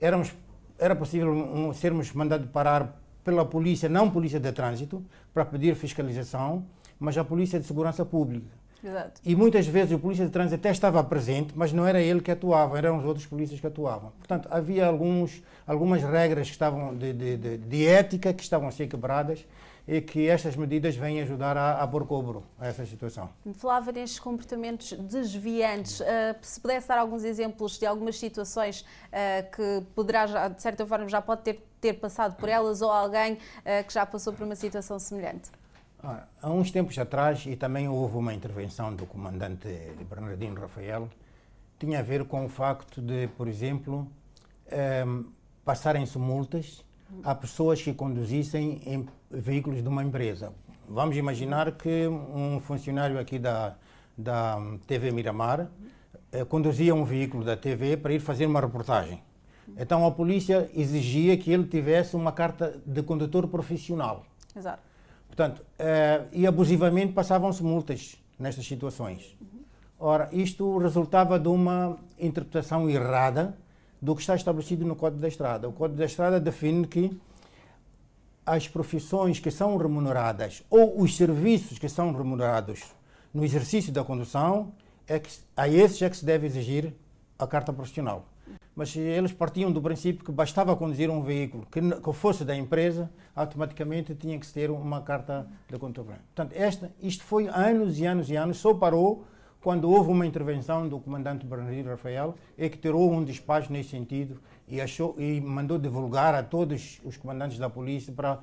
éramos 0.00 0.32
era 0.78 0.94
possível 0.94 1.32
um, 1.32 1.72
sermos 1.72 2.12
mandados 2.12 2.48
parar 2.50 3.00
pela 3.24 3.44
polícia, 3.44 3.88
não 3.88 4.10
polícia 4.10 4.38
de 4.38 4.52
trânsito, 4.52 5.04
para 5.32 5.44
pedir 5.44 5.74
fiscalização, 5.74 6.64
mas 6.98 7.16
a 7.18 7.24
polícia 7.24 7.58
de 7.58 7.66
segurança 7.66 8.04
pública. 8.04 8.46
Exato. 8.82 9.20
E 9.24 9.34
muitas 9.34 9.66
vezes 9.66 9.92
o 9.92 9.98
polícia 9.98 10.24
de 10.24 10.30
trânsito 10.30 10.56
até 10.56 10.70
estava 10.70 11.02
presente, 11.02 11.52
mas 11.56 11.72
não 11.72 11.86
era 11.86 12.00
ele 12.00 12.20
que 12.20 12.30
atuava, 12.30 12.78
eram 12.78 12.98
os 12.98 13.04
outros 13.04 13.26
polícias 13.26 13.60
que 13.60 13.66
atuavam. 13.66 14.12
Portanto, 14.18 14.48
havia 14.50 14.86
alguns, 14.86 15.42
algumas 15.66 16.02
regras 16.02 16.46
que 16.46 16.52
estavam 16.52 16.94
de, 16.94 17.12
de, 17.12 17.36
de, 17.36 17.58
de 17.58 17.86
ética 17.86 18.32
que 18.32 18.42
estavam 18.42 18.68
a 18.68 18.70
ser 18.70 18.86
quebradas 18.86 19.44
e 19.88 20.00
que 20.00 20.28
estas 20.28 20.56
medidas 20.56 20.96
vêm 20.96 21.20
ajudar 21.20 21.56
a, 21.56 21.82
a 21.82 21.86
pôr 21.86 22.06
cobro 22.06 22.42
a 22.58 22.66
essa 22.66 22.84
situação. 22.84 23.28
Falava 23.54 23.92
nestes 23.92 24.18
comportamentos 24.18 24.92
desviantes. 24.92 26.00
Uh, 26.00 26.04
se 26.42 26.60
pudesse 26.60 26.88
dar 26.88 26.98
alguns 26.98 27.22
exemplos 27.22 27.78
de 27.78 27.86
algumas 27.86 28.18
situações 28.18 28.80
uh, 28.80 29.50
que 29.54 29.86
poderá, 29.94 30.26
já, 30.26 30.48
de 30.48 30.60
certa 30.60 30.84
forma, 30.84 31.08
já 31.08 31.22
pode 31.22 31.42
ter, 31.42 31.64
ter 31.80 31.94
passado 31.94 32.36
por 32.36 32.48
elas 32.48 32.82
ou 32.82 32.90
alguém 32.90 33.34
uh, 33.34 33.86
que 33.86 33.94
já 33.94 34.04
passou 34.04 34.32
por 34.32 34.44
uma 34.44 34.56
situação 34.56 34.98
semelhante? 34.98 35.50
Ah, 36.02 36.26
há 36.42 36.50
uns 36.50 36.70
tempos 36.70 36.98
atrás, 36.98 37.46
e 37.46 37.56
também 37.56 37.88
houve 37.88 38.16
uma 38.16 38.34
intervenção 38.34 38.94
do 38.94 39.06
comandante 39.06 39.68
Bernardino 40.08 40.60
Rafael, 40.60 41.08
tinha 41.78 42.00
a 42.00 42.02
ver 42.02 42.24
com 42.24 42.44
o 42.44 42.48
facto 42.48 43.00
de, 43.00 43.28
por 43.28 43.48
exemplo, 43.48 44.10
um, 45.06 45.24
passarem-se 45.64 46.18
multas 46.18 46.84
a 47.22 47.34
pessoas 47.34 47.82
que 47.82 47.92
conduzissem 47.92 48.80
em 48.86 49.06
veículos 49.30 49.82
de 49.82 49.88
uma 49.88 50.02
empresa. 50.02 50.52
Vamos 50.88 51.16
imaginar 51.16 51.72
que 51.72 52.06
um 52.06 52.60
funcionário 52.60 53.18
aqui 53.18 53.38
da, 53.38 53.74
da 54.16 54.58
TV 54.86 55.10
Miramar 55.10 55.68
eh, 56.32 56.44
conduzia 56.44 56.94
um 56.94 57.04
veículo 57.04 57.44
da 57.44 57.56
TV 57.56 57.96
para 57.96 58.12
ir 58.12 58.20
fazer 58.20 58.46
uma 58.46 58.60
reportagem. 58.60 59.22
Então 59.76 60.06
a 60.06 60.10
polícia 60.10 60.70
exigia 60.74 61.36
que 61.36 61.50
ele 61.50 61.66
tivesse 61.66 62.14
uma 62.14 62.30
carta 62.30 62.80
de 62.86 63.02
condutor 63.02 63.48
profissional. 63.48 64.24
Exato. 64.54 64.82
Portanto, 65.36 65.62
eh, 65.78 66.22
e 66.32 66.46
abusivamente 66.46 67.12
passavam-se 67.12 67.62
multas 67.62 68.16
nestas 68.38 68.66
situações. 68.66 69.36
Ora, 70.00 70.30
isto 70.32 70.78
resultava 70.78 71.38
de 71.38 71.46
uma 71.46 71.98
interpretação 72.18 72.88
errada 72.88 73.54
do 74.00 74.14
que 74.14 74.22
está 74.22 74.34
estabelecido 74.34 74.86
no 74.86 74.96
Código 74.96 75.20
da 75.20 75.28
Estrada. 75.28 75.68
O 75.68 75.74
Código 75.74 75.98
da 75.98 76.06
Estrada 76.06 76.40
define 76.40 76.86
que 76.86 77.20
as 78.46 78.66
profissões 78.66 79.38
que 79.38 79.50
são 79.50 79.76
remuneradas 79.76 80.62
ou 80.70 81.02
os 81.02 81.14
serviços 81.14 81.78
que 81.78 81.88
são 81.88 82.12
remunerados 82.12 82.84
no 83.34 83.44
exercício 83.44 83.92
da 83.92 84.02
condução, 84.02 84.72
é 85.06 85.18
que, 85.18 85.28
a 85.54 85.68
esses 85.68 86.00
é 86.00 86.08
que 86.08 86.16
se 86.16 86.24
deve 86.24 86.46
exigir 86.46 86.94
a 87.38 87.46
carta 87.46 87.74
profissional. 87.74 88.24
Mas 88.74 88.94
eles 88.94 89.32
partiam 89.32 89.72
do 89.72 89.80
princípio 89.80 90.24
que 90.24 90.30
bastava 90.30 90.76
conduzir 90.76 91.10
um 91.10 91.22
veículo 91.22 91.66
que, 91.70 91.80
que 91.80 92.12
fosse 92.12 92.44
da 92.44 92.54
empresa, 92.54 93.10
automaticamente 93.34 94.14
tinha 94.14 94.38
que 94.38 94.46
ter 94.46 94.70
uma 94.70 95.00
carta 95.00 95.48
de 95.68 95.78
condutor. 95.78 96.04
Portanto, 96.06 96.52
esta, 96.54 96.92
isto 97.00 97.24
foi 97.24 97.48
anos 97.48 97.98
e 97.98 98.06
anos 98.06 98.30
e 98.30 98.36
anos, 98.36 98.58
só 98.58 98.74
parou 98.74 99.24
quando 99.60 99.90
houve 99.90 100.10
uma 100.10 100.24
intervenção 100.24 100.88
do 100.88 101.00
comandante 101.00 101.44
Bernardino 101.44 101.90
Rafael, 101.90 102.36
é 102.56 102.68
que 102.68 102.78
tirou 102.78 103.10
um 103.10 103.24
despacho 103.24 103.72
nesse 103.72 103.90
sentido 103.90 104.40
e, 104.68 104.80
achou, 104.80 105.16
e 105.18 105.40
mandou 105.40 105.78
divulgar 105.78 106.34
a 106.34 106.42
todos 106.42 107.00
os 107.02 107.16
comandantes 107.16 107.58
da 107.58 107.68
polícia 107.68 108.12
para 108.12 108.40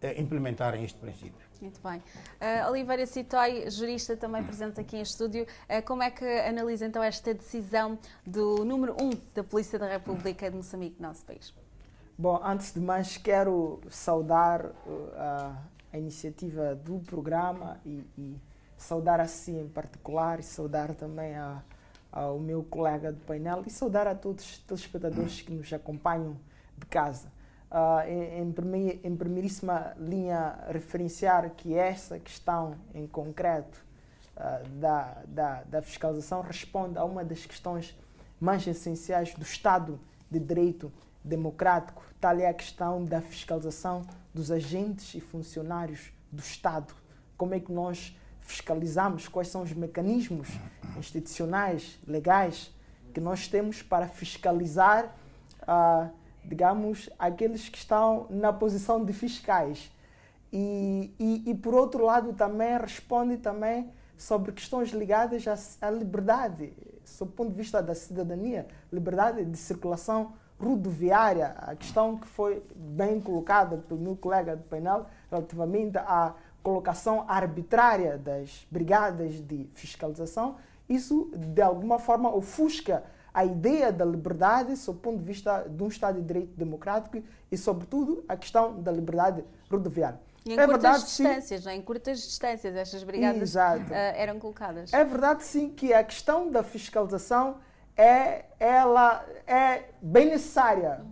eh, 0.00 0.20
implementarem 0.20 0.84
este 0.84 0.98
princípio. 0.98 1.47
Muito 1.60 1.80
bem. 1.82 1.98
Uh, 1.98 2.70
Oliveira 2.70 3.04
Citoi, 3.04 3.68
jurista 3.68 4.16
também 4.16 4.44
presente 4.44 4.80
aqui 4.80 4.96
em 4.96 5.02
estúdio, 5.02 5.42
uh, 5.44 5.84
como 5.84 6.02
é 6.04 6.10
que 6.10 6.24
analisa 6.24 6.86
então 6.86 7.02
esta 7.02 7.34
decisão 7.34 7.98
do 8.24 8.64
número 8.64 8.96
1 9.00 9.04
um 9.04 9.10
da 9.34 9.42
Polícia 9.42 9.76
da 9.78 9.88
República 9.88 10.48
de 10.48 10.56
Moçambique, 10.56 11.02
nosso 11.02 11.24
país? 11.24 11.52
Bom, 12.16 12.40
antes 12.44 12.72
de 12.72 12.80
mais 12.80 13.16
quero 13.16 13.80
saudar 13.90 14.66
uh, 14.66 14.72
a, 15.16 15.56
a, 15.92 15.98
iniciativa 15.98 16.76
do 16.76 17.00
programa 17.00 17.80
e, 17.84 18.04
e 18.16 18.36
saudar 18.76 19.20
assim 19.20 19.60
em 19.60 19.68
particular 19.68 20.38
e 20.38 20.44
saudar 20.44 20.94
também 20.94 21.34
a, 21.34 21.60
ao 22.12 22.38
meu 22.38 22.62
colega 22.62 23.12
do 23.12 23.20
painel 23.20 23.64
e 23.66 23.70
saudar 23.70 24.06
a 24.06 24.14
todos 24.14 24.44
os 24.44 24.58
telespectadores 24.58 25.40
que 25.40 25.52
nos 25.52 25.72
acompanham 25.72 26.36
de 26.76 26.86
casa. 26.86 27.36
Uh, 27.70 28.08
em, 28.08 28.40
em, 28.40 28.52
primeir, 28.52 29.00
em, 29.04 29.14
primeiríssima 29.14 29.94
linha, 29.98 30.58
referenciar 30.70 31.50
que 31.50 31.74
essa 31.74 32.18
questão 32.18 32.74
em 32.94 33.06
concreto 33.06 33.84
uh, 34.36 34.66
da, 34.80 35.18
da, 35.26 35.62
da, 35.64 35.82
fiscalização 35.82 36.40
responde 36.40 36.96
a 36.96 37.04
uma 37.04 37.22
das 37.22 37.44
questões 37.44 37.94
mais 38.40 38.66
essenciais 38.66 39.34
do 39.34 39.42
Estado 39.42 40.00
de 40.30 40.40
Direito 40.40 40.90
Democrático, 41.22 42.02
tal 42.18 42.38
é 42.38 42.46
a 42.46 42.54
questão 42.54 43.04
da 43.04 43.20
fiscalização 43.20 44.06
dos 44.32 44.50
agentes 44.50 45.14
e 45.14 45.20
funcionários 45.20 46.10
do 46.32 46.40
Estado. 46.40 46.94
Como 47.36 47.54
é 47.54 47.60
que 47.60 47.70
nós 47.70 48.16
fiscalizamos 48.40 49.28
quais 49.28 49.48
são 49.48 49.62
os 49.62 49.72
mecanismos 49.72 50.48
institucionais, 50.98 51.98
legais, 52.06 52.72
que 53.12 53.20
nós 53.20 53.46
temos 53.46 53.82
para 53.82 54.08
fiscalizar, 54.08 55.14
ah, 55.66 56.08
digamos, 56.44 57.10
aqueles 57.18 57.68
que 57.68 57.78
estão 57.78 58.26
na 58.30 58.52
posição 58.52 59.04
de 59.04 59.12
fiscais. 59.12 59.90
E, 60.52 61.12
e, 61.18 61.50
e, 61.50 61.54
por 61.54 61.74
outro 61.74 62.04
lado 62.04 62.32
também 62.32 62.78
responde 62.78 63.36
também 63.36 63.90
sobre 64.16 64.50
questões 64.52 64.90
ligadas 64.90 65.46
à, 65.46 65.86
à 65.86 65.90
liberdade, 65.90 66.72
sob 67.04 67.30
o 67.30 67.34
ponto 67.34 67.50
de 67.50 67.56
vista 67.56 67.82
da 67.82 67.94
cidadania, 67.94 68.66
liberdade 68.90 69.44
de 69.44 69.56
circulação 69.58 70.32
rodoviária, 70.58 71.54
a 71.58 71.76
questão 71.76 72.16
que 72.16 72.26
foi 72.26 72.62
bem 72.74 73.20
colocada 73.20 73.76
pelo 73.76 74.00
meu 74.00 74.16
colega 74.16 74.56
de 74.56 74.62
painel 74.64 75.06
relativamente 75.30 75.96
à 75.98 76.34
colocação 76.62 77.24
arbitrária 77.28 78.18
das 78.18 78.66
brigadas 78.70 79.34
de 79.34 79.68
fiscalização, 79.74 80.56
isso 80.88 81.30
de 81.36 81.62
alguma 81.62 81.98
forma 81.98 82.34
ofusca 82.34 83.04
a 83.38 83.44
ideia 83.44 83.92
da 83.92 84.04
liberdade 84.04 84.76
sob 84.76 84.98
o 84.98 85.00
ponto 85.00 85.18
de 85.18 85.24
vista 85.24 85.64
de 85.68 85.80
um 85.80 85.86
Estado 85.86 86.20
de 86.20 86.26
Direito 86.26 86.56
democrático 86.56 87.22
e, 87.52 87.56
sobretudo, 87.56 88.24
a 88.28 88.36
questão 88.36 88.82
da 88.82 88.90
liberdade 88.90 89.44
rodoviária. 89.70 90.18
E 90.44 90.54
em 90.54 90.58
é 90.58 90.66
curtas 90.66 90.82
verdade, 90.82 91.04
distâncias, 91.04 91.62
sim. 91.62 91.70
É? 91.70 91.74
em 91.76 91.80
curtas 91.80 92.18
distâncias, 92.18 92.74
estas 92.74 93.04
brigadas 93.04 93.54
uh, 93.54 93.58
eram 93.92 94.40
colocadas. 94.40 94.92
É 94.92 95.04
verdade, 95.04 95.44
sim, 95.44 95.68
que 95.68 95.94
a 95.94 96.02
questão 96.02 96.50
da 96.50 96.64
fiscalização 96.64 97.58
é, 97.96 98.46
ela 98.58 99.24
é 99.46 99.84
bem 100.02 100.30
necessária, 100.30 101.04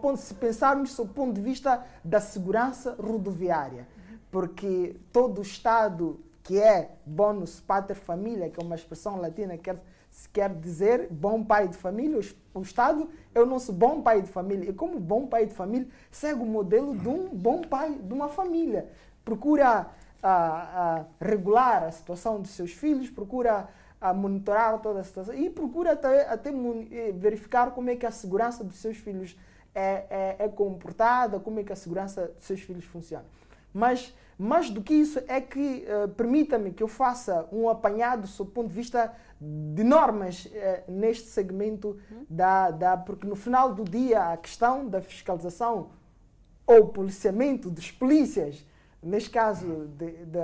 ponto, 0.00 0.16
se 0.16 0.34
pensarmos 0.34 0.90
sob 0.90 1.12
o 1.12 1.14
ponto 1.14 1.34
de 1.34 1.40
vista 1.40 1.84
da 2.02 2.20
segurança 2.20 2.96
rodoviária, 3.00 3.86
porque 4.28 4.96
todo 5.12 5.38
o 5.38 5.42
Estado 5.42 6.18
que 6.42 6.58
é 6.58 6.96
bonus 7.06 7.60
pater 7.60 7.94
família, 7.94 8.50
que 8.50 8.60
é 8.60 8.64
uma 8.64 8.74
expressão 8.74 9.20
latina 9.20 9.56
que 9.56 9.70
quer, 10.32 10.50
quer 10.50 10.54
dizer 10.54 11.08
bom 11.10 11.42
pai 11.42 11.68
de 11.68 11.76
família, 11.76 12.20
o, 12.54 12.62
Estado 12.62 13.08
é 13.34 13.40
o 13.40 13.46
nosso 13.46 13.72
bom 13.72 14.02
pai 14.02 14.22
de 14.22 14.28
família. 14.28 14.70
E 14.70 14.72
como 14.72 14.98
bom 15.00 15.26
pai 15.26 15.46
de 15.46 15.54
família, 15.54 15.88
segue 16.10 16.40
o 16.40 16.46
modelo 16.46 16.96
de 16.96 17.08
um 17.08 17.28
bom 17.28 17.62
pai 17.62 17.94
de 17.94 18.12
uma 18.12 18.28
família. 18.28 18.88
Procura 19.24 19.86
a, 20.22 20.32
a 21.00 21.04
regular 21.20 21.84
a 21.84 21.90
situação 21.90 22.40
dos 22.40 22.50
seus 22.50 22.72
filhos, 22.72 23.10
procura 23.10 23.68
a 24.00 24.12
monitorar 24.12 24.80
toda 24.80 25.00
a 25.00 25.04
situação 25.04 25.34
e 25.34 25.48
procura 25.48 25.92
até, 25.92 26.28
até 26.28 26.50
eh, 26.50 27.12
verificar 27.12 27.70
como 27.70 27.88
é 27.88 27.94
que 27.94 28.04
a 28.04 28.10
segurança 28.10 28.64
dos 28.64 28.76
seus 28.78 28.96
filhos 28.96 29.36
é, 29.72 30.06
é, 30.10 30.36
é 30.40 30.48
comportada, 30.48 31.38
como 31.38 31.60
é 31.60 31.62
que 31.62 31.72
a 31.72 31.76
segurança 31.76 32.32
dos 32.36 32.44
seus 32.44 32.60
filhos 32.60 32.84
funciona. 32.84 33.24
Mas 33.72 34.12
mais 34.38 34.70
do 34.70 34.82
que 34.82 34.94
isso 34.94 35.20
é 35.28 35.40
que 35.40 35.84
uh, 35.86 36.08
permita-me 36.10 36.72
que 36.72 36.82
eu 36.82 36.88
faça 36.88 37.46
um 37.52 37.68
apanhado 37.68 38.26
sob 38.26 38.50
o 38.50 38.52
ponto 38.52 38.68
de 38.68 38.74
vista 38.74 39.12
de 39.40 39.84
normas 39.84 40.46
uh, 40.46 40.50
neste 40.90 41.28
segmento 41.28 41.98
da, 42.28 42.70
da 42.70 42.96
porque 42.96 43.26
no 43.26 43.36
final 43.36 43.74
do 43.74 43.84
dia 43.84 44.32
a 44.32 44.36
questão 44.36 44.88
da 44.88 45.00
fiscalização 45.00 45.90
ou 46.66 46.88
policiamento 46.88 47.70
dos 47.70 47.90
polícias 47.90 48.66
neste 49.02 49.30
caso 49.30 49.88
de, 49.96 50.24
de, 50.24 50.40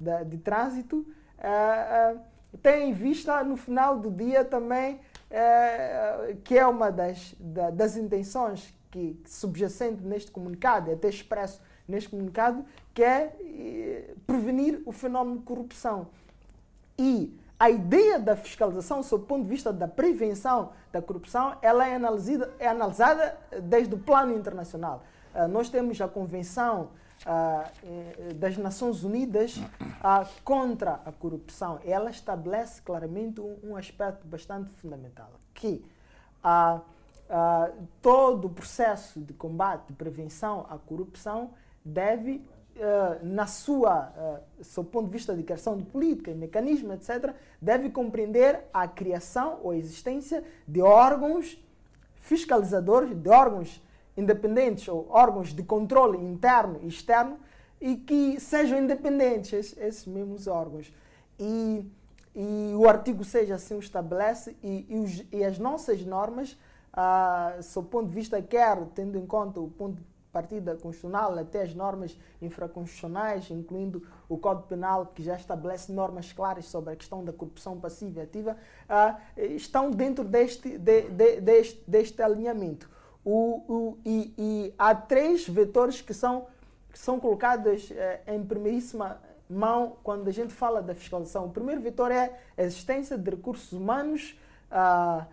de, 0.00 0.24
de 0.24 0.38
trânsito 0.38 1.06
uh, 1.38 2.20
tem 2.62 2.90
em 2.90 2.92
vista 2.92 3.42
no 3.44 3.56
final 3.56 3.98
do 3.98 4.10
dia 4.10 4.44
também 4.44 5.00
que 6.42 6.58
é 6.58 6.66
uma 6.66 6.90
das, 6.90 7.36
das 7.72 7.96
intenções 7.96 8.74
que 8.90 9.22
subjacente 9.26 10.02
neste 10.02 10.30
comunicado, 10.30 10.90
até 10.90 11.08
expresso 11.08 11.62
neste 11.90 12.08
comunicado, 12.08 12.64
que 12.94 13.02
é 13.02 13.36
eh, 13.40 14.14
prevenir 14.26 14.82
o 14.86 14.92
fenómeno 14.92 15.38
de 15.38 15.44
corrupção. 15.44 16.08
E 16.98 17.36
a 17.60 17.68
ideia 17.68 18.18
da 18.18 18.34
fiscalização, 18.34 19.02
sob 19.02 19.24
o 19.24 19.26
ponto 19.26 19.42
de 19.42 19.50
vista 19.50 19.70
da 19.70 19.86
prevenção 19.86 20.72
da 20.90 21.02
corrupção, 21.02 21.58
ela 21.60 21.86
é 21.86 21.94
analisada, 21.94 22.54
é 22.58 22.66
analisada 22.66 23.36
desde 23.64 23.94
o 23.94 23.98
plano 23.98 24.34
internacional. 24.34 25.02
Uh, 25.34 25.46
nós 25.46 25.68
temos 25.68 26.00
a 26.00 26.08
Convenção 26.08 26.88
uh, 27.26 28.34
das 28.36 28.56
Nações 28.56 29.04
Unidas 29.04 29.58
uh, 29.58 30.26
contra 30.42 31.02
a 31.04 31.12
corrupção. 31.12 31.78
Ela 31.84 32.10
estabelece 32.10 32.80
claramente 32.80 33.42
um, 33.42 33.58
um 33.62 33.76
aspecto 33.76 34.26
bastante 34.26 34.70
fundamental, 34.70 35.30
que 35.52 35.84
todo 38.00 38.46
o 38.46 38.50
processo 38.50 39.20
de 39.20 39.34
combate, 39.34 39.88
de 39.88 39.92
prevenção 39.92 40.66
à 40.68 40.78
corrupção 40.78 41.50
deve, 41.84 42.42
uh, 42.76 43.24
na 43.24 43.46
sua, 43.46 44.40
uh, 44.60 44.64
seu 44.64 44.84
ponto 44.84 45.06
de 45.06 45.12
vista 45.12 45.34
de 45.34 45.42
criação 45.42 45.76
de 45.76 45.84
política 45.84 46.32
mecanismo, 46.34 46.92
etc., 46.92 47.34
deve 47.60 47.90
compreender 47.90 48.64
a 48.72 48.86
criação 48.86 49.60
ou 49.62 49.70
a 49.70 49.76
existência 49.76 50.44
de 50.66 50.80
órgãos 50.80 51.58
fiscalizadores, 52.20 53.14
de 53.14 53.28
órgãos 53.28 53.82
independentes 54.16 54.86
ou 54.88 55.06
órgãos 55.10 55.54
de 55.54 55.62
controle 55.62 56.18
interno 56.18 56.78
e 56.82 56.88
externo 56.88 57.38
e 57.80 57.96
que 57.96 58.38
sejam 58.38 58.78
independentes 58.78 59.52
esses, 59.52 59.78
esses 59.78 60.06
mesmos 60.06 60.46
órgãos. 60.46 60.92
E, 61.38 61.84
e, 62.34 62.74
o 62.76 62.86
artigo 62.88 63.24
6 63.24 63.50
assim 63.50 63.74
o 63.74 63.78
estabelece 63.78 64.54
e, 64.62 64.86
e, 64.88 64.98
os, 64.98 65.24
e 65.32 65.42
as 65.42 65.58
nossas 65.58 66.04
normas, 66.04 66.58
ah, 66.92 67.56
sob 67.62 67.86
o 67.86 67.90
ponto 67.90 68.08
de 68.08 68.14
vista, 68.14 68.40
quer 68.42 68.76
tendo 68.94 69.16
em 69.16 69.26
conta 69.26 69.60
o 69.60 69.70
ponto 69.70 70.02
partida 70.32 70.76
constitucional 70.76 71.38
até 71.38 71.62
as 71.62 71.74
normas 71.74 72.16
infraconstitucionais, 72.40 73.50
incluindo 73.50 74.06
o 74.28 74.38
Código 74.38 74.68
Penal, 74.68 75.06
que 75.06 75.22
já 75.22 75.36
estabelece 75.36 75.92
normas 75.92 76.32
claras 76.32 76.66
sobre 76.66 76.92
a 76.92 76.96
questão 76.96 77.24
da 77.24 77.32
corrupção 77.32 77.78
passiva 77.78 78.20
e 78.20 78.22
ativa, 78.22 78.56
uh, 78.88 79.40
estão 79.40 79.90
dentro 79.90 80.24
deste, 80.24 80.78
de, 80.78 81.02
de, 81.02 81.40
deste, 81.40 81.82
deste 81.86 82.22
alinhamento. 82.22 82.88
O, 83.24 83.62
o, 83.68 83.98
e, 84.04 84.34
e, 84.38 84.74
há 84.78 84.94
três 84.94 85.46
vetores 85.46 86.00
que 86.00 86.14
são, 86.14 86.46
que 86.90 86.98
são 86.98 87.20
colocados 87.20 87.90
uh, 87.90 87.94
em 88.26 88.42
primeiríssima 88.44 89.20
mão 89.48 89.96
quando 90.02 90.28
a 90.28 90.32
gente 90.32 90.54
fala 90.54 90.80
da 90.80 90.94
fiscalização. 90.94 91.46
O 91.46 91.50
primeiro 91.50 91.80
vetor 91.80 92.12
é 92.12 92.38
a 92.56 92.62
existência 92.62 93.18
de 93.18 93.30
recursos 93.30 93.72
humanos, 93.72 94.38
uh, 94.70 95.26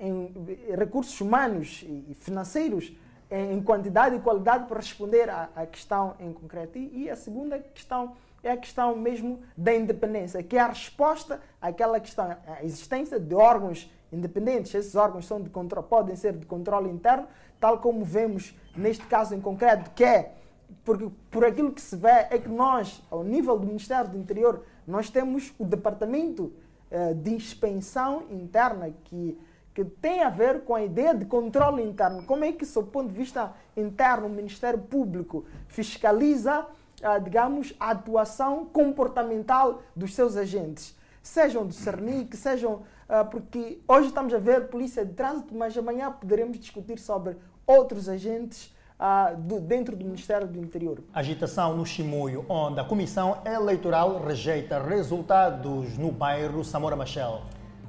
em, 0.00 0.32
recursos 0.76 1.20
humanos 1.20 1.84
e 1.86 2.14
financeiros 2.14 2.92
em 3.32 3.62
quantidade 3.62 4.16
e 4.16 4.20
qualidade 4.20 4.66
para 4.66 4.76
responder 4.76 5.30
à, 5.30 5.48
à 5.56 5.64
questão 5.64 6.14
em 6.20 6.32
concreto. 6.32 6.78
E, 6.78 7.04
e, 7.04 7.10
a 7.10 7.16
segunda 7.16 7.58
questão 7.58 8.12
é 8.42 8.50
a 8.50 8.56
questão 8.56 8.94
mesmo 8.94 9.40
da 9.56 9.74
independência, 9.74 10.42
que 10.42 10.56
é 10.56 10.60
a 10.60 10.68
resposta 10.68 11.40
àquela 11.60 11.98
questão, 11.98 12.36
a 12.46 12.62
existência 12.62 13.18
de 13.18 13.34
órgãos 13.34 13.90
independentes. 14.12 14.74
Esses 14.74 14.94
órgãos 14.94 15.26
são 15.26 15.40
de 15.40 15.48
controle, 15.48 15.86
podem 15.88 16.14
ser 16.14 16.34
de 16.34 16.44
controle 16.44 16.90
interno, 16.90 17.26
tal 17.58 17.78
como 17.78 18.04
vemos 18.04 18.54
neste 18.76 19.06
caso 19.06 19.34
em 19.34 19.40
concreto, 19.40 19.90
que 19.92 20.04
é 20.04 20.34
porque 20.84 21.08
por 21.30 21.44
aquilo 21.44 21.72
que 21.72 21.80
se 21.80 21.96
vê 21.96 22.26
é 22.30 22.38
que 22.38 22.48
nós, 22.48 23.02
ao 23.10 23.22
nível 23.22 23.58
do 23.58 23.66
Ministério 23.66 24.10
do 24.10 24.18
Interior, 24.18 24.64
nós 24.86 25.08
temos 25.08 25.54
o 25.58 25.64
Departamento 25.64 26.52
uh, 26.90 27.14
de 27.14 27.30
Inspeção 27.30 28.24
Interna 28.30 28.92
que 29.04 29.38
que 29.74 29.84
tem 29.84 30.22
a 30.22 30.28
ver 30.28 30.62
com 30.64 30.74
a 30.74 30.82
ideia 30.82 31.14
de 31.14 31.24
controle 31.24 31.82
interno. 31.82 32.24
Como 32.24 32.44
é 32.44 32.52
que, 32.52 32.66
sob 32.66 32.88
o 32.88 32.90
ponto 32.90 33.08
de 33.08 33.16
vista 33.16 33.52
interno, 33.76 34.26
o 34.26 34.30
Ministério 34.30 34.78
Público 34.78 35.44
fiscaliza, 35.66 36.66
ah, 37.02 37.18
digamos, 37.18 37.74
a 37.80 37.90
atuação 37.90 38.66
comportamental 38.66 39.82
dos 39.96 40.14
seus 40.14 40.36
agentes? 40.36 40.94
Sejam 41.22 41.66
do 41.66 41.72
CERNIC, 41.72 42.36
sejam. 42.36 42.82
Ah, 43.08 43.24
porque 43.24 43.80
hoje 43.88 44.08
estamos 44.08 44.32
a 44.34 44.38
ver 44.38 44.68
polícia 44.68 45.04
de 45.04 45.12
trânsito, 45.14 45.54
mas 45.54 45.76
amanhã 45.76 46.10
poderemos 46.10 46.58
discutir 46.58 46.98
sobre 46.98 47.36
outros 47.66 48.08
agentes 48.08 48.74
ah, 48.98 49.32
do, 49.36 49.58
dentro 49.58 49.96
do 49.96 50.04
Ministério 50.04 50.46
do 50.46 50.58
Interior. 50.58 51.02
Agitação 51.14 51.76
no 51.76 51.86
Chimoio, 51.86 52.44
onde 52.48 52.78
a 52.78 52.84
Comissão 52.84 53.38
Eleitoral 53.44 54.22
rejeita 54.22 54.82
resultados 54.82 55.96
no 55.96 56.12
bairro 56.12 56.62
Samora 56.62 56.94
Machel. 56.94 57.42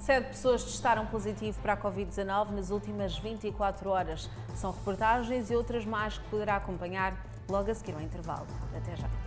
Sete 0.03 0.31
pessoas 0.31 0.65
testaram 0.65 1.05
positivo 1.05 1.57
para 1.61 1.71
a 1.71 1.77
Covid-19 1.77 2.49
nas 2.49 2.71
últimas 2.71 3.17
24 3.17 3.89
horas. 3.89 4.29
São 4.53 4.71
reportagens 4.71 5.49
e 5.49 5.55
outras 5.55 5.85
mais 5.85 6.17
que 6.17 6.29
poderá 6.29 6.57
acompanhar 6.57 7.15
logo 7.47 7.71
a 7.71 7.73
seguir 7.73 7.93
ao 7.95 8.01
intervalo. 8.01 8.45
Até 8.75 8.97
já. 8.97 9.22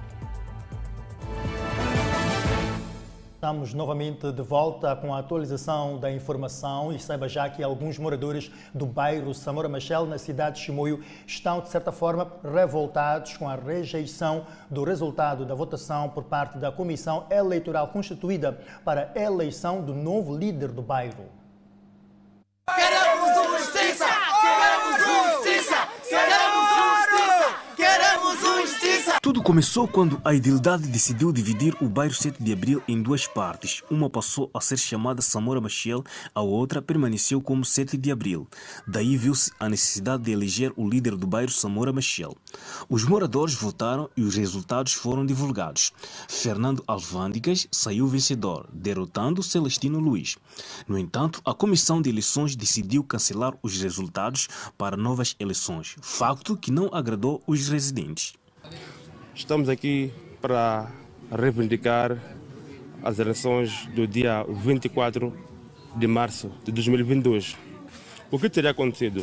Estamos 3.46 3.72
novamente 3.72 4.32
de 4.32 4.42
volta 4.42 4.96
com 4.96 5.14
a 5.14 5.20
atualização 5.20 5.98
da 5.98 6.10
informação 6.10 6.92
e 6.92 6.98
saiba 6.98 7.28
já 7.28 7.48
que 7.48 7.62
alguns 7.62 7.96
moradores 7.96 8.50
do 8.74 8.84
bairro 8.84 9.32
Samora 9.32 9.68
Machel, 9.68 10.04
na 10.04 10.18
cidade 10.18 10.56
de 10.56 10.62
Chimoio, 10.62 11.00
estão, 11.24 11.60
de 11.60 11.68
certa 11.68 11.92
forma, 11.92 12.32
revoltados 12.42 13.36
com 13.36 13.48
a 13.48 13.54
rejeição 13.54 14.48
do 14.68 14.82
resultado 14.82 15.46
da 15.46 15.54
votação 15.54 16.08
por 16.08 16.24
parte 16.24 16.58
da 16.58 16.72
Comissão 16.72 17.24
Eleitoral 17.30 17.86
Constituída 17.86 18.58
para 18.84 19.12
a 19.14 19.20
eleição 19.20 19.80
do 19.80 19.94
novo 19.94 20.36
líder 20.36 20.72
do 20.72 20.82
bairro. 20.82 21.26
Queremos 22.74 23.60
justiça! 23.60 24.15
Justiça! 29.06 29.20
Tudo 29.22 29.42
começou 29.42 29.86
quando 29.86 30.20
a 30.24 30.34
Idilidade 30.34 30.88
decidiu 30.88 31.32
dividir 31.32 31.76
o 31.80 31.88
bairro 31.88 32.14
7 32.14 32.42
de 32.42 32.52
Abril 32.52 32.82
em 32.88 33.00
duas 33.00 33.26
partes. 33.26 33.82
Uma 33.88 34.10
passou 34.10 34.50
a 34.52 34.60
ser 34.60 34.76
chamada 34.76 35.22
Samora 35.22 35.60
Machel, 35.60 36.02
a 36.34 36.40
outra 36.40 36.82
permaneceu 36.82 37.40
como 37.40 37.64
7 37.64 37.96
de 37.96 38.10
Abril. 38.10 38.48
Daí 38.86 39.16
viu-se 39.16 39.52
a 39.60 39.68
necessidade 39.68 40.24
de 40.24 40.32
eleger 40.32 40.72
o 40.76 40.88
líder 40.88 41.14
do 41.16 41.26
bairro 41.26 41.50
Samora 41.50 41.92
Machel. 41.92 42.36
Os 42.88 43.04
moradores 43.04 43.54
votaram 43.54 44.08
e 44.16 44.22
os 44.22 44.34
resultados 44.34 44.92
foram 44.92 45.24
divulgados. 45.24 45.92
Fernando 46.28 46.82
Alvândigas 46.86 47.68
saiu 47.70 48.06
vencedor, 48.08 48.68
derrotando 48.72 49.42
Celestino 49.42 50.00
Luiz. 50.00 50.36
No 50.86 50.98
entanto, 50.98 51.40
a 51.44 51.54
comissão 51.54 52.02
de 52.02 52.10
eleições 52.10 52.56
decidiu 52.56 53.04
cancelar 53.04 53.54
os 53.62 53.80
resultados 53.80 54.48
para 54.76 54.96
novas 54.96 55.36
eleições, 55.38 55.96
facto 56.00 56.56
que 56.56 56.72
não 56.72 56.90
agradou 56.92 57.42
os 57.46 57.68
residentes. 57.68 58.34
Estamos 59.36 59.68
aqui 59.68 60.10
para 60.40 60.90
reivindicar 61.30 62.16
as 63.02 63.18
eleições 63.18 63.86
do 63.94 64.06
dia 64.06 64.42
24 64.48 65.30
de 65.94 66.06
março 66.06 66.50
de 66.64 66.72
2022. 66.72 67.54
O 68.30 68.38
que 68.38 68.48
teria 68.48 68.70
acontecido? 68.70 69.22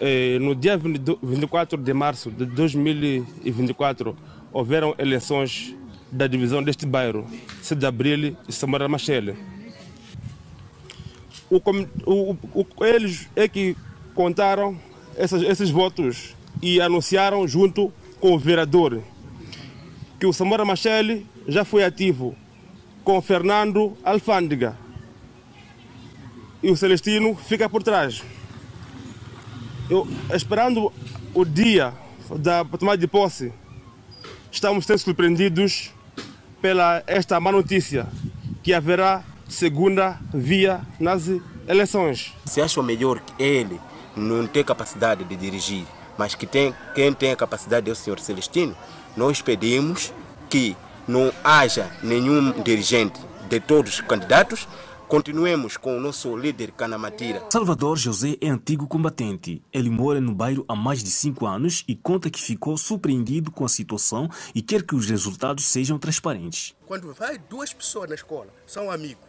Eh, 0.00 0.38
no 0.38 0.54
dia 0.54 0.78
24 0.78 1.76
de 1.82 1.92
março 1.92 2.30
de 2.30 2.46
2024, 2.46 4.16
houveram 4.52 4.94
eleições 4.98 5.74
da 6.12 6.28
divisão 6.28 6.62
deste 6.62 6.86
bairro, 6.86 7.26
de 7.76 7.86
Abril 7.86 8.36
e 8.48 8.52
Samara 8.52 8.88
Machele. 8.88 9.34
O, 11.50 11.60
o, 12.06 12.36
o, 12.54 12.84
eles 12.84 13.28
é 13.34 13.48
que 13.48 13.76
contaram 14.14 14.78
esses, 15.18 15.42
esses 15.42 15.70
votos 15.70 16.36
e 16.62 16.80
anunciaram 16.80 17.48
junto 17.48 17.92
com 18.20 18.32
o 18.32 18.38
vereador 18.38 19.02
que 20.18 20.26
o 20.26 20.32
Samora 20.32 20.64
Machel 20.64 21.22
já 21.46 21.64
foi 21.64 21.84
ativo 21.84 22.34
com 23.02 23.20
Fernando 23.20 23.96
Alfândega 24.02 24.76
e 26.64 26.70
o 26.70 26.76
Celestino 26.76 27.34
fica 27.34 27.68
por 27.68 27.82
trás. 27.82 28.22
Eu, 29.90 30.08
esperando 30.32 30.90
o 31.34 31.44
dia 31.44 31.92
da 32.38 32.64
tomada 32.64 32.96
de 32.96 33.06
posse, 33.06 33.52
estamos 34.50 34.86
sendo 34.86 34.98
surpreendidos 34.98 35.92
pela 36.62 37.02
esta 37.06 37.38
má 37.38 37.52
notícia 37.52 38.08
que 38.62 38.72
haverá 38.72 39.22
segunda 39.46 40.18
via 40.32 40.80
nas 40.98 41.28
eleições. 41.68 42.32
Se 42.46 42.62
acha 42.62 42.82
melhor 42.82 43.20
que 43.20 43.42
ele 43.42 43.78
não 44.16 44.46
tem 44.46 44.64
capacidade 44.64 45.22
de 45.24 45.36
dirigir, 45.36 45.84
mas 46.16 46.34
que 46.34 46.46
tem, 46.46 46.74
quem 46.94 47.12
tem 47.12 47.32
a 47.32 47.36
capacidade 47.36 47.90
é 47.90 47.92
o 47.92 47.96
senhor 47.96 48.18
Celestino, 48.20 48.74
nós 49.16 49.40
pedimos 49.40 50.12
que 50.48 50.76
não 51.06 51.32
haja 51.42 51.90
nenhum 52.02 52.62
dirigente 52.62 53.20
de 53.48 53.60
todos 53.60 53.94
os 53.94 54.00
candidatos. 54.00 54.66
Continuemos 55.06 55.76
com 55.76 55.96
o 55.96 56.00
nosso 56.00 56.34
líder 56.34 56.72
Canamatira. 56.72 57.44
Salvador 57.50 57.96
José 57.96 58.36
é 58.40 58.48
antigo 58.48 58.88
combatente. 58.88 59.62
Ele 59.72 59.90
mora 59.90 60.20
no 60.20 60.34
bairro 60.34 60.64
há 60.66 60.74
mais 60.74 61.04
de 61.04 61.10
cinco 61.10 61.46
anos 61.46 61.84
e 61.86 61.94
conta 61.94 62.30
que 62.30 62.42
ficou 62.42 62.76
surpreendido 62.76 63.50
com 63.50 63.64
a 63.64 63.68
situação 63.68 64.28
e 64.54 64.62
quer 64.62 64.82
que 64.82 64.94
os 64.94 65.08
resultados 65.08 65.66
sejam 65.66 65.98
transparentes. 65.98 66.74
Quando 66.86 67.12
vai 67.12 67.38
duas 67.38 67.72
pessoas 67.72 68.08
na 68.08 68.14
escola, 68.14 68.48
são 68.66 68.90
amigos, 68.90 69.24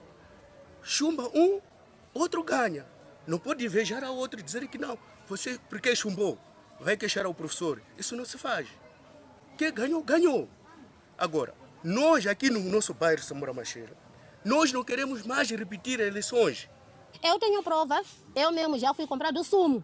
chumba 0.81 1.29
um, 1.35 1.59
outro 2.13 2.41
ganha. 2.43 2.85
Não 3.27 3.37
pode 3.37 3.65
invejar 3.65 4.03
a 4.03 4.09
outro 4.09 4.39
e 4.39 4.43
dizer 4.43 4.67
que 4.67 4.77
não, 4.77 4.97
você 5.27 5.59
porque 5.69 5.95
chumbou, 5.95 6.37
vai 6.79 6.95
queixar 6.95 7.25
ao 7.25 7.33
professor. 7.33 7.81
Isso 7.97 8.15
não 8.15 8.23
se 8.23 8.37
faz. 8.37 8.67
Quem 9.57 9.73
ganhou, 9.73 10.03
ganhou. 10.03 10.49
Agora, 11.17 11.53
nós 11.83 12.27
aqui 12.27 12.49
no 12.49 12.59
nosso 12.59 12.93
bairro 12.93 13.23
Samora 13.23 13.53
Macheira, 13.53 13.95
nós 14.43 14.71
não 14.73 14.83
queremos 14.83 15.25
mais 15.25 15.49
repetir 15.49 15.99
eleições. 15.99 16.69
Eu 17.23 17.39
tenho 17.39 17.63
provas, 17.63 18.05
eu 18.35 18.51
mesmo 18.51 18.77
já 18.77 18.93
fui 18.93 19.07
comprar 19.07 19.31
do 19.31 19.43
sumo 19.43 19.83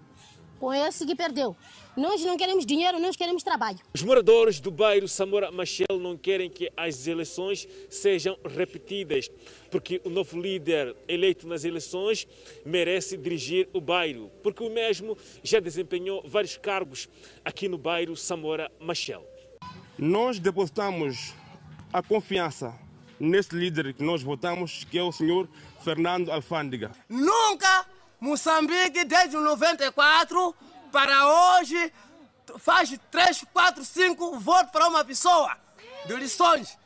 com 0.61 0.71
esse 0.71 1.07
que 1.07 1.15
perdeu. 1.15 1.55
Nós 1.97 2.23
não 2.23 2.37
queremos 2.37 2.67
dinheiro, 2.67 2.99
nós 2.99 3.15
queremos 3.15 3.41
trabalho. 3.41 3.79
Os 3.95 4.03
moradores 4.03 4.59
do 4.59 4.69
bairro 4.69 5.07
Samora 5.07 5.51
Machel 5.51 5.99
não 5.99 6.15
querem 6.15 6.51
que 6.51 6.71
as 6.77 7.07
eleições 7.07 7.67
sejam 7.89 8.37
repetidas, 8.45 9.27
porque 9.71 9.99
o 10.05 10.09
novo 10.09 10.39
líder 10.39 10.95
eleito 11.07 11.47
nas 11.47 11.63
eleições 11.63 12.27
merece 12.63 13.17
dirigir 13.17 13.67
o 13.73 13.81
bairro, 13.81 14.31
porque 14.43 14.63
o 14.63 14.69
mesmo 14.69 15.17
já 15.41 15.59
desempenhou 15.59 16.23
vários 16.27 16.55
cargos 16.57 17.09
aqui 17.43 17.67
no 17.67 17.79
bairro 17.79 18.15
Samora 18.15 18.71
Machel. 18.79 19.30
Nós 19.97 20.39
depositamos 20.39 21.33
a 21.93 22.01
confiança 22.01 22.73
nesse 23.19 23.55
líder 23.55 23.93
que 23.93 24.03
nós 24.03 24.23
votamos, 24.23 24.83
que 24.89 24.97
é 24.97 25.03
o 25.03 25.11
senhor 25.11 25.47
Fernando 25.83 26.31
Alfândega. 26.31 26.91
Nunca 27.07 27.85
Moçambique, 28.19 29.03
desde 29.03 29.35
94 29.35 30.55
para 30.91 31.57
hoje, 31.57 31.91
faz 32.59 32.95
3, 33.09 33.45
4, 33.51 33.83
5 33.83 34.39
votos 34.39 34.71
para 34.71 34.87
uma 34.87 35.03
pessoa. 35.03 35.57
De 36.05 36.15
lições. 36.15 36.77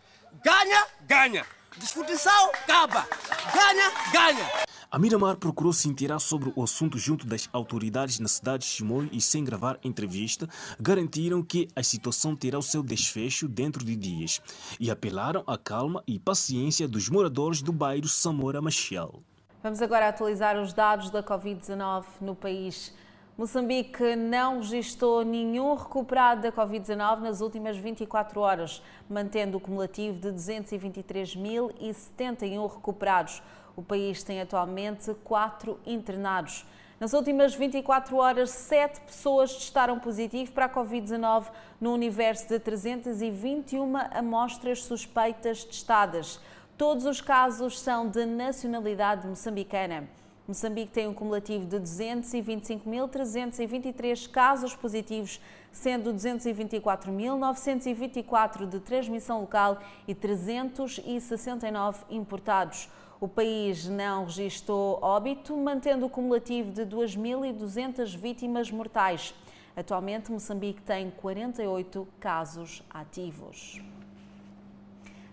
Ganha, 0.41 0.87
ganha. 1.01 1.45
Discussão, 1.77 2.51
acaba. 2.51 3.05
Ganha, 3.53 3.91
ganha. 4.13 4.49
A 4.89 4.97
Miramar 4.97 5.35
procurou 5.35 5.73
se 5.73 5.89
inteirar 5.89 6.19
sobre 6.19 6.53
o 6.55 6.63
assunto 6.63 6.97
junto 6.97 7.27
das 7.27 7.49
autoridades 7.51 8.17
na 8.17 8.29
cidade 8.29 8.63
de 8.63 8.69
Chimoio 8.69 9.09
e, 9.11 9.19
sem 9.19 9.43
gravar 9.43 9.77
entrevista, 9.83 10.47
garantiram 10.79 11.43
que 11.43 11.67
a 11.75 11.83
situação 11.83 12.33
terá 12.33 12.57
o 12.57 12.61
seu 12.61 12.81
desfecho 12.81 13.49
dentro 13.49 13.83
de 13.83 13.93
dias 13.93 14.41
e 14.79 14.89
apelaram 14.89 15.43
à 15.45 15.57
calma 15.57 16.01
e 16.07 16.17
paciência 16.17 16.87
dos 16.87 17.09
moradores 17.09 17.61
do 17.61 17.73
bairro 17.73 18.07
Samora 18.07 18.61
Machel. 18.61 19.21
Vamos 19.61 19.81
agora 19.81 20.07
atualizar 20.07 20.57
os 20.57 20.71
dados 20.71 21.09
da 21.09 21.21
Covid-19 21.21 22.05
no 22.21 22.35
país. 22.35 22.93
Moçambique 23.37 24.15
não 24.15 24.59
registrou 24.59 25.25
nenhum 25.25 25.75
recuperado 25.75 26.43
da 26.43 26.53
Covid-19 26.53 27.19
nas 27.19 27.41
últimas 27.41 27.75
24 27.75 28.39
horas, 28.39 28.81
mantendo 29.09 29.57
o 29.57 29.59
cumulativo 29.59 30.21
de 30.21 30.29
223.071 30.29 32.73
recuperados. 32.73 33.43
O 33.75 33.83
país 33.83 34.23
tem 34.23 34.39
atualmente 34.39 35.13
quatro 35.25 35.77
internados. 35.85 36.65
Nas 36.97 37.11
últimas 37.11 37.53
24 37.53 38.15
horas, 38.15 38.51
sete 38.51 39.01
pessoas 39.01 39.53
testaram 39.53 39.99
positivo 39.99 40.53
para 40.53 40.67
a 40.67 40.69
Covid-19 40.69 41.47
no 41.81 41.91
universo 41.91 42.47
de 42.47 42.57
321 42.57 43.97
amostras 44.13 44.85
suspeitas 44.85 45.65
testadas. 45.65 46.39
Todos 46.77 47.05
os 47.05 47.19
casos 47.19 47.81
são 47.81 48.07
de 48.07 48.25
nacionalidade 48.25 49.27
moçambicana. 49.27 50.07
Moçambique 50.47 50.91
tem 50.91 51.07
um 51.07 51.13
cumulativo 51.13 51.65
de 51.65 51.77
225.323 51.77 54.29
casos 54.29 54.75
positivos, 54.75 55.41
sendo 55.71 56.13
224.924 56.13 58.67
de 58.67 58.79
transmissão 58.79 59.41
local 59.41 59.79
e 60.07 60.13
369 60.13 62.05
importados. 62.11 62.87
O 63.19 63.27
país 63.27 63.87
não 63.87 64.25
registrou 64.25 64.99
óbito, 65.01 65.57
mantendo 65.57 66.05
o 66.05 66.09
cumulativo 66.09 66.71
de 66.71 66.85
2.200 66.85 68.15
vítimas 68.15 68.69
mortais. 68.69 69.33
Atualmente, 69.75 70.31
Moçambique 70.31 70.83
tem 70.83 71.09
48 71.09 72.07
casos 72.19 72.83
ativos. 72.87 73.81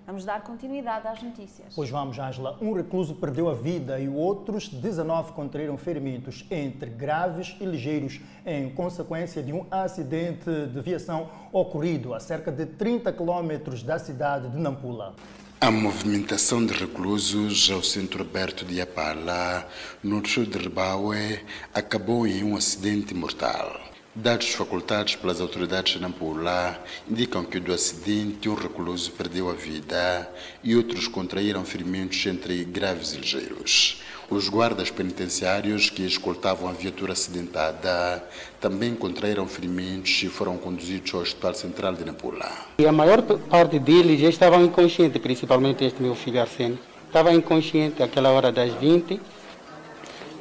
Vamos 0.06 0.24
dar 0.24 0.42
continuidade 0.42 1.06
às 1.06 1.22
notícias. 1.22 1.72
Pois 1.74 1.88
vamos, 1.88 2.18
Ângela. 2.18 2.58
Um 2.60 2.72
recluso 2.72 3.14
perdeu 3.14 3.48
a 3.48 3.54
vida 3.54 4.00
e 4.00 4.08
outros 4.08 4.68
19 4.68 5.32
contraíram 5.32 5.78
ferimentos, 5.78 6.44
entre 6.50 6.90
graves 6.90 7.56
e 7.60 7.64
ligeiros, 7.64 8.20
em 8.44 8.68
consequência 8.70 9.42
de 9.42 9.52
um 9.52 9.64
acidente 9.70 10.50
de 10.72 10.80
viação 10.80 11.30
ocorrido 11.52 12.14
a 12.14 12.20
cerca 12.20 12.50
de 12.50 12.66
30 12.66 13.12
quilômetros 13.12 13.82
da 13.82 13.98
cidade 13.98 14.48
de 14.48 14.58
Nampula. 14.58 15.14
A 15.60 15.70
movimentação 15.70 16.66
de 16.66 16.72
reclusos 16.72 17.70
ao 17.70 17.84
centro 17.84 18.22
aberto 18.22 18.64
de 18.64 18.80
Apala, 18.80 19.64
no 20.02 20.26
sul 20.26 20.44
de 20.44 20.58
Ribaue, 20.58 21.38
acabou 21.72 22.26
em 22.26 22.42
um 22.42 22.56
acidente 22.56 23.14
mortal. 23.14 23.91
Dados 24.14 24.50
facultados 24.50 25.16
pelas 25.16 25.40
autoridades 25.40 25.94
de 25.94 25.98
Nampula 25.98 26.78
indicam 27.10 27.42
que 27.44 27.58
do 27.58 27.72
acidente 27.72 28.46
um 28.46 28.52
recluso 28.52 29.10
perdeu 29.12 29.48
a 29.48 29.54
vida 29.54 30.28
e 30.62 30.76
outros 30.76 31.08
contraíram 31.08 31.64
ferimentos 31.64 32.26
entre 32.26 32.62
graves 32.62 33.14
e 33.14 33.16
ligeiros. 33.16 34.02
Os 34.28 34.50
guardas 34.50 34.90
penitenciários 34.90 35.88
que 35.88 36.02
escoltavam 36.02 36.68
a 36.68 36.72
viatura 36.72 37.14
acidentada 37.14 38.22
também 38.60 38.94
contraíram 38.94 39.46
ferimentos 39.46 40.22
e 40.22 40.28
foram 40.28 40.58
conduzidos 40.58 41.14
ao 41.14 41.22
Hospital 41.22 41.54
Central 41.54 41.94
de 41.94 42.04
Nampula. 42.04 42.52
E 42.80 42.86
a 42.86 42.92
maior 42.92 43.22
parte 43.22 43.78
deles 43.78 44.20
já 44.20 44.28
estavam 44.28 44.62
inconscientes, 44.62 45.22
principalmente 45.22 45.86
este 45.86 46.02
meu 46.02 46.14
filho 46.14 46.38
Arsênio. 46.38 46.78
Estava 47.06 47.32
inconsciente 47.32 48.02
àquela 48.02 48.28
hora 48.28 48.52
das 48.52 48.74
20, 48.74 49.18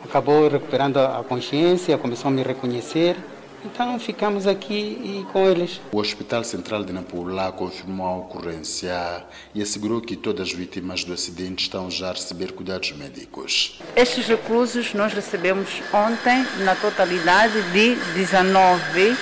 acabou 0.04 0.50
recuperando 0.50 0.98
a 0.98 1.24
consciência, 1.24 1.98
começou 1.98 2.28
a 2.28 2.32
me 2.32 2.44
reconhecer 2.44 3.16
Então 3.64 4.00
ficamos 4.00 4.48
aqui 4.48 4.74
e 4.74 5.26
com 5.32 5.48
eles. 5.48 5.80
O 5.92 6.00
Hospital 6.00 6.44
Central 6.44 6.84
de 6.84 6.92
Nampula 6.92 7.52
confirmou 7.52 8.08
a 8.08 8.18
ocorrência 8.18 9.24
e 9.54 9.62
assegurou 9.62 10.02
que 10.02 10.16
todas 10.16 10.48
as 10.48 10.54
vítimas 10.54 11.04
do 11.04 11.14
acidente 11.14 11.64
estão 11.64 11.90
já 11.90 12.10
a 12.10 12.14
receber 12.14 12.54
cuidados 12.54 12.92
médicos. 12.94 13.80
Estes 13.96 14.28
reclusos 14.28 14.96
nós 14.96 15.14
recebemos 15.14 15.82
ontem 15.94 16.46
na 16.64 16.76
totalidade 16.76 17.62
de 17.72 17.96
19 18.16 19.16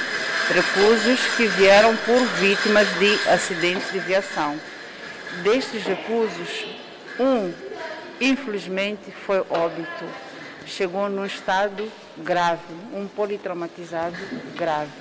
reclusos 0.54 1.20
que 1.36 1.46
vieram 1.46 1.96
por 1.98 2.26
vítimas 2.40 2.88
de 2.98 3.14
acidentes 3.30 3.92
de 3.92 4.00
viação. 4.00 4.58
Destes 5.44 5.84
reclusos, 5.84 6.66
um, 7.20 7.52
infelizmente, 8.22 9.12
foi 9.26 9.40
óbito. 9.50 10.06
Chegou 10.66 11.10
num 11.10 11.26
estado 11.26 11.92
grave, 12.24 12.62
um 12.94 13.08
politraumatizado 13.08 14.18
grave. 14.56 14.92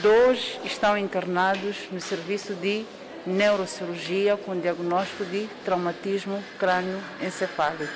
Dois 0.00 0.58
estão 0.64 0.96
internados 0.96 1.76
no 1.90 2.00
serviço 2.00 2.54
de 2.54 2.84
neurocirurgia 3.26 4.36
com 4.36 4.58
diagnóstico 4.58 5.24
de 5.24 5.48
traumatismo 5.64 6.42
crânioencefálico. 6.58 7.92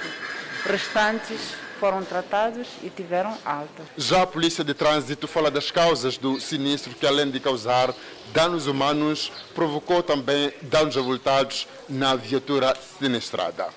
Restantes 0.64 1.54
foram 1.78 2.02
tratados 2.04 2.68
e 2.82 2.90
tiveram 2.90 3.36
alta. 3.44 3.82
Já 3.96 4.22
a 4.22 4.26
Polícia 4.26 4.64
de 4.64 4.74
Trânsito 4.74 5.28
fala 5.28 5.50
das 5.50 5.70
causas 5.70 6.16
do 6.16 6.40
sinistro 6.40 6.94
que, 6.94 7.06
além 7.06 7.30
de 7.30 7.38
causar 7.38 7.94
danos 8.32 8.66
humanos, 8.66 9.30
provocou 9.54 10.02
também 10.02 10.52
danos 10.62 10.96
avultados 10.96 11.68
na 11.88 12.14
viatura 12.14 12.74
sinistrada. 12.98 13.68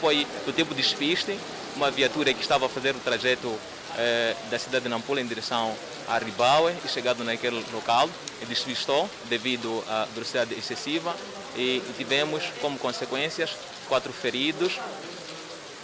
Foi 0.00 0.26
do 0.46 0.52
tipo 0.52 0.74
de 0.74 0.80
despiste, 0.80 1.38
uma 1.76 1.90
viatura 1.90 2.32
que 2.32 2.40
estava 2.40 2.66
a 2.66 2.68
fazer 2.68 2.94
o 2.94 2.98
trajeto 3.00 3.58
eh, 3.96 4.36
da 4.50 4.58
cidade 4.58 4.84
de 4.84 4.88
Nampula 4.88 5.20
em 5.20 5.26
direção 5.26 5.74
a 6.08 6.18
Ribaue 6.18 6.74
e 6.84 6.88
chegado 6.88 7.22
naquele 7.24 7.64
local, 7.72 8.08
despistou 8.48 9.08
devido 9.28 9.84
à 9.88 10.06
velocidade 10.12 10.54
excessiva 10.54 11.14
e, 11.56 11.76
e 11.76 11.94
tivemos 11.96 12.42
como 12.60 12.78
consequências 12.78 13.50
quatro 13.88 14.12
feridos 14.12 14.78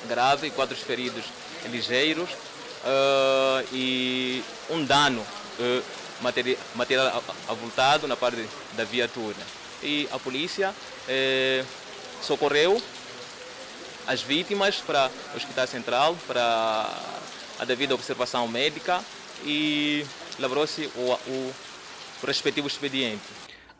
grave, 0.06 0.50
quatro 0.50 0.76
feridos 0.76 1.24
ligeiros 1.70 2.30
uh, 2.30 3.66
e 3.72 4.42
um 4.70 4.84
dano 4.84 5.20
uh, 5.20 5.82
material, 6.20 6.58
material 6.74 7.22
avultado 7.48 8.06
na 8.06 8.16
parte 8.16 8.46
da 8.74 8.84
viatura. 8.84 9.36
E 9.82 10.08
a 10.10 10.18
polícia 10.18 10.74
eh, 11.06 11.62
socorreu 12.22 12.80
as 14.06 14.22
vítimas 14.22 14.76
para 14.76 15.10
o 15.32 15.36
Hospital 15.36 15.66
Central, 15.66 16.16
para 16.26 16.88
a 17.58 17.64
devida 17.64 17.94
observação 17.94 18.46
médica 18.48 19.00
e 19.44 20.04
lavrou-se 20.38 20.90
o, 20.96 21.12
o, 21.12 21.54
o 22.22 22.26
respectivo 22.26 22.66
expediente. 22.66 23.22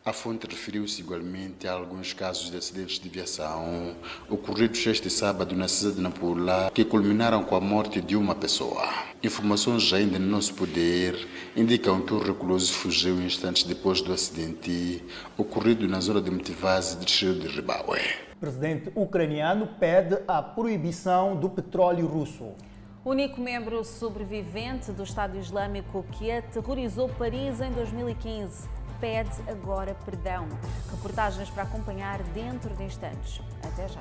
A 0.07 0.13
fonte 0.13 0.47
referiu-se 0.47 1.01
igualmente 1.01 1.67
a 1.67 1.73
alguns 1.73 2.13
casos 2.13 2.49
de 2.49 2.55
acidentes 2.55 2.97
de 2.97 3.09
viação 3.09 3.93
ocorridos 4.29 4.87
este 4.87 5.09
sábado 5.09 5.53
na 5.53 5.67
cidade 5.67 5.97
de 5.97 6.01
Nampula 6.01 6.71
que 6.73 6.85
culminaram 6.85 7.43
com 7.43 7.57
a 7.57 7.59
morte 7.59 7.99
de 7.99 8.15
uma 8.15 8.33
pessoa. 8.33 8.87
Informações 9.21 9.91
ainda 9.91 10.17
no 10.17 10.27
nosso 10.27 10.53
poder 10.53 11.27
indicam 11.57 11.99
que 11.99 12.13
o 12.13 12.19
recluso 12.19 12.71
fugiu 12.71 13.21
instantes 13.21 13.63
depois 13.63 14.01
do 14.01 14.13
acidente 14.13 15.03
ocorrido 15.37 15.85
na 15.89 15.99
zona 15.99 16.21
de 16.21 16.31
Motivase, 16.31 16.95
distrito 16.95 17.41
de 17.41 17.47
Ribaue. 17.49 18.26
O 18.37 18.39
presidente 18.39 18.91
ucraniano 18.93 19.65
pede 19.79 20.15
a 20.27 20.43
proibição 20.43 21.35
do 21.35 21.49
petróleo 21.49 22.05
russo. 22.05 22.53
O 23.03 23.09
único 23.09 23.41
membro 23.41 23.83
sobrevivente 23.83 24.91
do 24.91 25.01
Estado 25.01 25.39
Islâmico 25.39 26.05
que 26.11 26.31
aterrorizou 26.31 27.09
Paris 27.09 27.59
em 27.59 27.71
2015 27.71 28.69
pede 29.01 29.31
agora 29.49 29.95
perdão. 30.05 30.47
Reportagens 30.91 31.49
para 31.49 31.63
acompanhar 31.63 32.21
dentro 32.25 32.75
de 32.75 32.83
instantes. 32.83 33.41
Até 33.63 33.87
já. 33.87 33.99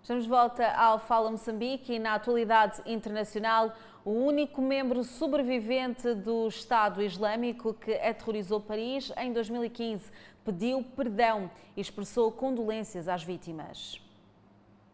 Estamos 0.00 0.22
de 0.22 0.30
volta 0.30 0.68
ao 0.72 1.00
Fala 1.00 1.32
Moçambique 1.32 1.94
e 1.94 1.98
na 1.98 2.14
atualidade 2.14 2.80
internacional, 2.86 3.72
o 4.04 4.10
único 4.10 4.62
membro 4.62 5.04
sobrevivente 5.04 6.14
do 6.14 6.48
Estado 6.48 7.02
Islâmico 7.02 7.74
que 7.74 7.92
aterrorizou 7.94 8.60
Paris 8.60 9.12
em 9.16 9.32
2015 9.32 10.10
pediu 10.44 10.82
perdão 10.82 11.50
e 11.76 11.80
expressou 11.80 12.32
condolências 12.32 13.08
às 13.08 13.22
vítimas. 13.22 14.00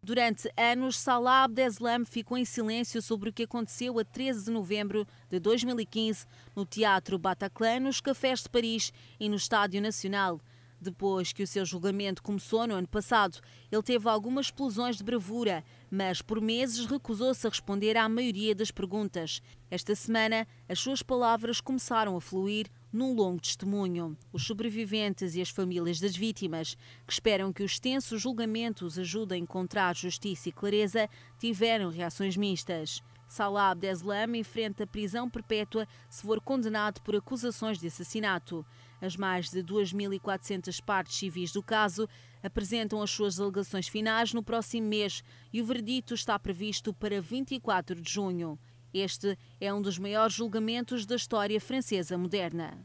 Durante 0.02 0.48
anos, 0.57 0.98
Salah 0.98 1.44
Abdeslam 1.44 2.04
ficou 2.04 2.38
em 2.38 2.44
silêncio 2.44 3.02
sobre 3.02 3.30
o 3.30 3.32
que 3.32 3.42
aconteceu 3.42 3.98
a 3.98 4.04
13 4.04 4.44
de 4.44 4.50
novembro 4.50 5.07
de 5.28 5.40
2015 5.40 6.26
no 6.54 6.64
Teatro 6.64 7.18
Bataclan, 7.18 7.80
nos 7.80 8.00
cafés 8.00 8.42
de 8.42 8.48
Paris 8.48 8.92
e 9.18 9.28
no 9.28 9.34
Estádio 9.34 9.80
Nacional. 9.80 10.40
Depois 10.80 11.32
que 11.32 11.42
o 11.42 11.46
seu 11.46 11.64
julgamento 11.64 12.22
começou 12.22 12.66
no 12.66 12.74
ano 12.74 12.86
passado, 12.86 13.38
ele 13.72 13.82
teve 13.82 14.09
algumas 14.09 14.46
explosões 14.46 14.96
de 14.96 15.02
bravura, 15.02 15.64
mas 15.97 16.20
por 16.20 16.42
meses 16.42 16.84
recusou-se 16.84 17.47
a 17.47 17.49
responder 17.49 17.97
à 17.97 18.07
maioria 18.07 18.55
das 18.55 18.70
perguntas. 18.70 19.40
Esta 19.70 19.94
semana, 19.94 20.47
as 20.68 20.78
suas 20.78 21.03
palavras 21.03 21.59
começaram 21.59 22.14
a 22.14 22.20
fluir 22.20 22.66
num 22.92 23.14
longo 23.14 23.40
testemunho. 23.40 24.14
Os 24.30 24.47
sobreviventes 24.47 25.34
e 25.34 25.40
as 25.40 25.49
famílias 25.49 25.99
das 25.99 26.14
vítimas, 26.14 26.76
que 27.07 27.12
esperam 27.14 27.51
que 27.51 27.62
os 27.62 27.72
extensos 27.72 28.20
julgamentos 28.20 28.99
ajudem 28.99 29.40
a 29.40 29.42
encontrar 29.42 29.97
justiça 29.97 30.51
e 30.51 30.53
clareza, 30.53 31.09
tiveram 31.38 31.88
reações 31.88 32.36
mistas. 32.36 33.03
Salah 33.26 33.70
Abdeslam 33.70 34.36
enfrenta 34.36 34.86
prisão 34.86 35.30
perpétua 35.30 35.88
se 36.11 36.22
for 36.22 36.42
condenado 36.42 37.01
por 37.01 37.16
acusações 37.16 37.78
de 37.78 37.86
assassinato. 37.86 38.64
As 39.01 39.16
mais 39.16 39.51
de 39.51 39.62
2.400 39.62 40.82
partes 40.82 41.16
civis 41.16 41.53
do 41.53 41.62
caso 41.62 42.09
apresentam 42.43 43.03
as 43.03 43.11
suas 43.11 43.41
alegações 43.41 43.89
finais 43.89 44.32
no 44.32 44.43
próximo 44.43 44.89
mês 44.89 45.22
e 45.53 45.61
o 45.61 45.66
verdito 45.66 46.14
está 46.14 46.39
previsto 46.39 46.93
para 46.93 47.20
24 47.20 48.01
de 48.01 48.12
junho. 48.12 48.59
Este 48.93 49.37
é 49.61 49.72
um 49.72 49.82
dos 49.82 49.99
maiores 49.99 50.34
julgamentos 50.34 51.05
da 51.05 51.16
história 51.16 51.61
francesa 51.61 52.16
moderna. 52.16 52.78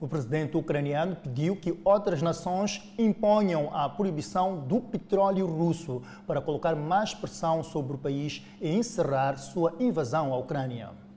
O 0.00 0.06
presidente 0.06 0.56
ucraniano 0.56 1.16
pediu 1.16 1.56
que 1.56 1.76
outras 1.84 2.22
nações 2.22 2.80
imponham 2.96 3.74
a 3.74 3.88
proibição 3.88 4.60
do 4.60 4.80
petróleo 4.80 5.46
russo 5.46 6.02
para 6.24 6.40
colocar 6.40 6.76
mais 6.76 7.14
pressão 7.14 7.64
sobre 7.64 7.96
o 7.96 7.98
país 7.98 8.42
e 8.60 8.68
encerrar 8.68 9.36
sua 9.38 9.74
invasão 9.80 10.32
à 10.32 10.36
Ucrânia. 10.36 11.07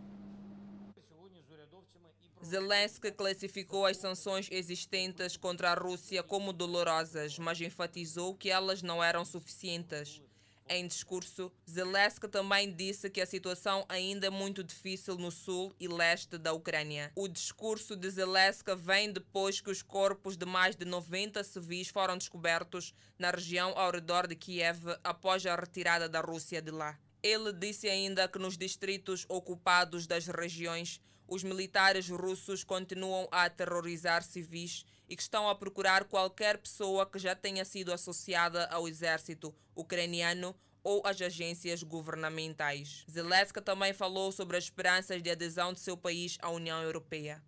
Zelensky 2.52 3.14
classificou 3.14 3.86
as 3.86 3.95
sanções 3.95 4.49
existentes 4.52 5.38
contra 5.38 5.72
a 5.72 5.74
Rússia 5.74 6.22
como 6.22 6.52
dolorosas, 6.52 7.39
mas 7.39 7.62
enfatizou 7.62 8.36
que 8.36 8.49
elas 8.49 8.82
não 8.82 9.02
eram 9.02 9.24
suficientes. 9.24 10.22
Em 10.68 10.86
discurso, 10.86 11.49
Zelensky 11.70 12.28
também 12.28 12.70
disse 12.70 13.10
que 13.10 13.22
a 13.22 13.26
situação 13.26 13.86
ainda 13.88 14.28
é 14.28 14.30
muito 14.30 14.66
difícil 14.66 15.16
no 15.16 15.32
sul 15.32 15.74
e 15.80 15.88
leste 15.88 16.38
da 16.38 16.52
Ucrânia. 16.52 17.14
O 17.16 17.30
discurso 17.30 17.95
de 17.95 18.10
Zelensky 18.10 18.76
vem 18.76 19.14
depois 19.14 19.62
que 19.62 19.72
os 19.72 19.82
corpos 19.82 20.36
de 20.36 20.45
mais 20.45 20.76
de 20.76 20.84
90 20.84 21.41
civis 21.45 21.88
foram 21.88 22.18
descobertos 22.18 22.93
na 23.18 23.32
região 23.32 23.72
ao 23.78 23.93
redor 23.93 24.28
de 24.28 24.36
Kiev 24.36 24.88
após 25.06 25.45
a 25.45 25.56
retirada 25.56 26.10
da 26.10 26.20
Rússia 26.20 26.62
de 26.62 26.72
lá. 26.72 26.99
Ele 27.24 27.54
disse 27.54 27.88
ainda 27.88 28.28
que 28.28 28.39
nos 28.39 28.58
distritos 28.58 29.26
ocupados 29.30 30.06
das 30.06 30.26
regiões, 30.26 30.99
os 31.32 31.46
militares 31.46 32.10
russos 32.10 32.62
continuam 32.62 33.26
a 33.32 33.46
aterrorizar 33.46 34.22
civis 34.22 34.86
e 35.08 35.16
que 35.16 35.22
estão 35.22 35.48
a 35.48 35.56
procurar 35.56 36.04
qualquer 36.04 36.58
pessoa 36.58 37.06
que 37.06 37.18
já 37.18 37.34
tenha 37.34 37.64
sido 37.64 37.94
associada 37.94 38.66
ao 38.66 38.86
exército 38.86 39.56
ucraniano 39.74 40.54
ou 40.84 41.02
às 41.06 41.22
agências 41.22 41.84
governamentais. 41.84 43.06
Zelensky 43.10 43.62
também 43.62 43.94
falou 43.94 44.34
sobre 44.34 44.58
as 44.58 44.66
esperanças 44.66 45.24
de 45.24 45.30
adesão 45.30 45.72
de 45.72 45.80
seu 45.80 45.96
país 45.96 46.38
à 46.42 46.50
União 46.50 46.84
Europeia. 46.84 47.42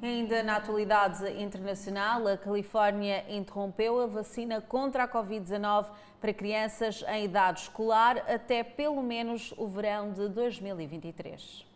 Ainda 0.00 0.44
na 0.44 0.56
atualidade 0.56 1.28
internacional, 1.42 2.28
a 2.28 2.36
Califórnia 2.36 3.24
interrompeu 3.28 4.00
a 4.00 4.06
vacina 4.06 4.60
contra 4.60 5.02
a 5.02 5.08
Covid-19 5.08 5.86
para 6.20 6.32
crianças 6.32 7.04
em 7.08 7.24
idade 7.24 7.62
escolar 7.62 8.18
até 8.32 8.62
pelo 8.62 9.02
menos 9.02 9.52
o 9.56 9.66
verão 9.66 10.12
de 10.12 10.28
2023. 10.28 11.66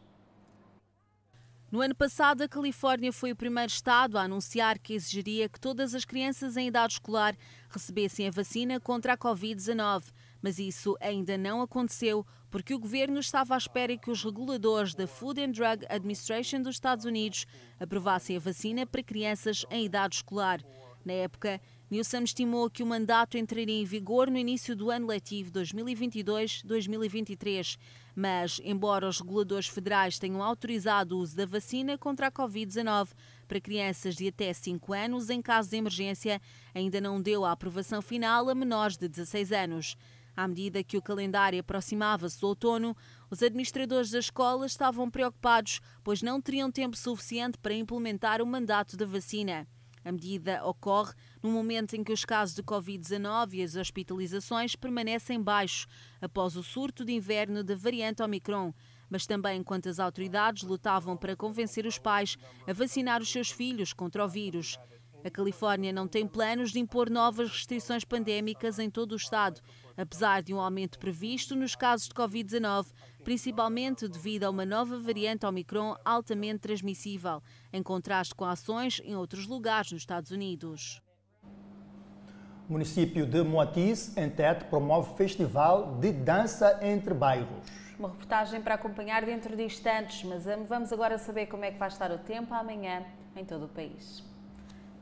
No 1.68 1.80
ano 1.80 1.96
passado, 1.96 2.42
a 2.42 2.48
Califórnia 2.48 3.12
foi 3.12 3.32
o 3.32 3.36
primeiro 3.36 3.72
estado 3.72 4.16
a 4.16 4.22
anunciar 4.22 4.78
que 4.78 4.94
exigiria 4.94 5.48
que 5.48 5.58
todas 5.58 5.92
as 5.92 6.04
crianças 6.04 6.56
em 6.56 6.68
idade 6.68 6.92
escolar 6.92 7.34
recebessem 7.70 8.28
a 8.28 8.30
vacina 8.30 8.78
contra 8.78 9.14
a 9.14 9.18
Covid-19. 9.18 10.04
Mas 10.43 10.59
isso 10.59 10.95
ainda 11.01 11.38
não 11.38 11.62
aconteceu 11.62 12.26
porque 12.51 12.74
o 12.74 12.78
governo 12.78 13.18
estava 13.18 13.55
à 13.55 13.57
espera 13.57 13.97
que 13.97 14.11
os 14.11 14.22
reguladores 14.22 14.95
da 14.95 15.07
Food 15.07 15.40
and 15.40 15.53
Drug 15.53 15.86
Administration 15.88 16.61
dos 16.61 16.74
Estados 16.74 17.07
Unidos 17.07 17.47
aprovassem 17.80 18.36
a 18.36 18.40
vacina 18.40 18.84
para 18.84 19.03
crianças 19.03 19.64
em 19.70 19.86
idade 19.86 20.16
escolar. 20.16 20.61
Na 21.05 21.14
época, 21.14 21.61
Newsom 21.90 22.22
estimou 22.22 22.70
que 22.70 22.82
o 22.82 22.86
mandato 22.86 23.36
entraria 23.36 23.80
em 23.80 23.84
vigor 23.84 24.30
no 24.30 24.38
início 24.38 24.74
do 24.74 24.90
ano 24.90 25.09
letivo 25.09 25.53
2022-2023, 25.53 27.76
mas, 28.14 28.61
embora 28.64 29.09
os 29.09 29.20
reguladores 29.20 29.68
federais 29.68 30.18
tenham 30.18 30.43
autorizado 30.43 31.16
o 31.16 31.20
uso 31.20 31.36
da 31.36 31.45
vacina 31.45 31.99
contra 31.99 32.28
a 32.28 32.32
Covid-19 32.32 33.11
para 33.49 33.61
crianças 33.61 34.14
de 34.14 34.28
até 34.28 34.53
5 34.53 34.93
anos 34.93 35.28
em 35.28 35.43
caso 35.43 35.70
de 35.70 35.76
emergência, 35.76 36.40
ainda 36.74 37.01
não 37.01 37.20
deu 37.20 37.45
a 37.45 37.53
aprovação 37.53 38.01
final 38.01 38.49
a 38.49 38.55
menores 38.55 38.97
de 38.97 39.09
16 39.09 39.53
anos. 39.53 39.97
À 40.37 40.49
medida 40.49 40.83
que 40.83 40.97
o 40.97 41.03
calendário 41.03 41.61
aproximava-se 41.61 42.41
do 42.41 42.49
outono, 42.49 42.97
os 43.30 43.43
administradores 43.43 44.11
das 44.11 44.24
escolas 44.24 44.72
estavam 44.72 45.11
preocupados, 45.11 45.80
pois 46.03 46.22
não 46.22 46.41
teriam 46.41 46.70
tempo 46.70 46.97
suficiente 46.97 47.59
para 47.59 47.74
implementar 47.74 48.41
o 48.41 48.47
mandato 48.47 48.97
da 48.97 49.05
vacina. 49.05 49.66
A 50.05 50.11
medida 50.11 50.64
ocorre 50.66 51.12
no 51.43 51.51
momento 51.51 51.95
em 51.95 52.03
que 52.03 52.12
os 52.12 52.24
casos 52.24 52.55
de 52.57 52.62
Covid-19 52.62 53.55
e 53.55 53.62
as 53.62 53.76
hospitalizações 53.76 54.74
permanecem 54.74 55.41
baixos 55.41 55.87
após 56.20 56.57
o 56.57 56.62
surto 56.62 57.05
de 57.05 57.12
inverno 57.12 57.62
da 57.62 57.76
variante 57.76 58.22
Omicron, 58.22 58.74
mas 59.09 59.26
também 59.26 59.61
enquanto 59.61 59.89
as 59.89 60.01
autoridades 60.01 60.64
lutavam 60.64 61.16
para 61.16 61.37
convencer 61.37 61.87
os 61.87 61.99
pais 61.99 62.37
a 62.66 62.72
vacinar 62.72 63.20
os 63.20 63.30
seus 63.30 63.51
filhos 63.51 63.93
contra 63.93 64.24
o 64.24 64.28
vírus. 64.28 64.78
A 65.24 65.30
Califórnia 65.30 65.93
não 65.93 66.09
tem 66.09 66.26
planos 66.26 66.72
de 66.72 66.80
impor 66.80 67.09
novas 67.09 67.49
restrições 67.49 68.05
pandémicas 68.05 68.80
em 68.80 68.91
todo 68.91 69.12
o 69.12 69.16
estado, 69.16 69.61
apesar 69.97 70.43
de 70.43 70.53
um 70.55 70.61
aumento 70.61 70.99
previsto 70.99 71.55
nos 71.55 71.74
casos 71.74 72.09
de 72.09 72.14
Covid-19, 72.14 72.86
principalmente 73.22 74.09
devido 74.09 74.45
a 74.45 74.51
uma 74.51 74.64
nova 74.64 74.99
variante 74.99 75.47
Omicron 75.47 75.97
altamente 76.05 76.61
transmissível, 76.61 77.43
em 77.72 77.82
contraste 77.82 78.34
com 78.34 78.45
ações 78.45 79.01
em 79.05 79.14
outros 79.14 79.47
lugares 79.47 79.93
nos 79.93 80.03
Estados 80.03 80.30
Unidos. 80.30 81.01
O 82.68 82.72
município 82.72 83.26
de 83.26 83.43
Moatiz, 83.43 84.16
em 84.16 84.30
Tete, 84.30 84.64
promove 84.64 85.16
festival 85.16 85.99
de 85.99 86.12
dança 86.12 86.78
entre 86.82 87.12
bairros. 87.12 87.66
Uma 87.99 88.09
reportagem 88.09 88.62
para 88.62 88.74
acompanhar 88.74 89.24
dentro 89.24 89.55
de 89.55 89.64
instantes, 89.64 90.24
mas 90.24 90.45
vamos 90.68 90.93
agora 90.93 91.18
saber 91.18 91.47
como 91.47 91.64
é 91.64 91.70
que 91.70 91.78
vai 91.78 91.88
estar 91.88 92.11
o 92.11 92.18
tempo 92.18 92.55
amanhã 92.55 93.05
em 93.36 93.45
todo 93.45 93.66
o 93.66 93.68
país. 93.68 94.32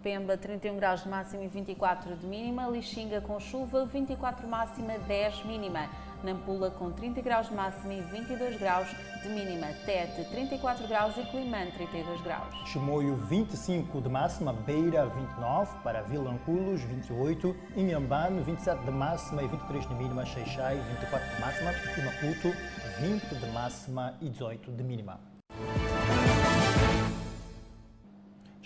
Pemba 0.02 0.36
31 0.36 0.76
graus 0.76 1.02
de 1.02 1.08
máxima 1.08 1.44
e 1.44 1.48
24 1.48 2.16
de 2.16 2.26
mínima, 2.26 2.66
Lixinga 2.68 3.20
com 3.20 3.38
chuva, 3.38 3.84
24 3.84 4.48
máxima, 4.48 4.98
10 4.98 5.44
mínima. 5.44 5.88
Nampula 6.22 6.70
com 6.70 6.90
30 6.90 7.20
graus 7.22 7.48
de 7.48 7.54
máxima 7.54 7.94
e 7.94 8.00
22 8.00 8.58
graus 8.58 8.88
de 9.22 9.28
mínima. 9.28 9.68
Tete 9.84 10.24
34 10.30 10.86
graus 10.86 11.16
e 11.16 11.22
Climane 11.24 11.70
32 11.72 12.20
graus. 12.22 12.54
Chimoio 12.66 13.16
25 13.16 14.00
de 14.00 14.08
máxima, 14.08 14.52
Beira 14.52 15.06
29, 15.06 15.78
para 15.82 16.02
Vilanculos 16.02 16.82
28, 16.82 17.56
Inhambane 17.76 18.42
27 18.42 18.84
de 18.84 18.90
máxima 18.90 19.42
e 19.42 19.48
23 19.48 19.88
de 19.88 19.94
mínima, 19.94 20.26
Xeixai 20.26 20.76
24 20.76 21.34
de 21.34 21.40
máxima 21.40 21.72
e 21.72 22.00
Maputo 22.02 22.56
20 23.00 23.34
de 23.34 23.46
máxima 23.52 24.14
e 24.20 24.28
18 24.28 24.72
de 24.72 24.82
mínima. 24.82 25.18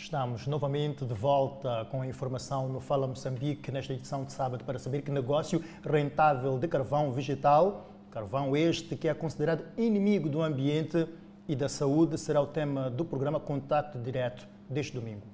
Estamos 0.04 0.46
novamente 0.46 1.02
de 1.06 1.14
volta 1.14 1.86
com 1.90 2.02
a 2.02 2.06
informação 2.06 2.68
no 2.68 2.78
Fala 2.78 3.06
Moçambique, 3.06 3.72
nesta 3.72 3.94
edição 3.94 4.22
de 4.22 4.34
sábado, 4.34 4.62
para 4.62 4.78
saber 4.78 5.00
que 5.00 5.10
negócio 5.10 5.64
rentável 5.82 6.58
de 6.58 6.68
carvão 6.68 7.10
vegetal, 7.10 7.88
carvão 8.10 8.54
este 8.54 8.96
que 8.96 9.08
é 9.08 9.14
considerado 9.14 9.64
inimigo 9.78 10.28
do 10.28 10.42
ambiente 10.42 11.08
e 11.48 11.56
da 11.56 11.70
saúde, 11.70 12.18
será 12.18 12.42
o 12.42 12.46
tema 12.46 12.90
do 12.90 13.02
programa 13.02 13.40
Contato 13.40 13.98
Direto 13.98 14.46
deste 14.68 14.92
domingo. 14.92 15.33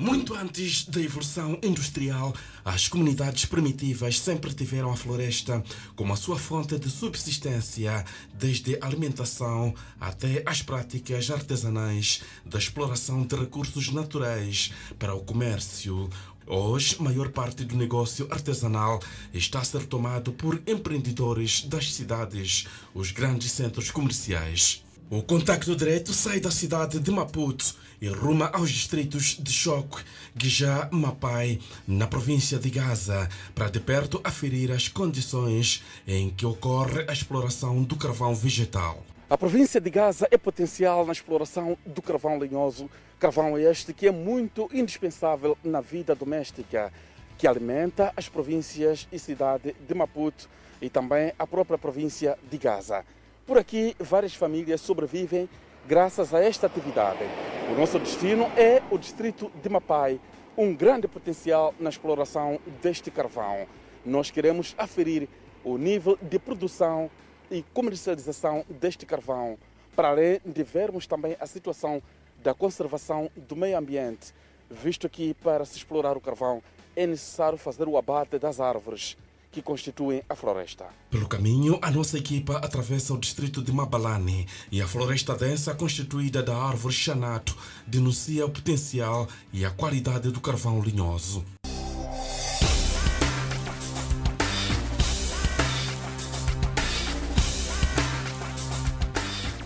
Muito 0.00 0.32
antes 0.32 0.84
da 0.84 1.00
evolução 1.00 1.58
industrial, 1.60 2.32
as 2.64 2.86
comunidades 2.86 3.46
primitivas 3.46 4.20
sempre 4.20 4.54
tiveram 4.54 4.92
a 4.92 4.96
floresta 4.96 5.60
como 5.96 6.12
a 6.12 6.16
sua 6.16 6.38
fonte 6.38 6.78
de 6.78 6.88
subsistência, 6.88 8.04
desde 8.32 8.78
a 8.80 8.86
alimentação 8.86 9.74
até 10.00 10.44
as 10.46 10.62
práticas 10.62 11.28
artesanais 11.32 12.22
da 12.46 12.60
exploração 12.60 13.26
de 13.26 13.34
recursos 13.34 13.90
naturais 13.90 14.72
para 15.00 15.16
o 15.16 15.24
comércio. 15.24 16.08
Hoje, 16.46 17.02
maior 17.02 17.30
parte 17.30 17.64
do 17.64 17.74
negócio 17.74 18.28
artesanal 18.30 19.02
está 19.34 19.58
a 19.58 19.64
ser 19.64 19.84
tomado 19.84 20.32
por 20.32 20.62
empreendedores 20.64 21.64
das 21.64 21.92
cidades, 21.92 22.68
os 22.94 23.10
grandes 23.10 23.50
centros 23.50 23.90
comerciais. 23.90 24.84
O 25.10 25.22
contacto 25.22 25.74
direto 25.74 26.12
sai 26.12 26.38
da 26.38 26.50
cidade 26.50 27.00
de 27.00 27.10
Maputo 27.10 27.74
e 27.98 28.08
ruma 28.08 28.50
aos 28.52 28.68
distritos 28.68 29.38
de 29.40 29.50
Choque, 29.50 30.04
Guijá, 30.36 30.86
Mapai, 30.92 31.60
na 31.86 32.06
província 32.06 32.58
de 32.58 32.68
Gaza, 32.68 33.26
para 33.54 33.70
de 33.70 33.80
perto 33.80 34.20
aferir 34.22 34.70
as 34.70 34.86
condições 34.86 35.82
em 36.06 36.28
que 36.28 36.44
ocorre 36.44 37.06
a 37.08 37.12
exploração 37.14 37.82
do 37.82 37.96
carvão 37.96 38.34
vegetal. 38.34 39.02
A 39.30 39.38
província 39.38 39.80
de 39.80 39.88
Gaza 39.88 40.28
é 40.30 40.36
potencial 40.36 41.06
na 41.06 41.12
exploração 41.12 41.78
do 41.86 42.02
carvão 42.02 42.38
lenhoso, 42.38 42.90
carvão 43.18 43.58
este 43.58 43.94
que 43.94 44.08
é 44.08 44.12
muito 44.12 44.68
indispensável 44.74 45.56
na 45.64 45.80
vida 45.80 46.14
doméstica, 46.14 46.92
que 47.38 47.46
alimenta 47.46 48.12
as 48.14 48.28
províncias 48.28 49.08
e 49.10 49.18
cidade 49.18 49.74
de 49.88 49.94
Maputo 49.94 50.50
e 50.82 50.90
também 50.90 51.32
a 51.38 51.46
própria 51.46 51.78
província 51.78 52.38
de 52.50 52.58
Gaza. 52.58 53.06
Por 53.48 53.56
aqui, 53.56 53.96
várias 53.98 54.34
famílias 54.34 54.78
sobrevivem 54.82 55.48
graças 55.86 56.34
a 56.34 56.38
esta 56.38 56.66
atividade. 56.66 57.24
O 57.72 57.80
nosso 57.80 57.98
destino 57.98 58.44
é 58.54 58.82
o 58.90 58.98
distrito 58.98 59.50
de 59.62 59.70
Mapai, 59.70 60.20
um 60.54 60.76
grande 60.76 61.08
potencial 61.08 61.74
na 61.80 61.88
exploração 61.88 62.60
deste 62.82 63.10
carvão. 63.10 63.66
Nós 64.04 64.30
queremos 64.30 64.74
aferir 64.76 65.30
o 65.64 65.78
nível 65.78 66.18
de 66.20 66.38
produção 66.38 67.10
e 67.50 67.64
comercialização 67.72 68.66
deste 68.68 69.06
carvão, 69.06 69.56
para 69.96 70.10
além 70.10 70.42
de 70.44 70.62
vermos 70.62 71.06
também 71.06 71.34
a 71.40 71.46
situação 71.46 72.02
da 72.42 72.52
conservação 72.52 73.30
do 73.34 73.56
meio 73.56 73.78
ambiente, 73.78 74.34
visto 74.70 75.08
que 75.08 75.32
para 75.32 75.64
se 75.64 75.78
explorar 75.78 76.18
o 76.18 76.20
carvão 76.20 76.62
é 76.94 77.06
necessário 77.06 77.56
fazer 77.56 77.88
o 77.88 77.96
abate 77.96 78.38
das 78.38 78.60
árvores 78.60 79.16
que 79.58 79.62
constituem 79.62 80.22
a 80.28 80.36
floresta. 80.36 80.86
Pelo 81.10 81.26
caminho, 81.26 81.78
a 81.82 81.90
nossa 81.90 82.16
equipa 82.16 82.58
atravessa 82.58 83.12
o 83.12 83.18
distrito 83.18 83.60
de 83.60 83.72
Mabalane 83.72 84.46
e 84.70 84.80
a 84.80 84.86
floresta 84.86 85.34
densa 85.34 85.74
constituída 85.74 86.42
da 86.42 86.56
árvore 86.56 86.94
xanato 86.94 87.56
denuncia 87.86 88.46
o 88.46 88.50
potencial 88.50 89.26
e 89.52 89.64
a 89.64 89.70
qualidade 89.70 90.30
do 90.30 90.40
carvão 90.40 90.80
linhoso. 90.80 91.44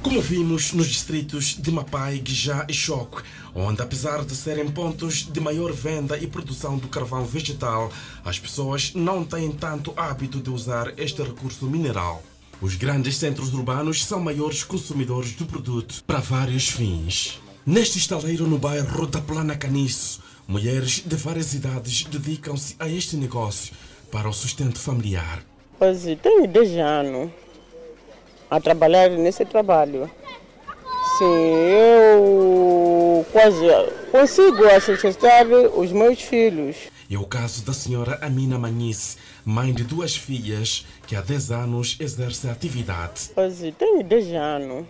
Como 0.03 0.21
vimos 0.21 0.73
nos 0.73 0.89
distritos 0.89 1.57
de 1.57 1.71
Mapai, 1.71 2.19
Guijá 2.19 2.67
e 2.69 2.75
Choque, 2.75 3.23
onde 3.55 3.81
apesar 3.81 4.25
de 4.25 4.35
serem 4.35 4.69
pontos 4.69 5.31
de 5.31 5.41
maior 5.41 5.73
venda 5.73 6.19
e 6.19 6.27
produção 6.27 6.77
do 6.77 6.89
carvão 6.89 7.25
vegetal, 7.25 7.91
as 8.25 8.37
pessoas 8.37 8.93
não 8.95 9.25
têm 9.25 9.53
tanto 9.53 9.95
hábito 9.97 10.41
de 10.41 10.51
usar 10.51 10.93
este 10.99 11.23
recurso 11.23 11.67
mineral. 11.67 12.21
Os 12.61 12.75
grandes 12.75 13.17
centros 13.17 13.55
urbanos 13.55 14.05
são 14.05 14.19
maiores 14.19 14.65
consumidores 14.65 15.33
do 15.33 15.47
produto 15.47 16.03
para 16.05 16.19
vários 16.19 16.69
fins. 16.69 17.41
Neste 17.65 17.99
estaleiro 17.99 18.49
no 18.49 18.59
bairro 18.59 19.07
da 19.07 19.21
Plana 19.21 19.57
Caniço, 19.57 20.21
mulheres 20.49 21.01
de 21.07 21.15
várias 21.15 21.55
idades 21.55 22.05
dedicam-se 22.05 22.75
a 22.81 22.89
este 22.89 23.17
negócio 23.17 23.73
para 24.11 24.29
o 24.29 24.33
sustento 24.33 24.81
familiar. 24.81 25.45
Pois 25.79 26.03
tenho 26.21 26.49
10 26.49 26.71
anos 26.79 27.31
a 28.53 28.61
trabalhar 28.61 29.09
nesse 29.09 29.47
trabalho. 29.47 30.11
Sim, 31.17 31.25
eu 32.05 33.25
quase 33.33 33.67
consigo 34.11 34.63
sustentar 34.79 35.47
os 35.47 35.91
meus 35.91 36.21
filhos. 36.21 36.77
É 37.11 37.17
o 37.17 37.25
caso 37.25 37.65
da 37.65 37.73
senhora 37.73 38.19
Amina 38.21 38.59
Manice, 38.59 39.17
mãe 39.43 39.73
de 39.73 39.85
duas 39.85 40.15
filhas 40.15 40.85
que 41.07 41.17
há 41.17 41.23
10 41.23 41.51
anos 41.51 41.97
exerce 41.99 42.47
a 42.47 42.53
atividade. 42.53 43.31
Pois 43.35 43.59
tenho 43.79 44.05
10 44.05 44.35
anos 44.35 44.87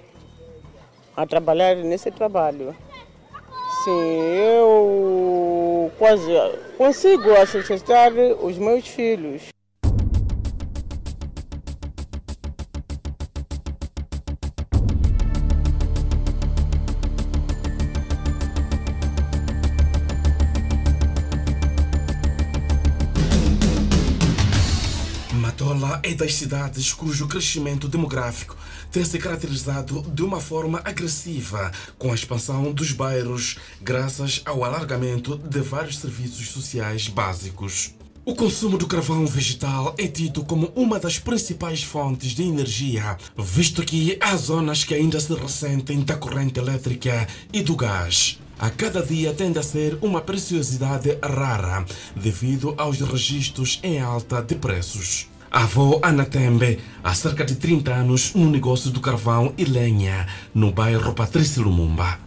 a 1.16 1.24
trabalhar 1.24 1.76
nesse 1.76 2.10
trabalho. 2.10 2.74
Sim, 3.84 4.10
eu 4.56 5.92
quase 6.00 6.32
consigo 6.76 7.46
sustentar 7.46 8.10
os 8.42 8.58
meus 8.58 8.88
filhos. 8.88 9.51
É 26.12 26.14
das 26.14 26.34
cidades 26.34 26.92
cujo 26.92 27.26
crescimento 27.26 27.88
demográfico 27.88 28.54
tem 28.90 29.02
se 29.02 29.18
caracterizado 29.18 30.02
de 30.12 30.22
uma 30.22 30.40
forma 30.40 30.82
agressiva 30.84 31.72
com 31.98 32.12
a 32.12 32.14
expansão 32.14 32.70
dos 32.70 32.92
bairros, 32.92 33.56
graças 33.80 34.42
ao 34.44 34.62
alargamento 34.62 35.38
de 35.38 35.60
vários 35.60 35.98
serviços 35.98 36.50
sociais 36.50 37.08
básicos. 37.08 37.94
O 38.26 38.34
consumo 38.34 38.76
do 38.76 38.86
carvão 38.86 39.26
vegetal 39.26 39.94
é 39.96 40.06
tido 40.06 40.44
como 40.44 40.70
uma 40.76 41.00
das 41.00 41.18
principais 41.18 41.82
fontes 41.82 42.32
de 42.32 42.42
energia, 42.42 43.16
visto 43.36 43.82
que 43.82 44.18
há 44.20 44.36
zonas 44.36 44.84
que 44.84 44.94
ainda 44.94 45.18
se 45.18 45.32
ressentem 45.34 46.02
da 46.02 46.14
corrente 46.14 46.60
elétrica 46.60 47.26
e 47.52 47.62
do 47.62 47.74
gás. 47.74 48.38
A 48.58 48.70
cada 48.70 49.02
dia 49.02 49.32
tende 49.32 49.58
a 49.58 49.62
ser 49.62 49.98
uma 50.02 50.20
preciosidade 50.20 51.18
rara, 51.22 51.84
devido 52.14 52.74
aos 52.76 53.00
registros 53.00 53.80
em 53.82 53.98
alta 53.98 54.40
de 54.42 54.54
preços. 54.54 55.31
A 55.54 55.64
avó 55.64 56.00
Ana 56.02 56.24
Tembe, 56.24 56.78
há 57.04 57.12
cerca 57.12 57.44
de 57.44 57.56
30 57.56 57.92
anos, 57.92 58.32
no 58.32 58.48
negócio 58.48 58.90
do 58.90 59.00
carvão 59.00 59.52
e 59.58 59.66
lenha, 59.66 60.26
no 60.54 60.72
bairro 60.72 61.12
Patrício 61.12 61.62
Lumumba. 61.62 62.18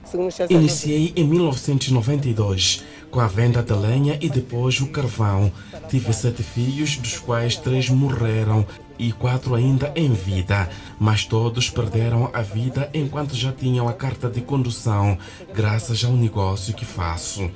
Iniciei 0.48 1.12
em 1.16 1.24
1992 1.24 2.84
com 3.10 3.20
a 3.20 3.26
venda 3.26 3.64
da 3.64 3.76
lenha 3.76 4.16
e 4.22 4.30
depois 4.30 4.80
o 4.80 4.92
carvão. 4.92 5.52
Tive 5.90 6.14
sete 6.14 6.44
filhos, 6.44 6.98
dos 6.98 7.18
quais 7.18 7.56
três 7.56 7.90
morreram 7.90 8.64
e 9.00 9.12
quatro 9.12 9.56
ainda 9.56 9.92
em 9.96 10.14
vida, 10.14 10.70
mas 11.00 11.26
todos 11.26 11.68
perderam 11.68 12.30
a 12.32 12.44
vida 12.44 12.92
enquanto 12.94 13.36
já 13.36 13.52
tinham 13.52 13.88
a 13.88 13.94
carta 13.94 14.30
de 14.30 14.42
condução, 14.42 15.18
graças 15.52 16.04
ao 16.04 16.12
negócio 16.12 16.76
que 16.76 16.86
faço. 16.86 17.50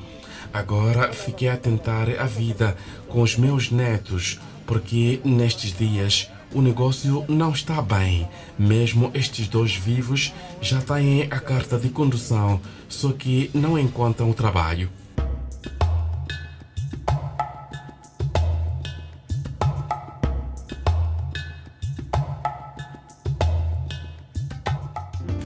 Agora 0.52 1.14
fiquei 1.14 1.48
a 1.48 1.56
tentar 1.56 2.10
a 2.20 2.26
vida 2.26 2.76
com 3.10 3.22
os 3.22 3.36
meus 3.36 3.72
netos, 3.72 4.40
porque 4.66 5.20
nestes 5.26 5.76
dias 5.78 6.30
o 6.54 6.62
negócio 6.62 7.26
não 7.28 7.52
está 7.52 7.82
bem. 7.82 8.28
Mesmo 8.58 9.12
estes 9.14 9.48
dois 9.48 9.76
vivos 9.76 10.34
já 10.62 10.80
têm 10.82 11.24
a 11.24 11.40
carta 11.40 11.78
de 11.78 11.90
condução, 11.90 12.62
só 12.88 13.12
que 13.12 13.50
não 13.54 13.78
encontram 13.78 14.32
trabalho. 14.32 14.90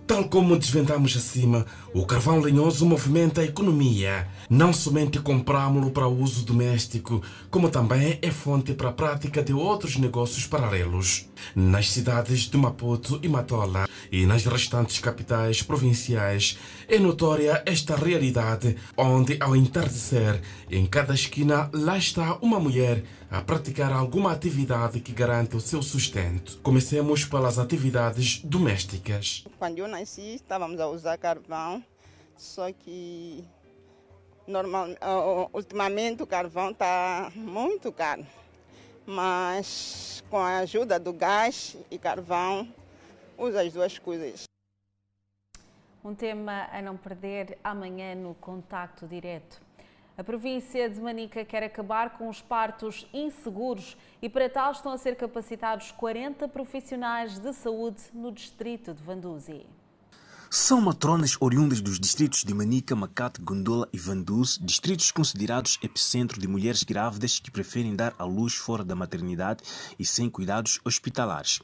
Tal 0.05 0.26
como 0.26 0.55
desvendamos 0.55 1.18
acima, 1.18 1.66
o 1.91 2.05
carvão 2.05 2.39
lenhoso 2.39 2.86
movimenta 2.86 3.41
a 3.41 3.45
economia. 3.45 4.28
Não 4.50 4.74
somente 4.74 5.20
compramos-lo 5.20 5.91
para 5.91 6.08
uso 6.08 6.46
doméstico, 6.46 7.22
como 7.50 7.70
também 7.70 8.20
é 8.22 8.32
fonte 8.32 8.74
para 8.74 8.89
a 8.89 8.94
prática 8.94 9.41
de 9.41 9.54
outros 9.54 9.98
negócios 9.98 10.46
paralelos. 10.46 11.28
Nas 11.56 11.89
cidades 11.89 12.41
de 12.41 12.58
Maputo 12.58 13.20
e 13.22 13.28
Matola 13.28 13.88
e 14.12 14.26
nas 14.26 14.46
restantes 14.46 15.00
capitais 15.00 15.62
provinciais, 15.62 16.58
é 16.88 17.00
notória 17.00 17.64
esta 17.66 17.96
realidade, 17.96 18.78
onde 18.98 19.38
ao 19.39 19.56
entardecer, 19.56 20.41
em 20.70 20.86
cada 20.86 21.14
esquina, 21.14 21.70
lá 21.74 21.98
está 21.98 22.38
uma 22.41 22.60
mulher 22.60 23.04
a 23.32 23.41
praticar 23.41 23.91
alguma 23.91 24.32
atividade 24.32 25.00
que 25.00 25.12
garante 25.12 25.56
o 25.56 25.60
seu 25.60 25.82
sustento. 25.82 26.60
Comecemos 26.62 27.26
pelas 27.26 27.58
atividades 27.58 28.41
domésticas. 28.44 29.44
Quando 29.58 29.80
eu 29.80 29.88
nasci, 29.88 30.36
estávamos 30.36 30.80
a 30.80 30.88
usar 30.88 31.18
carvão, 31.18 31.84
só 32.38 32.72
que 32.72 33.44
normal, 34.48 34.88
ultimamente 35.54 36.24
o 36.24 36.28
carvão 36.28 36.72
está 36.72 37.32
muito 37.36 37.91
caro. 37.91 38.26
Mas 39.06 40.24
com 40.30 40.38
a 40.38 40.60
ajuda 40.60 41.00
do 41.00 41.12
gás 41.12 41.76
e 41.91 41.98
carvão, 41.98 42.68
usa 43.38 43.62
as 43.62 43.74
duas 43.74 44.00
coisas. 44.00 44.46
Um 46.04 46.14
tema 46.14 46.68
a 46.72 46.82
não 46.82 46.98
perder 46.98 47.58
amanhã 47.64 48.16
no 48.16 48.34
Contacto 48.36 49.08
Direto. 49.08 49.62
A 50.16 50.24
província 50.24 50.88
de 50.89 51.02
Manica 51.02 51.44
quer 51.44 51.64
acabar 51.64 52.18
com 52.18 52.30
os 52.30 52.39
partos 52.41 53.08
inseguros 53.12 53.98
e 54.22 54.30
para 54.30 54.48
tal 54.48 54.72
estão 54.72 54.91
a 54.91 54.98
ser 54.98 55.16
capacitados 55.16 55.91
40 55.91 56.48
profissionais 56.50 57.39
de 57.39 57.52
saúde 57.52 58.04
no 58.14 58.32
distrito 58.32 58.94
de 58.94 59.02
Vanduzi. 59.02 59.66
São 60.56 60.80
matronas 60.80 61.36
oriundas 61.39 61.82
dos 61.82 61.99
distritos 61.99 62.43
de 62.43 62.54
Manica, 62.54 62.95
Macate, 62.95 63.41
Gondola 63.41 63.89
e 63.91 63.97
Vanduz, 63.97 64.60
distritos 64.62 65.12
considerados 65.12 65.80
epicentro 65.82 66.39
de 66.39 66.47
mulheres 66.47 66.84
grávidas 66.84 67.39
que 67.39 67.49
preferem 67.49 67.95
dar 67.95 68.14
à 68.20 68.24
luz 68.24 68.54
fora 68.54 68.84
da 68.84 68.93
maternidade 68.93 69.64
e 69.97 70.06
sem 70.06 70.30
cuidados 70.30 70.80
hospitalares. 70.86 71.60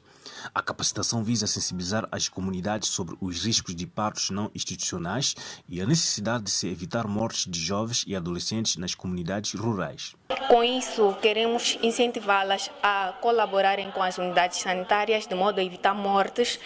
A 0.52 0.60
capacitação 0.60 1.22
visa 1.22 1.46
sensibilizar 1.46 2.08
as 2.10 2.28
comunidades 2.28 2.88
sobre 2.88 3.16
os 3.20 3.44
riscos 3.44 3.76
de 3.76 3.86
partos 3.86 4.30
não 4.30 4.50
institucionais 4.56 5.36
e 5.68 5.80
a 5.80 5.86
necessidade 5.86 6.42
de 6.42 6.50
se 6.50 6.66
evitar 6.66 7.06
mortes 7.06 7.46
de 7.48 7.60
jovens 7.60 8.04
e 8.08 8.16
adolescentes 8.16 8.76
nas 8.76 8.92
comunidades 8.92 9.54
rurais. 9.54 10.16
Com 10.48 10.64
isso, 10.64 11.16
queremos 11.22 11.78
incentivá-las 11.80 12.72
a 12.82 13.14
colaborarem 13.20 13.92
com 13.92 14.02
as 14.02 14.18
unidades 14.18 14.58
sanitárias 14.58 15.28
de 15.28 15.34
modo 15.36 15.60
a 15.60 15.64
evitar 15.64 15.94
mortes 15.94 16.58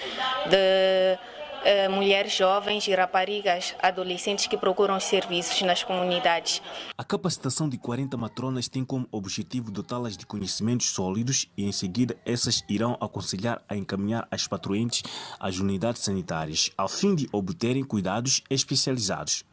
de 0.48 1.18
eh, 1.64 1.88
mulheres 1.88 2.32
jovens 2.32 2.86
e 2.86 2.94
raparigas 2.94 3.74
adolescentes 3.82 4.46
que 4.46 4.56
procuram 4.56 5.00
serviços 5.00 5.60
nas 5.62 5.82
comunidades. 5.82 6.62
A 6.96 7.02
capacitação 7.02 7.68
de 7.68 7.78
40 7.78 8.16
matronas 8.16 8.68
tem 8.68 8.84
como 8.84 9.08
objetivo 9.10 9.70
dotá-las 9.70 10.16
de 10.16 10.26
conhecimentos 10.26 10.90
sólidos 10.90 11.48
e 11.56 11.64
em 11.64 11.72
seguida 11.72 12.16
essas 12.24 12.62
irão 12.68 12.96
aconselhar 13.00 13.62
a 13.68 13.74
encaminhar 13.74 14.28
as 14.30 14.46
patroentes 14.46 15.02
às 15.40 15.58
unidades 15.58 16.02
sanitárias, 16.02 16.70
a 16.76 16.86
fim 16.88 17.14
de 17.14 17.28
obterem 17.32 17.82
cuidados 17.82 18.42
especializados. 18.50 19.44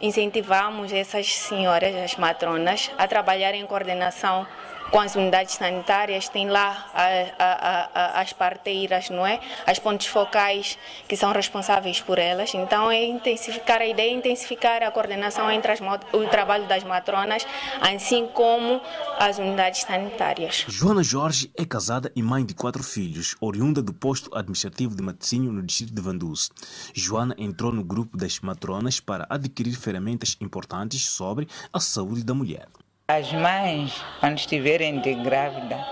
Incentivamos 0.00 0.92
essas 0.92 1.34
senhoras, 1.34 1.94
as 1.94 2.16
matronas, 2.16 2.90
a 2.96 3.08
trabalhar 3.08 3.54
em 3.54 3.66
coordenação 3.66 4.46
com 4.90 5.00
as 5.00 5.14
unidades 5.14 5.54
sanitárias, 5.54 6.28
tem 6.28 6.48
lá 6.48 6.86
a, 6.94 8.18
a, 8.18 8.20
as 8.20 8.32
parteiras, 8.32 9.10
não 9.10 9.26
é? 9.26 9.40
As 9.66 9.78
pontes 9.78 10.06
focais 10.06 10.78
que 11.06 11.16
são 11.16 11.32
responsáveis 11.32 12.00
por 12.00 12.18
elas. 12.18 12.54
Então 12.54 12.90
é 12.90 13.04
intensificar 13.04 13.80
a 13.80 13.86
ideia, 13.86 14.10
é 14.10 14.14
intensificar 14.14 14.82
a 14.82 14.90
coordenação 14.90 15.50
entre 15.50 15.72
as, 15.72 15.80
o 16.12 16.26
trabalho 16.28 16.66
das 16.66 16.84
matronas, 16.84 17.46
assim 17.80 18.26
como 18.28 18.80
as 19.18 19.38
unidades 19.38 19.82
sanitárias. 19.82 20.64
Joana 20.68 21.02
Jorge 21.02 21.50
é 21.56 21.64
casada 21.64 22.10
e 22.14 22.22
mãe 22.22 22.44
de 22.44 22.54
quatro 22.54 22.82
filhos, 22.82 23.36
oriunda 23.40 23.82
do 23.82 23.92
posto 23.92 24.34
administrativo 24.36 24.94
de 24.94 25.02
Matosinho 25.02 25.52
no 25.52 25.62
distrito 25.62 25.94
de 25.94 26.00
Vanduz. 26.00 26.50
Joana 26.94 27.34
entrou 27.38 27.72
no 27.72 27.84
grupo 27.84 28.16
das 28.16 28.40
matronas 28.40 29.00
para 29.00 29.26
adquirir 29.28 29.74
ferramentas 29.74 30.36
importantes 30.40 31.04
sobre 31.06 31.46
a 31.72 31.80
saúde 31.80 32.24
da 32.24 32.34
mulher. 32.34 32.66
As 33.10 33.32
mães, 33.32 34.04
quando 34.20 34.36
estiverem 34.36 35.00
de 35.00 35.14
grávida, 35.14 35.82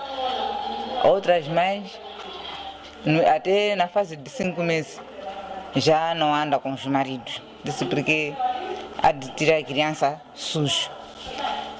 outras 1.03 1.47
mães, 1.47 1.99
até 3.35 3.75
na 3.75 3.87
fase 3.87 4.15
de 4.15 4.29
cinco 4.29 4.61
meses, 4.61 5.01
já 5.75 6.13
não 6.13 6.31
andam 6.31 6.59
com 6.59 6.73
os 6.73 6.85
maridos. 6.85 7.41
Isso 7.65 7.87
porque 7.87 8.35
há 9.01 9.11
de 9.11 9.31
tirar 9.31 9.57
a 9.57 9.63
criança 9.63 10.21
suja. 10.35 10.91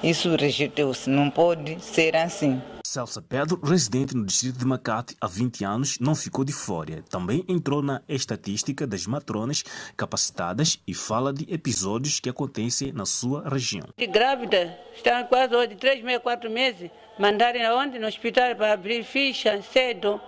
Isso 0.02 0.34
rejeitou-se, 0.34 1.08
não 1.08 1.30
pode 1.30 1.78
ser 1.84 2.16
assim. 2.16 2.60
Celsa 2.88 3.20
Pedro, 3.20 3.60
residente 3.62 4.16
no 4.16 4.24
distrito 4.24 4.58
de 4.58 4.64
Macate 4.64 5.14
há 5.20 5.26
20 5.26 5.62
anos, 5.62 5.98
não 5.98 6.14
ficou 6.14 6.42
de 6.42 6.54
fora. 6.54 7.02
Também 7.10 7.44
entrou 7.46 7.82
na 7.82 8.00
estatística 8.08 8.86
das 8.86 9.06
matronas 9.06 9.62
capacitadas 9.94 10.80
e 10.86 10.94
fala 10.94 11.30
de 11.30 11.44
episódios 11.52 12.18
que 12.18 12.30
acontecem 12.30 12.90
na 12.90 13.04
sua 13.04 13.46
região. 13.46 13.86
De 13.94 14.06
grávida, 14.06 14.74
está 14.96 15.22
quase 15.24 15.66
de 15.66 15.76
3 15.76 16.02
meses, 16.02 16.22
4 16.22 16.50
meses, 16.50 16.90
mandarem 17.18 17.62
aonde? 17.62 17.98
No 17.98 18.06
hospital 18.06 18.56
para 18.56 18.72
abrir 18.72 19.04
ficha 19.04 19.60
cedo. 19.70 20.18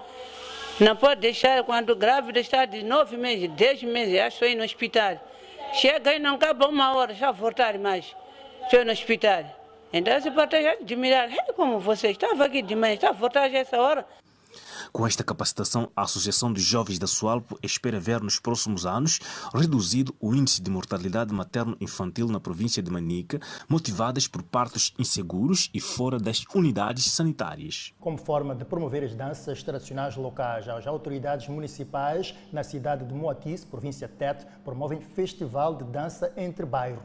Não 0.79 0.95
pode 0.95 1.23
deixar 1.23 1.65
quando 1.65 1.97
grávida 1.97 2.41
está 2.41 2.67
de 2.67 2.83
9 2.83 3.17
meses, 3.17 3.51
10 3.53 3.85
meses, 3.85 4.21
acho 4.21 4.45
ir 4.45 4.55
no 4.55 4.65
hospital. 4.65 5.19
Chega 5.73 6.15
e 6.15 6.19
não 6.19 6.35
acaba 6.35 6.69
uma 6.69 6.95
hora, 6.95 7.15
já 7.15 7.31
voltar 7.31 7.79
mais. 7.79 8.15
Foi 8.71 8.85
no 8.85 8.93
hospital. 8.93 9.60
Então 9.93 10.21
se 10.21 10.31
pode 10.31 10.55
admirar, 10.55 11.29
é 11.33 11.53
como 11.53 11.81
você 11.81 12.11
estava 12.11 12.45
aqui 12.45 12.63
de 12.63 12.77
manhã, 12.77 12.95
está 12.95 13.09
a 13.09 13.13
voltar 13.13 13.49
já 13.51 13.59
essa 13.59 13.77
hora. 13.81 14.07
Com 14.93 15.07
esta 15.07 15.23
capacitação, 15.23 15.91
a 15.95 16.03
Associação 16.03 16.53
de 16.53 16.61
Jovens 16.61 16.99
da 16.99 17.07
Sualpo 17.07 17.59
espera 17.63 18.01
ver 18.01 18.21
nos 18.21 18.41
próximos 18.41 18.87
anos 18.87 19.21
reduzido 19.55 20.15
o 20.21 20.35
índice 20.35 20.61
de 20.61 20.71
mortalidade 20.71 21.33
materno-infantil 21.33 22.27
na 22.29 22.41
província 22.41 22.83
de 22.83 22.91
Manica, 22.91 23.41
motivadas 23.69 24.27
por 24.27 24.43
partos 24.43 24.93
inseguros 24.99 25.71
e 25.73 25.81
fora 25.81 26.19
das 26.19 26.45
unidades 26.55 27.05
sanitárias. 27.13 27.93
Como 28.01 28.19
forma 28.19 28.55
de 28.55 28.65
promover 28.65 29.05
as 29.05 29.15
danças 29.15 29.63
tradicionais 29.63 30.17
locais, 30.17 30.69
as 30.69 30.87
autoridades 30.87 31.49
municipais 31.49 32.35
na 32.53 32.65
cidade 32.65 33.05
de 33.05 33.15
Moatis, 33.15 33.65
província 33.65 34.09
de 34.09 34.15
Tete, 34.15 34.47
promovem 34.65 35.01
festival 35.01 35.77
de 35.77 35.85
dança 35.85 36.33
entre 36.37 36.67
bairros. 36.67 37.03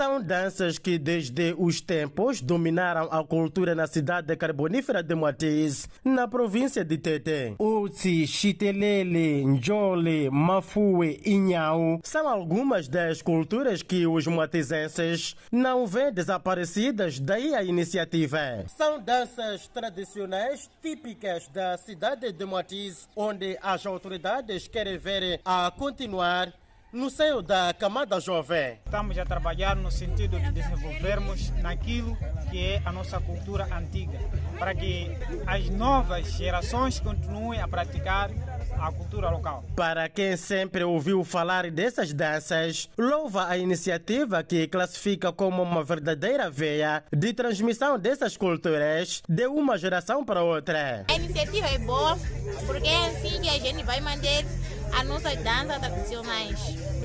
São 0.00 0.18
danças 0.18 0.78
que 0.78 0.96
desde 0.98 1.54
os 1.58 1.82
tempos 1.82 2.40
dominaram 2.40 3.06
a 3.12 3.22
cultura 3.22 3.74
na 3.74 3.86
cidade 3.86 4.34
carbonífera 4.34 5.02
de 5.02 5.14
Moatiz, 5.14 5.86
na 6.02 6.26
província 6.26 6.82
de 6.82 6.96
Tete. 6.96 7.54
Utsi, 7.58 8.26
Chitelele, 8.26 9.44
Njole, 9.44 10.30
Mafue 10.30 11.20
e 11.22 11.36
Nhau 11.36 12.00
são 12.02 12.26
algumas 12.26 12.88
das 12.88 13.20
culturas 13.20 13.82
que 13.82 14.06
os 14.06 14.26
moatizenses 14.26 15.36
não 15.52 15.86
vêem 15.86 16.10
desaparecidas, 16.10 17.20
daí 17.20 17.54
a 17.54 17.62
iniciativa. 17.62 18.64
São 18.68 18.98
danças 18.98 19.68
tradicionais 19.68 20.70
típicas 20.80 21.46
da 21.48 21.76
cidade 21.76 22.32
de 22.32 22.44
Moatiz, 22.46 23.06
onde 23.14 23.58
as 23.60 23.84
autoridades 23.84 24.66
querem 24.66 24.96
ver 24.96 25.42
a 25.44 25.70
continuar 25.70 26.54
no 26.92 27.08
seio 27.08 27.40
da 27.40 27.72
camada 27.72 28.18
jovem. 28.20 28.78
Estamos 28.84 29.16
a 29.16 29.24
trabalhar 29.24 29.76
no 29.76 29.90
sentido 29.90 30.38
de 30.40 30.50
desenvolvermos 30.50 31.50
naquilo 31.60 32.16
que 32.50 32.58
é 32.58 32.82
a 32.84 32.92
nossa 32.92 33.20
cultura 33.20 33.68
antiga, 33.72 34.18
para 34.58 34.74
que 34.74 35.10
as 35.46 35.70
novas 35.70 36.32
gerações 36.32 36.98
continuem 36.98 37.60
a 37.60 37.68
praticar 37.68 38.30
a 38.78 38.90
cultura 38.90 39.30
local. 39.30 39.64
Para 39.76 40.08
quem 40.08 40.36
sempre 40.36 40.82
ouviu 40.82 41.22
falar 41.22 41.70
dessas 41.70 42.12
danças, 42.12 42.88
louva 42.98 43.48
a 43.48 43.56
iniciativa 43.56 44.42
que 44.42 44.66
classifica 44.66 45.32
como 45.32 45.62
uma 45.62 45.84
verdadeira 45.84 46.50
veia 46.50 47.04
de 47.12 47.32
transmissão 47.32 47.98
dessas 47.98 48.36
culturas 48.36 49.22
de 49.28 49.46
uma 49.46 49.78
geração 49.78 50.24
para 50.24 50.42
outra. 50.42 51.04
A 51.08 51.14
iniciativa 51.14 51.68
é 51.68 51.78
boa 51.78 52.18
porque 52.66 52.88
é 52.88 53.06
assim 53.08 53.40
que 53.40 53.48
a 53.48 53.58
gente 53.58 53.84
vai 53.84 54.00
manter 54.00 54.44
as 54.92 55.06
nossas 55.06 55.36
danças 55.42 55.78
tradicionais. 55.78 56.58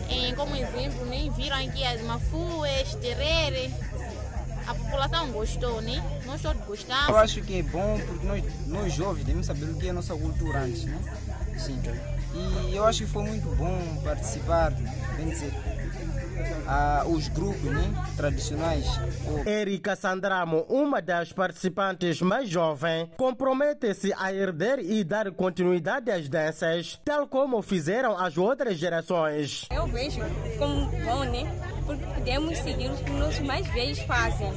Em, 0.09 0.35
como 0.35 0.55
exemplo, 0.55 1.05
nem 1.05 1.31
viram 1.31 1.57
aqui 1.57 1.83
as 1.83 2.01
mafues, 2.01 2.95
terere. 3.01 3.73
A 4.67 4.73
população 4.73 5.31
gostou, 5.31 5.81
né? 5.81 6.03
Nós 6.25 6.41
todos 6.41 6.63
gostamos. 6.65 7.09
Eu 7.09 7.17
acho 7.17 7.41
que 7.41 7.59
é 7.59 7.63
bom 7.63 7.99
porque 8.05 8.25
nós, 8.25 8.43
nós 8.67 8.93
jovens 8.93 9.23
devemos 9.23 9.45
saber 9.45 9.65
o 9.65 9.75
que 9.75 9.87
é 9.87 9.89
a 9.91 9.93
nossa 9.93 10.15
cultura 10.15 10.61
antes, 10.61 10.85
né? 10.85 10.99
Sim. 11.57 11.79
E 12.67 12.75
eu 12.75 12.85
acho 12.85 13.05
que 13.05 13.09
foi 13.09 13.23
muito 13.23 13.47
bom 13.55 14.01
participar, 14.03 14.71
bem 15.15 15.29
dizer, 15.29 15.53
a, 16.67 17.03
os 17.07 17.27
grupos 17.27 17.63
né, 17.63 17.93
tradicionais. 18.15 18.85
Erika 19.45 19.95
Sandramo, 19.95 20.65
uma 20.69 21.01
das 21.01 21.31
participantes 21.31 22.21
mais 22.21 22.49
jovens, 22.49 23.09
compromete-se 23.17 24.13
a 24.17 24.33
herder 24.33 24.79
e 24.79 25.03
dar 25.03 25.31
continuidade 25.31 26.11
às 26.11 26.27
danças, 26.27 26.99
tal 27.03 27.27
como 27.27 27.61
fizeram 27.61 28.17
as 28.17 28.37
outras 28.37 28.77
gerações. 28.77 29.67
Eu 29.71 29.87
vejo 29.87 30.19
como 30.57 30.85
bom, 31.03 31.23
né? 31.25 31.65
Porque 31.85 32.05
podemos 32.05 32.57
seguir 32.57 32.89
o 32.91 32.95
que 32.97 33.11
os 33.11 33.39
mais 33.39 33.67
velhos 33.67 33.99
fazem. 33.99 34.51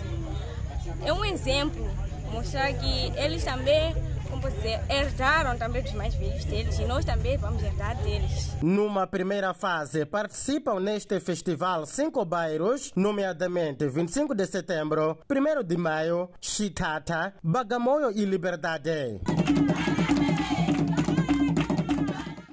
É 1.04 1.12
um 1.12 1.24
exemplo, 1.24 1.86
mostrar 2.32 2.72
que 2.72 3.12
eles 3.16 3.44
também 3.44 3.94
como 4.28 4.48
dizer, 4.50 4.80
herdaram 4.88 5.56
também 5.58 5.82
dos 5.82 5.92
mais 5.92 6.14
velhos 6.14 6.44
deles 6.44 6.78
e 6.78 6.84
nós 6.84 7.04
também 7.04 7.36
vamos 7.36 7.62
herdar 7.62 7.96
deles. 8.02 8.52
Numa 8.62 9.06
primeira 9.06 9.54
fase, 9.54 10.04
participam 10.04 10.80
neste 10.80 11.18
festival 11.20 11.86
cinco 11.86 12.24
bairros, 12.24 12.92
nomeadamente 12.94 13.88
25 13.88 14.34
de 14.34 14.46
setembro, 14.46 15.18
1 15.28 15.64
de 15.64 15.76
maio, 15.76 16.30
Chitata, 16.40 17.34
Bagamoyo 17.42 18.10
e 18.10 18.24
Liberdade. 18.24 19.20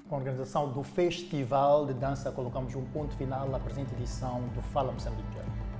Com 0.07 0.15
a 0.15 0.17
organização 0.17 0.71
do 0.71 0.83
Festival 0.83 1.85
de 1.85 1.93
Dança, 1.93 2.31
colocamos 2.31 2.73
um 2.75 2.85
ponto 2.85 3.15
final 3.15 3.49
na 3.49 3.59
presente 3.59 3.93
edição 3.95 4.41
do 4.55 4.61
Fala 4.61 4.91
Moçambique. 4.91 5.25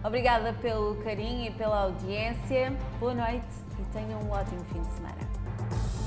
Obrigada 0.04 0.54
pelo 0.62 0.96
carinho 0.98 1.48
e 1.48 1.52
pela 1.52 1.84
audiência. 1.84 2.72
Boa 3.00 3.16
noite 3.16 3.48
e 3.80 3.84
tenham 3.93 4.22
um 4.22 4.30
ótimo 4.30 4.64
fim 4.66 4.82
de 4.82 4.93
semana. 4.93 5.34
you 5.72 6.05